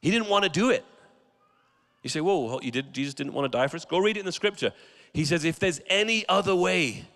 He 0.00 0.10
didn't 0.10 0.28
want 0.28 0.44
to 0.44 0.50
do 0.50 0.70
it. 0.70 0.84
You 2.04 2.10
say, 2.10 2.20
whoa, 2.20 2.60
you 2.60 2.70
did, 2.70 2.92
Jesus 2.92 3.14
didn't 3.14 3.32
want 3.32 3.50
to 3.50 3.58
die 3.58 3.66
for 3.66 3.76
us? 3.76 3.84
Go 3.84 3.98
read 3.98 4.16
it 4.16 4.20
in 4.20 4.26
the 4.26 4.32
scripture. 4.32 4.72
He 5.14 5.24
says, 5.24 5.44
if 5.44 5.58
there's 5.58 5.80
any 5.88 6.28
other 6.28 6.54
way, 6.54 7.06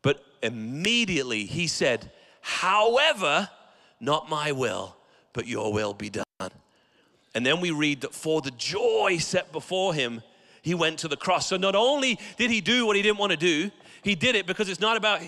but 0.00 0.24
immediately 0.42 1.44
he 1.44 1.66
said, 1.66 2.10
however, 2.40 3.50
not 4.00 4.30
my 4.30 4.52
will, 4.52 4.96
but 5.34 5.46
your 5.46 5.70
will 5.70 5.92
be 5.92 6.08
done. 6.08 6.24
And 7.34 7.44
then 7.44 7.60
we 7.60 7.70
read 7.70 8.00
that 8.00 8.14
for 8.14 8.40
the 8.40 8.52
joy 8.52 9.18
set 9.20 9.52
before 9.52 9.92
him, 9.92 10.22
he 10.62 10.74
went 10.74 11.00
to 11.00 11.08
the 11.08 11.16
cross. 11.16 11.46
So 11.46 11.58
not 11.58 11.76
only 11.76 12.18
did 12.38 12.50
he 12.50 12.62
do 12.62 12.86
what 12.86 12.96
he 12.96 13.02
didn't 13.02 13.18
want 13.18 13.32
to 13.32 13.36
do, 13.36 13.70
he 14.02 14.14
did 14.14 14.34
it 14.34 14.46
because 14.46 14.70
it's 14.70 14.80
not 14.80 14.96
about 14.96 15.20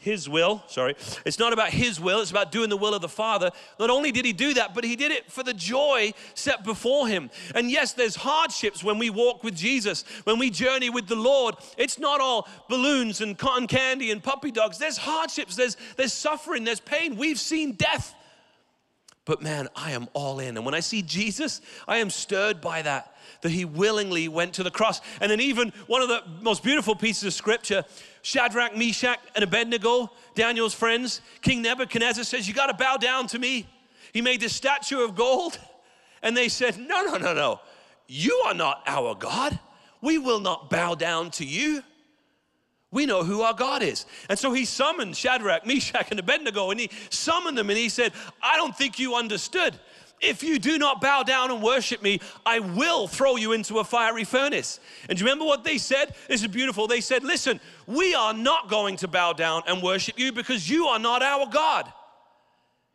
his 0.00 0.28
will, 0.28 0.62
sorry. 0.66 0.96
It's 1.26 1.38
not 1.38 1.52
about 1.52 1.70
his 1.70 2.00
will, 2.00 2.20
it's 2.20 2.30
about 2.30 2.50
doing 2.50 2.70
the 2.70 2.76
will 2.76 2.94
of 2.94 3.02
the 3.02 3.08
Father. 3.08 3.50
Not 3.78 3.90
only 3.90 4.10
did 4.10 4.24
he 4.24 4.32
do 4.32 4.54
that, 4.54 4.74
but 4.74 4.82
he 4.82 4.96
did 4.96 5.12
it 5.12 5.30
for 5.30 5.42
the 5.42 5.52
joy 5.52 6.14
set 6.34 6.64
before 6.64 7.06
him. 7.06 7.30
And 7.54 7.70
yes, 7.70 7.92
there's 7.92 8.16
hardships 8.16 8.82
when 8.82 8.98
we 8.98 9.10
walk 9.10 9.44
with 9.44 9.54
Jesus, 9.54 10.04
when 10.24 10.38
we 10.38 10.48
journey 10.50 10.88
with 10.88 11.06
the 11.06 11.16
Lord. 11.16 11.54
It's 11.76 11.98
not 11.98 12.20
all 12.20 12.48
balloons 12.68 13.20
and 13.20 13.36
cotton 13.36 13.66
candy 13.66 14.10
and 14.10 14.22
puppy 14.22 14.50
dogs. 14.50 14.78
There's 14.78 14.96
hardships, 14.96 15.54
there's, 15.54 15.76
there's 15.96 16.14
suffering, 16.14 16.64
there's 16.64 16.80
pain. 16.80 17.16
We've 17.16 17.38
seen 17.38 17.72
death. 17.72 18.14
But 19.26 19.42
man, 19.42 19.68
I 19.76 19.92
am 19.92 20.08
all 20.14 20.40
in. 20.40 20.56
And 20.56 20.64
when 20.64 20.74
I 20.74 20.80
see 20.80 21.02
Jesus, 21.02 21.60
I 21.86 21.98
am 21.98 22.08
stirred 22.08 22.60
by 22.60 22.82
that 22.82 23.14
that 23.42 23.50
he 23.50 23.64
willingly 23.64 24.28
went 24.28 24.54
to 24.54 24.62
the 24.62 24.70
cross. 24.70 25.00
And 25.20 25.30
then, 25.30 25.40
even 25.40 25.72
one 25.86 26.02
of 26.02 26.08
the 26.08 26.22
most 26.40 26.62
beautiful 26.62 26.94
pieces 26.94 27.24
of 27.24 27.32
scripture 27.32 27.84
Shadrach, 28.22 28.76
Meshach, 28.76 29.18
and 29.34 29.42
Abednego, 29.42 30.10
Daniel's 30.34 30.74
friends, 30.74 31.20
King 31.42 31.62
Nebuchadnezzar 31.62 32.24
says, 32.24 32.46
You 32.46 32.54
got 32.54 32.66
to 32.66 32.74
bow 32.74 32.96
down 32.96 33.26
to 33.28 33.38
me. 33.38 33.66
He 34.12 34.20
made 34.20 34.40
this 34.40 34.54
statue 34.54 35.02
of 35.02 35.14
gold. 35.14 35.58
And 36.22 36.36
they 36.36 36.48
said, 36.48 36.78
No, 36.78 37.02
no, 37.02 37.16
no, 37.16 37.32
no. 37.32 37.60
You 38.06 38.42
are 38.46 38.54
not 38.54 38.82
our 38.86 39.14
God. 39.14 39.58
We 40.02 40.18
will 40.18 40.40
not 40.40 40.70
bow 40.70 40.94
down 40.94 41.30
to 41.32 41.44
you. 41.44 41.82
We 42.92 43.06
know 43.06 43.22
who 43.22 43.42
our 43.42 43.54
God 43.54 43.82
is. 43.82 44.04
And 44.28 44.36
so 44.38 44.52
he 44.52 44.64
summoned 44.64 45.16
Shadrach, 45.16 45.64
Meshach, 45.64 46.10
and 46.10 46.18
Abednego, 46.18 46.70
and 46.70 46.80
he 46.80 46.90
summoned 47.08 47.56
them 47.56 47.70
and 47.70 47.78
he 47.78 47.88
said, 47.88 48.12
I 48.42 48.56
don't 48.56 48.76
think 48.76 48.98
you 48.98 49.14
understood. 49.14 49.78
If 50.20 50.42
you 50.42 50.58
do 50.58 50.76
not 50.76 51.00
bow 51.00 51.22
down 51.22 51.50
and 51.50 51.62
worship 51.62 52.02
me, 52.02 52.20
I 52.44 52.58
will 52.60 53.08
throw 53.08 53.36
you 53.36 53.52
into 53.52 53.78
a 53.78 53.84
fiery 53.84 54.24
furnace. 54.24 54.78
And 55.08 55.16
do 55.16 55.24
you 55.24 55.26
remember 55.26 55.46
what 55.46 55.64
they 55.64 55.78
said? 55.78 56.14
This 56.28 56.42
is 56.42 56.48
beautiful. 56.48 56.86
They 56.86 57.00
said, 57.00 57.24
Listen, 57.24 57.58
we 57.86 58.14
are 58.14 58.34
not 58.34 58.68
going 58.68 58.96
to 58.98 59.08
bow 59.08 59.32
down 59.32 59.62
and 59.66 59.82
worship 59.82 60.18
you 60.18 60.32
because 60.32 60.68
you 60.68 60.86
are 60.86 60.98
not 60.98 61.22
our 61.22 61.46
God. 61.46 61.90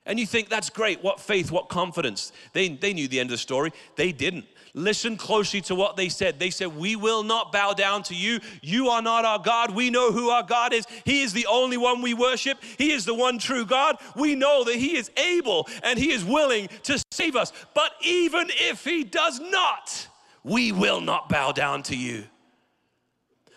And 0.05 0.19
you 0.19 0.27
think 0.27 0.49
that's 0.49 0.69
great. 0.69 1.03
What 1.03 1.19
faith, 1.19 1.51
what 1.51 1.67
confidence. 1.67 2.31
They, 2.53 2.69
they 2.69 2.93
knew 2.93 3.07
the 3.07 3.19
end 3.19 3.29
of 3.29 3.31
the 3.31 3.39
story. 3.39 3.71
They 3.95 4.11
didn't. 4.11 4.45
Listen 4.77 5.15
closely 5.15 5.61
to 5.61 5.73
what 5.73 5.95
they 5.95 6.09
said. 6.09 6.37
They 6.37 6.49
said, 6.49 6.75
We 6.75 6.97
will 6.97 7.23
not 7.23 7.53
bow 7.53 7.71
down 7.71 8.03
to 8.03 8.13
you. 8.13 8.41
You 8.61 8.89
are 8.89 9.01
not 9.01 9.23
our 9.23 9.39
God. 9.39 9.73
We 9.73 9.89
know 9.89 10.11
who 10.11 10.29
our 10.29 10.43
God 10.43 10.73
is. 10.73 10.85
He 11.05 11.21
is 11.21 11.31
the 11.31 11.45
only 11.45 11.77
one 11.77 12.01
we 12.01 12.13
worship. 12.13 12.57
He 12.77 12.91
is 12.91 13.05
the 13.05 13.13
one 13.13 13.39
true 13.39 13.65
God. 13.65 13.97
We 14.17 14.35
know 14.35 14.65
that 14.65 14.75
He 14.75 14.97
is 14.97 15.09
able 15.15 15.69
and 15.81 15.97
He 15.97 16.11
is 16.11 16.25
willing 16.25 16.67
to 16.83 17.01
save 17.11 17.37
us. 17.37 17.53
But 17.73 17.91
even 18.03 18.47
if 18.49 18.83
He 18.83 19.05
does 19.05 19.39
not, 19.39 20.07
we 20.43 20.73
will 20.73 20.99
not 20.99 21.29
bow 21.29 21.53
down 21.53 21.81
to 21.83 21.95
you. 21.95 22.25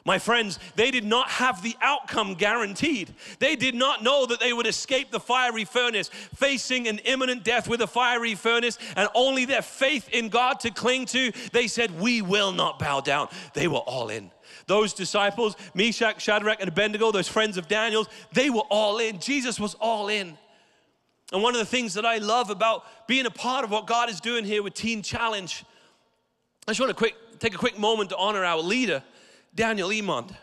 My 0.09 0.19
friends, 0.19 0.59
they 0.75 0.91
did 0.91 1.05
not 1.05 1.29
have 1.29 1.61
the 1.61 1.77
outcome 1.83 2.33
guaranteed. 2.33 3.13
They 3.41 3.57
did 3.57 3.75
not 3.75 4.03
know 4.03 4.25
that 4.25 4.41
they 4.41 4.55
would 4.55 4.67
escape 4.67 5.11
the 5.11 5.21
fiery 5.21 5.67
furnace, 5.67 6.09
facing 6.35 6.89
an 6.89 6.97
imminent 7.01 7.45
death 7.45 7.69
with 7.69 7.83
a 7.83 7.87
fiery 7.87 8.35
furnace, 8.35 8.79
and 8.97 9.11
only 9.15 9.45
their 9.45 9.61
faith 9.61 10.09
in 10.09 10.31
God 10.31 10.61
to 10.61 10.71
cling 10.71 11.05
to. 11.09 11.31
They 11.53 11.67
said, 11.67 12.01
We 12.01 12.23
will 12.23 12.53
not 12.53 12.79
bow 12.79 13.03
down. 13.03 13.29
They 13.53 13.69
were 13.69 13.81
all 13.81 14.09
in. 14.09 14.31
Those 14.67 14.95
disciples, 14.95 15.57
Meshach, 15.75 16.23
Shadrach, 16.23 16.61
and 16.61 16.71
Abednego, 16.71 17.13
those 17.13 17.29
friends 17.29 17.59
of 17.59 17.69
Daniel's, 17.69 18.09
they 18.33 18.49
were 18.49 18.65
all 18.71 19.01
in. 19.01 19.21
Jesus 19.21 19.61
was 19.61 19.75
all 19.75 20.09
in. 20.09 20.39
And 21.35 21.43
one 21.43 21.55
of 21.55 21.59
the 21.59 21.67
things 21.67 21.93
that 21.93 22.07
I 22.07 22.17
love 22.17 22.49
about 22.49 22.85
being 23.07 23.27
a 23.27 23.31
part 23.31 23.63
of 23.63 23.71
what 23.71 23.87
God 23.87 24.09
is 24.09 24.21
doing 24.21 24.47
here 24.47 24.63
with 24.63 24.73
Teen 24.73 25.03
Challenge, 25.03 25.67
I 26.67 26.71
just 26.71 26.81
want 26.81 26.89
to 26.89 26.95
quick, 26.95 27.15
take 27.41 27.55
a 27.55 27.59
quick 27.59 27.79
moment 27.79 28.09
to 28.09 28.17
honor 28.17 28.43
our 28.43 28.63
leader. 28.63 29.03
Daniel 29.55 29.91
Emond. 29.91 30.37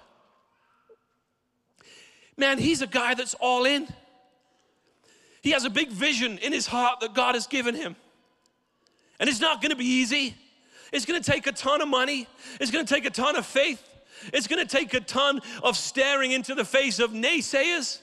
Man, 2.37 2.57
he's 2.57 2.81
a 2.81 2.87
guy 2.87 3.13
that's 3.13 3.33
all 3.35 3.65
in. 3.65 3.87
He 5.41 5.51
has 5.51 5.63
a 5.63 5.69
big 5.69 5.89
vision 5.89 6.37
in 6.39 6.51
his 6.51 6.67
heart 6.67 6.99
that 7.01 7.13
God 7.13 7.35
has 7.35 7.47
given 7.47 7.75
him. 7.75 7.95
And 9.19 9.29
it's 9.29 9.39
not 9.39 9.61
gonna 9.61 9.75
be 9.75 9.85
easy. 9.85 10.35
It's 10.91 11.05
gonna 11.05 11.21
take 11.21 11.47
a 11.47 11.51
ton 11.51 11.81
of 11.81 11.87
money, 11.87 12.27
it's 12.59 12.71
gonna 12.71 12.85
take 12.85 13.05
a 13.05 13.09
ton 13.09 13.35
of 13.35 13.45
faith, 13.45 13.83
it's 14.33 14.47
gonna 14.47 14.65
take 14.65 14.93
a 14.93 14.99
ton 14.99 15.41
of 15.63 15.77
staring 15.77 16.31
into 16.31 16.55
the 16.55 16.65
face 16.65 16.99
of 16.99 17.11
naysayers. 17.11 17.99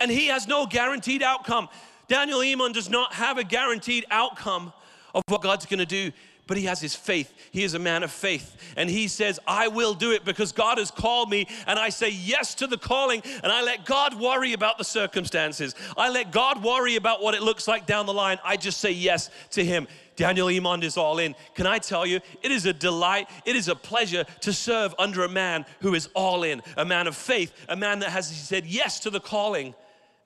And 0.00 0.10
he 0.10 0.26
has 0.26 0.46
no 0.46 0.66
guaranteed 0.66 1.22
outcome. 1.22 1.68
Daniel 2.08 2.42
Emond 2.42 2.74
does 2.74 2.90
not 2.90 3.14
have 3.14 3.38
a 3.38 3.44
guaranteed 3.44 4.04
outcome 4.10 4.72
of 5.14 5.22
what 5.28 5.42
God's 5.42 5.66
gonna 5.66 5.86
do 5.86 6.12
but 6.46 6.56
he 6.56 6.64
has 6.64 6.80
his 6.80 6.94
faith. 6.94 7.32
He 7.50 7.64
is 7.64 7.74
a 7.74 7.78
man 7.78 8.02
of 8.04 8.10
faith. 8.12 8.56
And 8.76 8.88
he 8.88 9.08
says, 9.08 9.40
I 9.46 9.68
will 9.68 9.94
do 9.94 10.12
it 10.12 10.24
because 10.24 10.52
God 10.52 10.78
has 10.78 10.92
called 10.92 11.28
me. 11.28 11.48
And 11.66 11.78
I 11.78 11.88
say 11.88 12.10
yes 12.10 12.54
to 12.56 12.68
the 12.68 12.78
calling. 12.78 13.22
And 13.42 13.50
I 13.50 13.62
let 13.62 13.84
God 13.84 14.18
worry 14.18 14.52
about 14.52 14.78
the 14.78 14.84
circumstances. 14.84 15.74
I 15.96 16.08
let 16.08 16.30
God 16.30 16.62
worry 16.62 16.94
about 16.96 17.20
what 17.20 17.34
it 17.34 17.42
looks 17.42 17.66
like 17.66 17.84
down 17.86 18.06
the 18.06 18.14
line. 18.14 18.38
I 18.44 18.56
just 18.56 18.78
say 18.78 18.92
yes 18.92 19.28
to 19.50 19.64
him. 19.64 19.88
Daniel 20.14 20.48
Emond 20.48 20.84
is 20.84 20.96
all 20.96 21.18
in. 21.18 21.34
Can 21.54 21.66
I 21.66 21.78
tell 21.78 22.06
you, 22.06 22.20
it 22.42 22.50
is 22.50 22.64
a 22.64 22.72
delight, 22.72 23.28
it 23.44 23.54
is 23.54 23.68
a 23.68 23.74
pleasure 23.74 24.24
to 24.40 24.52
serve 24.52 24.94
under 24.98 25.24
a 25.24 25.28
man 25.28 25.66
who 25.80 25.94
is 25.94 26.08
all 26.14 26.42
in, 26.42 26.62
a 26.78 26.86
man 26.86 27.06
of 27.06 27.14
faith, 27.14 27.52
a 27.68 27.76
man 27.76 27.98
that 27.98 28.10
has 28.10 28.28
said 28.28 28.64
yes 28.64 29.00
to 29.00 29.10
the 29.10 29.20
calling, 29.20 29.74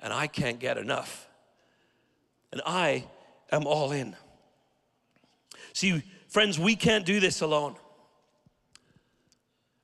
and 0.00 0.12
I 0.12 0.28
can't 0.28 0.60
get 0.60 0.78
enough. 0.78 1.28
And 2.52 2.62
I 2.64 3.06
am 3.50 3.66
all 3.66 3.90
in. 3.90 4.14
See, 5.72 6.02
friends, 6.28 6.58
we 6.58 6.76
can't 6.76 7.06
do 7.06 7.20
this 7.20 7.40
alone. 7.40 7.76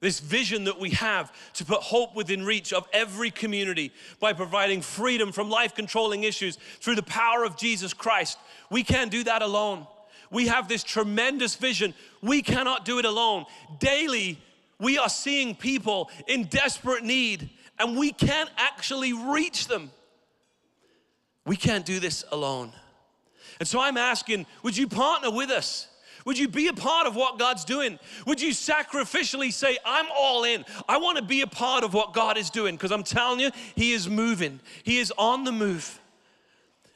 This 0.00 0.20
vision 0.20 0.64
that 0.64 0.78
we 0.78 0.90
have 0.90 1.32
to 1.54 1.64
put 1.64 1.80
hope 1.80 2.14
within 2.14 2.44
reach 2.44 2.72
of 2.72 2.86
every 2.92 3.30
community 3.30 3.92
by 4.20 4.34
providing 4.34 4.82
freedom 4.82 5.32
from 5.32 5.48
life 5.48 5.74
controlling 5.74 6.24
issues 6.24 6.56
through 6.80 6.96
the 6.96 7.02
power 7.02 7.44
of 7.44 7.56
Jesus 7.56 7.94
Christ. 7.94 8.38
We 8.70 8.82
can't 8.82 9.10
do 9.10 9.24
that 9.24 9.40
alone. 9.40 9.86
We 10.30 10.48
have 10.48 10.68
this 10.68 10.82
tremendous 10.82 11.54
vision. 11.54 11.94
We 12.20 12.42
cannot 12.42 12.84
do 12.84 12.98
it 12.98 13.04
alone. 13.04 13.46
Daily, 13.78 14.38
we 14.78 14.98
are 14.98 15.08
seeing 15.08 15.54
people 15.54 16.10
in 16.26 16.44
desperate 16.44 17.02
need, 17.02 17.48
and 17.78 17.96
we 17.96 18.12
can't 18.12 18.50
actually 18.58 19.12
reach 19.12 19.66
them. 19.66 19.90
We 21.46 21.56
can't 21.56 21.86
do 21.86 22.00
this 22.00 22.24
alone. 22.30 22.72
And 23.58 23.68
so 23.68 23.80
I'm 23.80 23.96
asking, 23.96 24.46
would 24.62 24.76
you 24.76 24.88
partner 24.88 25.30
with 25.30 25.50
us? 25.50 25.88
Would 26.24 26.38
you 26.38 26.48
be 26.48 26.66
a 26.66 26.72
part 26.72 27.06
of 27.06 27.14
what 27.14 27.38
God's 27.38 27.64
doing? 27.64 28.00
Would 28.26 28.40
you 28.40 28.50
sacrificially 28.50 29.52
say, 29.52 29.78
I'm 29.84 30.06
all 30.14 30.42
in? 30.42 30.64
I 30.88 30.98
want 30.98 31.18
to 31.18 31.24
be 31.24 31.42
a 31.42 31.46
part 31.46 31.84
of 31.84 31.94
what 31.94 32.12
God 32.12 32.36
is 32.36 32.50
doing 32.50 32.74
because 32.74 32.90
I'm 32.90 33.04
telling 33.04 33.38
you, 33.38 33.50
He 33.76 33.92
is 33.92 34.08
moving, 34.08 34.58
He 34.82 34.98
is 34.98 35.12
on 35.16 35.44
the 35.44 35.52
move. 35.52 36.00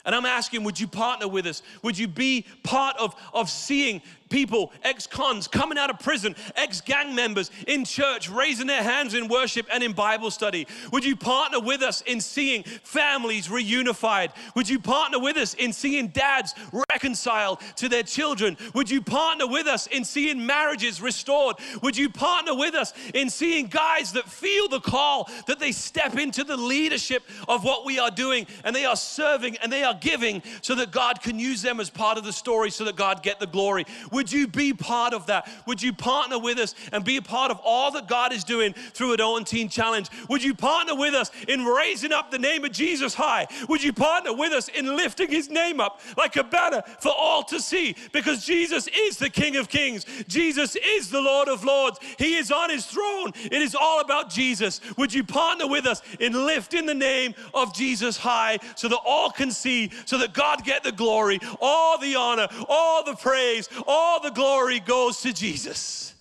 And 0.05 0.15
I'm 0.15 0.27
asking, 0.27 0.65
would 0.65 0.81
you 0.81 0.89
partner 0.89 1.29
with 1.29 1.47
us? 1.47 1.63
Would 1.83 1.99
you 1.99 2.09
be 2.09 2.47
part 2.65 2.97
of, 2.99 3.15
of 3.35 3.51
seeing 3.51 4.03
people, 4.31 4.73
ex 4.83 5.07
cons, 5.07 5.47
coming 5.47 5.77
out 5.77 5.91
of 5.91 5.99
prison, 5.99 6.35
ex 6.57 6.81
gang 6.81 7.15
members 7.15 7.51
in 7.67 7.85
church, 7.85 8.31
raising 8.31 8.67
their 8.67 8.83
hands 8.83 9.13
in 9.15 9.29
worship 9.29 9.67
and 9.71 9.83
in 9.83 9.93
Bible 9.93 10.31
study? 10.31 10.67
Would 10.93 11.05
you 11.05 11.17
partner 11.17 11.61
with 11.61 11.83
us 11.83 12.01
in 12.03 12.21
seeing 12.21 12.63
families 12.63 13.49
reunified? 13.49 14.31
Would 14.55 14.69
you 14.69 14.79
partner 14.79 15.19
with 15.19 15.37
us 15.37 15.55
in 15.55 15.73
seeing 15.73 16.09
dads 16.09 16.55
reconciled 16.91 17.61
to 17.77 17.89
their 17.89 18.03
children? 18.03 18.57
Would 18.75 18.89
you 18.91 19.03
partner 19.03 19.47
with 19.47 19.67
us 19.67 19.87
in 19.89 20.05
seeing 20.05 20.47
marriages 20.47 21.03
restored? 21.03 21.57
Would 21.83 21.97
you 21.97 22.09
partner 22.09 22.55
with 22.55 22.75
us 22.75 22.93
in 23.15 23.29
seeing 23.29 23.67
guys 23.67 24.13
that 24.13 24.29
feel 24.29 24.69
the 24.69 24.81
call 24.81 25.29
that 25.47 25.59
they 25.59 25.73
step 25.73 26.17
into 26.17 26.45
the 26.45 26.57
leadership 26.57 27.23
of 27.49 27.65
what 27.65 27.85
we 27.85 27.99
are 27.99 28.11
doing 28.11 28.47
and 28.65 28.75
they 28.75 28.85
are 28.85 28.97
serving 28.97 29.57
and 29.59 29.73
they 29.73 29.83
are 29.83 29.99
giving 30.01 30.43
so 30.63 30.75
that 30.77 30.93
God 30.93 31.21
can 31.21 31.39
use 31.39 31.63
them 31.63 31.81
as 31.81 31.91
part 31.91 32.17
of 32.17 32.25
the 32.25 32.33
story 32.33 32.71
so 32.71 32.85
that 32.85 32.97
God 32.97 33.23
get 33.23 33.41
the 33.41 33.47
glory? 33.47 33.85
Would 34.13 34.20
you 34.29 34.49
be 34.49 34.73
part 34.73 35.15
of 35.15 35.27
that? 35.27 35.49
Would 35.67 35.81
you 35.81 35.93
partner 35.93 36.39
with 36.39 36.59
us 36.59 36.75
and 36.93 37.05
be 37.05 37.17
a 37.17 37.23
part 37.23 37.53
of 37.53 37.61
all 37.63 37.93
that 37.93 38.09
God 38.09 38.33
is 38.33 38.43
doing 38.43 38.73
through 38.73 39.13
Adult 39.13 39.47
Teen 39.47 39.69
Challenge? 39.69 40.09
Would 40.29 40.43
you 40.43 40.55
partner 40.55 40.97
with 40.97 41.15
us 41.15 41.31
in 41.47 41.65
raising 41.65 42.13
up 42.13 42.33
the 42.33 42.39
name 42.39 42.65
of 42.65 42.73
Jesus 42.73 43.15
high? 43.15 43.47
Would 43.69 43.85
you 43.85 43.93
partner 43.93 44.35
with 44.35 44.53
us 44.53 44.69
in 44.69 44.97
lifting 44.97 45.31
his 45.31 45.49
name 45.49 45.79
up 45.79 46.01
like 46.17 46.35
a 46.35 46.43
banner 46.43 46.83
for 46.99 47.13
all 47.17 47.45
to 47.45 47.61
see? 47.61 47.95
Because 48.13 48.45
Jesus 48.45 48.89
is 48.89 49.19
the 49.19 49.31
King 49.31 49.57
of 49.57 49.69
Kings, 49.69 50.05
Jesus 50.27 50.77
is 50.77 51.11
the 51.11 51.21
Lord 51.21 51.49
of 51.49 51.63
Lords, 51.65 52.01
he 52.19 52.37
is 52.37 52.51
on 52.51 52.71
his 52.71 52.87
throne. 52.87 53.33
It 53.37 53.63
is 53.63 53.75
all 53.75 54.01
about 54.01 54.31
Jesus. 54.31 54.81
Would 54.97 55.15
you 55.15 55.23
partner 55.23 55.69
with 55.69 55.87
us 55.87 56.03
in 56.19 56.33
lifting 56.33 56.87
the 56.87 56.95
name 56.95 57.35
of 57.55 57.75
Jesus 57.75 58.17
high 58.17 58.59
so 58.75 58.89
that 58.89 58.99
all 59.05 59.31
can 59.31 59.51
see, 59.51 59.91
so 60.07 60.19
that 60.19 60.33
God 60.33 60.65
get 60.65 60.83
the 60.83 60.93
glory, 60.93 61.39
all 61.61 61.99
the 61.99 62.17
honor, 62.17 62.49
all 62.69 63.05
the 63.05 63.15
praise, 63.15 63.69
all 63.87 64.10
the 64.19 64.31
glory 64.31 64.81
goes 64.81 65.21
to 65.21 65.33
Jesus. 65.33 66.15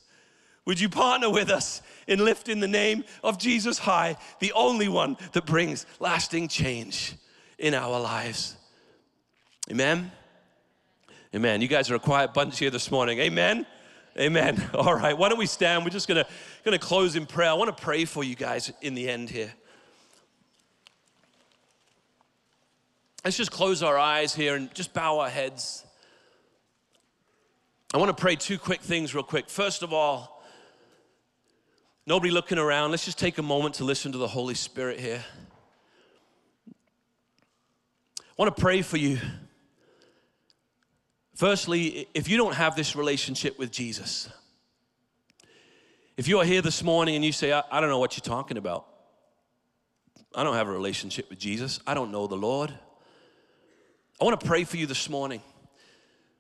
Would 0.66 0.80
you 0.80 0.90
partner 0.90 1.30
with 1.30 1.50
us 1.50 1.82
in 2.08 2.24
lifting 2.24 2.60
the 2.60 2.68
name 2.68 3.04
of 3.24 3.38
Jesus 3.38 3.80
high, 3.80 4.18
the 4.40 4.52
only 4.54 4.88
one 4.88 5.18
that 5.32 5.46
brings 5.46 5.86
lasting 6.00 6.48
change 6.48 7.16
in 7.58 7.74
our 7.74 8.00
lives? 8.00 8.56
Amen. 9.72 10.12
Amen. 11.36 11.62
You 11.62 11.68
guys 11.68 11.90
are 11.92 11.96
a 11.96 12.00
quiet 12.00 12.34
bunch 12.34 12.60
here 12.60 12.70
this 12.70 12.92
morning. 12.92 13.20
Amen. 13.20 13.66
Amen. 14.18 14.70
All 14.74 14.96
right. 14.96 15.18
Why 15.18 15.30
don't 15.30 15.38
we 15.38 15.46
stand? 15.46 15.84
We're 15.84 15.92
just 15.92 16.08
gonna 16.08 16.26
gonna 16.66 16.80
close 16.80 17.16
in 17.16 17.26
prayer. 17.26 17.50
I 17.50 17.54
want 17.54 17.76
to 17.76 17.84
pray 17.84 18.06
for 18.06 18.24
you 18.24 18.36
guys 18.36 18.72
in 18.82 18.96
the 18.96 19.08
end 19.10 19.30
here. 19.30 19.54
Let's 23.24 23.38
just 23.38 23.52
close 23.52 23.84
our 23.84 23.98
eyes 23.98 24.34
here 24.34 24.56
and 24.56 24.74
just 24.74 24.94
bow 24.94 25.20
our 25.20 25.30
heads. 25.30 25.86
I 27.92 27.98
want 27.98 28.16
to 28.16 28.22
pray 28.22 28.36
two 28.36 28.60
quick 28.60 28.82
things, 28.82 29.16
real 29.16 29.24
quick. 29.24 29.50
First 29.50 29.82
of 29.82 29.94
all, 29.94 30.44
nobody 32.06 32.30
looking 32.30 32.60
around, 32.60 32.92
let's 32.92 33.04
just 33.04 33.18
take 33.18 33.40
a 33.40 33.44
moment 33.44 33.76
to 33.76 33.84
listen 33.84 34.12
to 34.12 34.20
the 34.20 34.28
Holy 34.28 34.54
Spirit 34.54 35.00
here. 35.00 35.26
I 36.70 36.74
want 38.38 38.56
to 38.56 38.62
pray 38.62 38.84
for 38.84 38.98
you. 38.98 39.18
Firstly, 41.34 42.08
if 42.14 42.30
you 42.30 42.38
don't 42.38 42.54
have 42.54 42.76
this 42.76 42.96
relationship 42.96 43.58
with 43.58 43.72
Jesus, 43.72 44.30
if 46.16 46.28
you 46.28 46.38
are 46.38 46.46
here 46.46 46.62
this 46.62 46.84
morning 46.84 47.16
and 47.16 47.26
you 47.26 47.32
say, 47.32 47.52
I, 47.52 47.64
I 47.72 47.82
don't 47.82 47.90
know 47.90 47.98
what 47.98 48.16
you're 48.16 48.22
talking 48.22 48.58
about, 48.58 48.86
I 50.36 50.44
don't 50.44 50.54
have 50.54 50.68
a 50.68 50.72
relationship 50.72 51.28
with 51.28 51.40
Jesus, 51.40 51.80
I 51.88 51.96
don't 51.96 52.12
know 52.12 52.28
the 52.28 52.38
Lord. 52.38 52.72
I 54.22 54.26
want 54.26 54.40
to 54.40 54.46
pray 54.46 54.64
for 54.64 54.78
you 54.78 54.86
this 54.86 55.10
morning. 55.10 55.42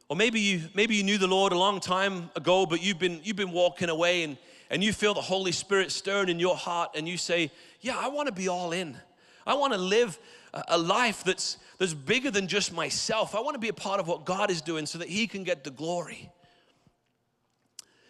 Or 0.09 0.15
maybe 0.15 0.39
you 0.39 0.63
maybe 0.73 0.95
you 0.95 1.03
knew 1.03 1.19
the 1.19 1.27
Lord 1.27 1.53
a 1.53 1.57
long 1.57 1.79
time 1.79 2.31
ago, 2.35 2.65
but 2.65 2.81
you've 2.81 2.97
been 2.97 3.21
you've 3.23 3.35
been 3.35 3.51
walking 3.51 3.89
away 3.89 4.23
and, 4.23 4.37
and 4.71 4.83
you 4.83 4.91
feel 4.91 5.13
the 5.13 5.21
Holy 5.21 5.51
Spirit 5.51 5.91
stirring 5.91 6.29
in 6.29 6.39
your 6.39 6.57
heart, 6.57 6.91
and 6.95 7.07
you 7.07 7.15
say, 7.15 7.51
Yeah, 7.79 7.95
I 7.95 8.07
want 8.07 8.25
to 8.25 8.33
be 8.33 8.47
all 8.47 8.71
in. 8.71 8.97
I 9.45 9.53
want 9.53 9.71
to 9.73 9.79
live 9.79 10.19
a, 10.53 10.77
life 10.77 11.23
that's 11.23 11.57
that's 11.77 11.93
bigger 11.93 12.31
than 12.31 12.47
just 12.47 12.73
myself. 12.73 13.35
I 13.35 13.39
want 13.39 13.53
to 13.53 13.59
be 13.59 13.69
a 13.69 13.73
part 13.73 13.99
of 13.99 14.07
what 14.07 14.25
God 14.25 14.49
is 14.49 14.63
doing 14.63 14.87
so 14.87 14.97
that 14.97 15.09
He 15.09 15.27
can 15.27 15.43
get 15.43 15.63
the 15.63 15.71
glory. 15.71 16.31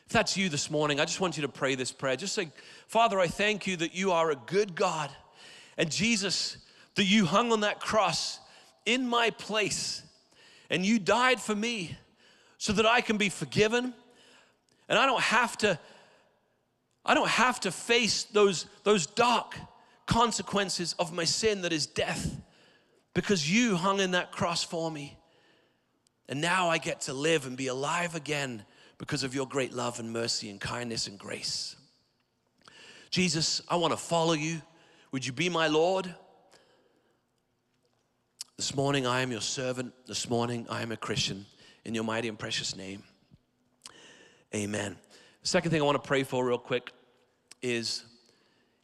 If 0.06 0.14
that's 0.14 0.38
you 0.38 0.48
this 0.48 0.72
morning, 0.72 1.02
I 1.02 1.06
just 1.06 1.20
want 1.20 1.38
you 1.38 1.42
to 1.42 1.50
pray 1.50 1.76
this 1.76 1.92
prayer. 1.92 2.16
Just 2.16 2.34
say, 2.34 2.50
Father, 2.88 3.20
I 3.20 3.28
thank 3.28 3.68
you 3.68 3.76
that 3.78 3.94
you 3.94 4.12
are 4.12 4.32
a 4.32 4.36
good 4.36 4.74
God. 4.74 5.12
And 5.78 5.92
Jesus, 5.92 6.58
that 6.96 7.04
you 7.04 7.26
hung 7.26 7.52
on 7.52 7.60
that 7.60 7.80
cross 7.80 8.40
in 8.86 9.08
my 9.08 9.30
place 9.30 10.02
and 10.70 10.86
you 10.86 11.00
died 11.00 11.40
for 11.40 11.56
me 11.56 11.98
so 12.58 12.74
that 12.74 12.86
I 12.86 13.02
can 13.02 13.18
be 13.18 13.30
forgiven 13.30 13.94
and 14.88 14.98
I 14.98 15.06
don't 15.06 15.22
have 15.22 15.58
to 15.60 15.80
I 17.06 17.14
don't 17.14 17.30
have 17.30 17.60
to 17.62 17.72
face 17.72 18.24
those 18.24 18.66
those 18.84 19.06
dark 19.06 19.56
consequences 20.06 20.96
of 21.00 21.14
my 21.14 21.24
sin 21.24 21.62
that 21.62 21.72
is 21.72 21.86
death 21.86 22.42
because 23.14 23.52
you 23.52 23.76
hung 23.76 24.00
in 24.00 24.12
that 24.12 24.32
cross 24.32 24.64
for 24.64 24.90
me. 24.90 25.18
And 26.28 26.42
now 26.42 26.70
I 26.70 26.78
get 26.78 27.02
to 27.02 27.14
live 27.14 27.46
and 27.46 27.58
be 27.58 27.68
alive 27.68 28.16
again 28.16 28.64
because 28.98 29.24
of 29.24 29.34
your 29.34 29.48
great 29.48 29.74
love 29.74 30.00
and 30.00 30.12
mercy 30.12 30.50
and 30.50 30.60
kindness 30.60 31.08
and 31.08 31.18
grace. 31.18 31.76
Jesus, 33.10 33.62
I 33.68 33.78
want 33.78 33.94
to 33.94 33.98
follow 33.98 34.34
you. 34.34 34.62
Would 35.12 35.26
you 35.26 35.34
be 35.34 35.50
my 35.50 35.68
Lord? 35.68 36.14
This 38.60 38.76
morning 38.76 39.08
I 39.08 39.22
am 39.22 39.32
your 39.32 39.40
servant. 39.40 39.94
This 40.06 40.30
morning 40.30 40.68
I 40.70 40.82
am 40.82 40.92
a 40.92 40.98
Christian. 40.98 41.46
In 41.86 41.96
your 41.96 42.04
mighty 42.04 42.28
and 42.28 42.38
precious 42.38 42.76
name. 42.76 43.04
Amen. 44.54 44.98
Second 45.44 45.72
thing 45.72 45.82
I 45.82 45.86
want 45.86 45.96
to 45.96 46.06
pray 46.06 46.24
for 46.24 46.46
real 46.46 46.58
quick 46.58 46.92
is 47.62 48.04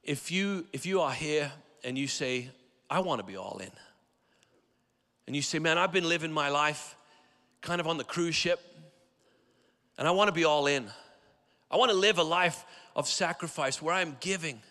if 0.01 0.31
you 0.31 0.65
if 0.71 0.85
you 0.85 1.01
are 1.01 1.11
here 1.11 1.51
and 1.83 1.97
you 1.97 2.07
say, 2.07 2.51
I 2.89 3.01
want 3.01 3.19
to 3.19 3.27
be 3.27 3.35
all 3.35 3.57
in. 3.61 3.71
And 5.27 5.35
you 5.35 5.41
say, 5.41 5.59
man, 5.59 5.77
I've 5.77 5.91
been 5.91 6.07
living 6.07 6.31
my 6.31 6.47
life 6.47 6.95
kind 7.59 7.81
of 7.81 7.87
on 7.87 7.97
the 7.97 8.05
cruise 8.05 8.33
ship, 8.33 8.61
and 9.97 10.07
I 10.07 10.11
want 10.11 10.29
to 10.29 10.33
be 10.33 10.45
all 10.45 10.67
in. 10.67 10.85
I 11.69 11.75
want 11.75 11.91
to 11.91 11.97
live 11.97 12.17
a 12.17 12.23
life 12.23 12.63
of 12.95 13.09
sacrifice 13.09 13.81
where 13.81 13.93
I'm 13.93 14.15
giving 14.21 14.61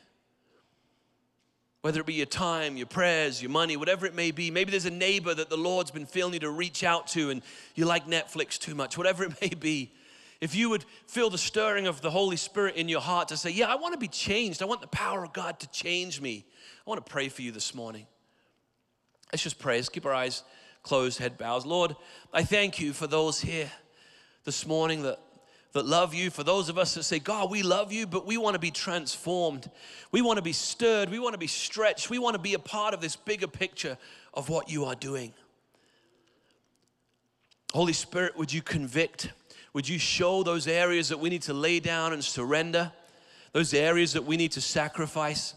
whether 1.85 2.01
it 2.01 2.07
be 2.07 2.15
your 2.15 2.25
time, 2.25 2.79
your 2.79 2.87
prayers, 2.87 3.43
your 3.43 3.51
money, 3.51 3.77
whatever 3.77 4.07
it 4.07 4.15
may 4.15 4.31
be. 4.31 4.51
Maybe 4.51 4.71
there's 4.71 4.87
a 4.87 4.91
neighbor 4.91 5.35
that 5.35 5.51
the 5.51 5.59
Lord's 5.59 5.91
been 5.91 6.07
feeling 6.07 6.33
you 6.33 6.41
to 6.41 6.51
reach 6.51 6.83
out 6.83 7.09
to 7.09 7.29
and 7.29 7.43
you 7.75 7.85
like 7.85 8.07
Netflix 8.07 8.59
too 8.59 8.75
much, 8.75 8.97
whatever 8.97 9.23
it 9.23 9.39
may 9.43 9.51
be. 9.51 9.93
If 10.41 10.55
you 10.55 10.71
would 10.71 10.87
feel 11.07 11.29
the 11.29 11.37
stirring 11.37 11.87
of 11.87 12.01
the 12.01 12.11
Holy 12.11 12.39
Spirit 12.39 12.77
in 12.77 12.89
your 12.89 13.03
heart 13.03 13.29
to 13.29 13.37
say, 13.37 13.51
Yeah, 13.51 13.67
I 13.67 13.75
want 13.75 13.93
to 13.93 13.99
be 13.99 14.09
changed. 14.09 14.63
I 14.63 14.65
want 14.65 14.81
the 14.81 14.87
power 14.87 15.25
of 15.25 15.35
God 15.35 15.61
to 15.61 15.71
change 15.73 16.23
me. 16.23 16.47
I 16.87 16.89
want 16.89 17.05
to 17.05 17.13
pray 17.13 17.29
for 17.29 17.43
you 17.43 17.53
this 17.53 17.75
morning. 17.75 18.07
Let's 19.31 19.43
just 19.43 19.59
pray. 19.59 19.77
Let's 19.77 19.91
keep 19.91 20.07
our 20.07 20.15
eyes 20.15 20.43
closed, 20.85 21.19
head 21.19 21.37
bows. 21.37 21.67
Lord, 21.67 21.97
I 22.33 22.45
thank 22.45 22.81
you 22.81 22.95
for 22.95 23.07
those 23.07 23.43
here 23.43 23.71
this 24.45 24.67
morning 24.67 25.03
that 25.03 25.19
that 25.75 25.85
love 25.85 26.15
you, 26.15 26.31
for 26.31 26.45
those 26.45 26.69
of 26.69 26.79
us 26.79 26.95
that 26.95 27.03
say, 27.03 27.19
God, 27.19 27.51
we 27.51 27.65
love 27.65 27.93
you, 27.93 28.07
but 28.07 28.25
we 28.25 28.37
want 28.37 28.55
to 28.55 28.61
be 28.61 28.71
transformed. 28.71 29.69
We 30.13 30.23
want 30.23 30.37
to 30.37 30.43
be 30.43 30.53
stirred. 30.53 31.11
We 31.11 31.19
want 31.19 31.35
to 31.35 31.39
be 31.39 31.49
stretched. 31.49 32.09
We 32.09 32.19
want 32.19 32.35
to 32.35 32.41
be 32.41 32.55
a 32.55 32.61
part 32.61 32.95
of 32.95 33.01
this 33.01 33.17
bigger 33.17 33.49
picture 33.49 33.99
of 34.33 34.49
what 34.49 34.71
you 34.71 34.85
are 34.85 34.95
doing. 34.95 35.35
Holy 37.73 37.93
Spirit, 37.93 38.39
would 38.39 38.53
you 38.53 38.63
convict? 38.63 39.33
Would 39.73 39.89
you 39.89 39.99
show 39.99 40.45
those 40.45 40.69
areas 40.69 41.09
that 41.09 41.19
we 41.19 41.29
need 41.29 41.43
to 41.43 41.55
lay 41.55 41.81
down 41.81 42.13
and 42.13 42.23
surrender? 42.23 42.93
Those 43.53 43.75
areas 43.75 44.13
that 44.13 44.25
we 44.25 44.37
need 44.37 44.53
to 44.53 44.61
sacrifice? 44.61 45.55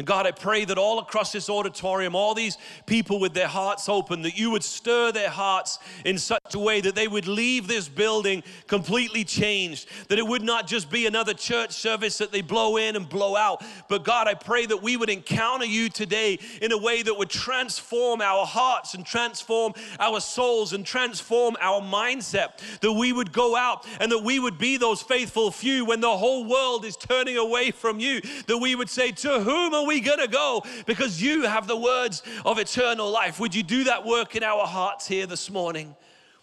And 0.00 0.06
God, 0.06 0.26
I 0.26 0.30
pray 0.30 0.64
that 0.64 0.78
all 0.78 0.98
across 0.98 1.30
this 1.30 1.50
auditorium, 1.50 2.14
all 2.14 2.32
these 2.32 2.56
people 2.86 3.20
with 3.20 3.34
their 3.34 3.46
hearts 3.46 3.86
open, 3.86 4.22
that 4.22 4.34
you 4.34 4.50
would 4.50 4.64
stir 4.64 5.12
their 5.12 5.28
hearts 5.28 5.78
in 6.06 6.16
such 6.16 6.54
a 6.54 6.58
way 6.58 6.80
that 6.80 6.94
they 6.94 7.06
would 7.06 7.28
leave 7.28 7.68
this 7.68 7.86
building 7.86 8.42
completely 8.66 9.24
changed. 9.24 9.86
That 10.08 10.18
it 10.18 10.26
would 10.26 10.40
not 10.40 10.66
just 10.66 10.90
be 10.90 11.04
another 11.04 11.34
church 11.34 11.72
service 11.72 12.16
that 12.16 12.32
they 12.32 12.40
blow 12.40 12.78
in 12.78 12.96
and 12.96 13.06
blow 13.06 13.36
out. 13.36 13.62
But 13.90 14.02
God, 14.02 14.26
I 14.26 14.32
pray 14.32 14.64
that 14.64 14.82
we 14.82 14.96
would 14.96 15.10
encounter 15.10 15.66
you 15.66 15.90
today 15.90 16.38
in 16.62 16.72
a 16.72 16.78
way 16.78 17.02
that 17.02 17.18
would 17.18 17.28
transform 17.28 18.22
our 18.22 18.46
hearts 18.46 18.94
and 18.94 19.04
transform 19.04 19.74
our 19.98 20.18
souls 20.20 20.72
and 20.72 20.86
transform 20.86 21.58
our 21.60 21.82
mindset. 21.82 22.58
That 22.80 22.94
we 22.94 23.12
would 23.12 23.32
go 23.32 23.54
out 23.54 23.86
and 24.00 24.10
that 24.12 24.24
we 24.24 24.40
would 24.40 24.56
be 24.56 24.78
those 24.78 25.02
faithful 25.02 25.50
few 25.50 25.84
when 25.84 26.00
the 26.00 26.16
whole 26.16 26.46
world 26.46 26.86
is 26.86 26.96
turning 26.96 27.36
away 27.36 27.70
from 27.70 28.00
you. 28.00 28.22
That 28.46 28.56
we 28.56 28.74
would 28.74 28.88
say, 28.88 29.12
To 29.12 29.40
whom 29.40 29.74
are 29.74 29.89
we 29.89 29.89
going 29.98 30.20
to 30.20 30.28
go? 30.28 30.62
Because 30.86 31.20
you 31.20 31.42
have 31.42 31.66
the 31.66 31.76
words 31.76 32.22
of 32.44 32.60
eternal 32.60 33.10
life. 33.10 33.40
Would 33.40 33.56
you 33.56 33.64
do 33.64 33.84
that 33.84 34.06
work 34.06 34.36
in 34.36 34.44
our 34.44 34.64
hearts 34.64 35.08
here 35.08 35.26
this 35.26 35.50
morning? 35.50 35.96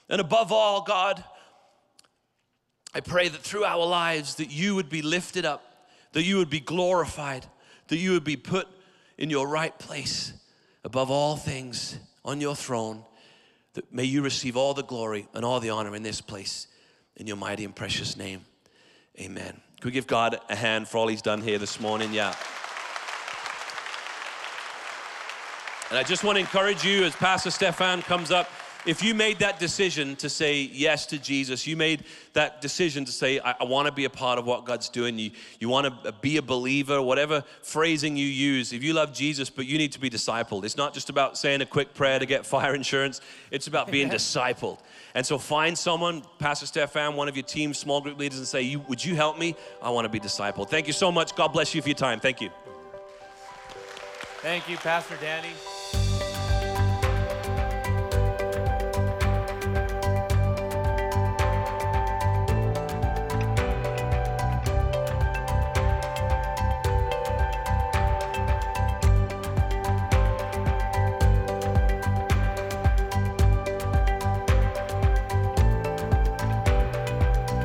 And 0.10 0.20
above 0.20 0.52
all, 0.52 0.82
God, 0.82 1.24
I 2.94 3.00
pray 3.00 3.30
that 3.30 3.42
through 3.42 3.64
our 3.64 3.86
lives 3.86 4.36
that 4.36 4.52
you 4.52 4.76
would 4.76 4.90
be 4.90 5.02
lifted 5.02 5.46
up, 5.46 5.88
that 6.14 6.24
you 6.24 6.38
would 6.38 6.50
be 6.50 6.60
glorified, 6.60 7.46
that 7.88 7.98
you 7.98 8.12
would 8.12 8.26
be 8.26 8.36
put 8.36 8.68
in 9.18 9.30
your 9.30 9.48
right 9.48 9.78
place 9.78 10.34
above 10.84 11.12
all 11.12 11.38
things 11.38 11.98
on 12.26 12.42
your 12.42 12.56
throne. 12.56 13.06
That 13.74 13.94
may 13.94 14.06
you 14.06 14.24
receive 14.24 14.58
all 14.58 14.74
the 14.74 14.84
glory 14.84 15.28
and 15.34 15.46
all 15.46 15.60
the 15.60 15.70
honor 15.70 15.96
in 15.96 16.04
this 16.04 16.22
place 16.22 16.68
in 17.16 17.28
your 17.28 17.38
mighty 17.38 17.64
and 17.64 17.76
precious 17.76 18.18
name. 18.18 18.42
Amen. 19.20 19.62
Can 19.80 19.90
we 19.90 19.92
give 19.92 20.08
God 20.08 20.40
a 20.50 20.56
hand 20.56 20.88
for 20.88 20.98
all 20.98 21.08
he's 21.08 21.22
done 21.22 21.42
here 21.42 21.60
this 21.60 21.80
morning? 21.80 22.14
Yeah. 22.14 22.36
And 25.90 25.98
I 25.98 26.04
just 26.04 26.24
want 26.24 26.36
to 26.36 26.42
encourage 26.42 26.84
you 26.84 27.06
as 27.06 27.16
Pastor 27.16 27.50
Stefan 27.50 28.02
comes 28.02 28.30
up, 28.30 28.50
if 28.86 29.04
you 29.04 29.14
made 29.14 29.40
that 29.40 29.60
decision 29.60 30.16
to 30.18 30.30
say 30.30 30.62
yes 30.62 31.06
to 31.08 31.18
Jesus, 31.18 31.68
you 31.68 31.76
made 31.76 32.04
that 32.34 32.62
decision 32.62 33.04
to 33.06 33.12
say, 33.12 33.40
I, 33.40 33.56
I 33.60 33.64
want 33.66 33.88
to 33.88 33.92
be 33.92 34.06
a 34.06 34.10
part 34.10 34.40
of 34.40 34.46
what 34.46 34.66
God's 34.66 34.88
doing, 34.90 35.20
you, 35.20 35.32
you 35.60 35.68
want 35.68 36.04
to 36.04 36.12
be 36.14 36.38
a 36.38 36.42
believer, 36.42 37.02
whatever 37.02 37.44
phrasing 37.62 38.16
you 38.16 38.26
use, 38.26 38.72
if 38.72 38.84
you 38.84 38.94
love 38.94 39.14
Jesus, 39.14 39.50
but 39.50 39.66
you 39.66 39.78
need 39.78 39.92
to 39.94 40.00
be 40.00 40.10
discipled. 40.10 40.64
It's 40.64 40.78
not 40.78 40.94
just 40.94 41.10
about 41.10 41.38
saying 41.38 41.62
a 41.62 41.66
quick 41.66 41.94
prayer 41.94 42.18
to 42.20 42.26
get 42.26 42.46
fire 42.46 42.76
insurance, 42.76 43.20
it's 43.52 43.68
about 43.68 43.92
being 43.92 44.10
discipled. 44.10 44.80
And 45.16 45.26
so 45.26 45.38
find 45.38 45.78
someone, 45.78 46.24
Pastor 46.40 46.66
Stefan, 46.66 47.16
one 47.16 47.28
of 47.28 47.36
your 47.36 47.46
team, 47.46 47.74
small 47.74 48.02
group 48.02 48.18
leaders, 48.18 48.40
and 48.40 48.48
say, 48.48 48.62
you, 48.62 48.80
Would 48.88 49.04
you 49.04 49.16
help 49.16 49.38
me? 49.38 49.56
I 49.82 49.90
want 49.90 50.06
to 50.06 50.10
be 50.10 50.20
discipled. 50.20 50.70
Thank 50.70 50.88
you 50.88 50.94
so 50.94 51.12
much. 51.12 51.36
God 51.36 51.50
bless 51.50 51.74
you 51.74 51.82
for 51.82 51.90
your 51.90 51.96
time. 51.96 52.20
Thank 52.20 52.42
you. 52.42 52.50
Thank 54.42 54.70
you, 54.70 54.78
Pastor 54.78 55.18
Danny. 55.20 55.50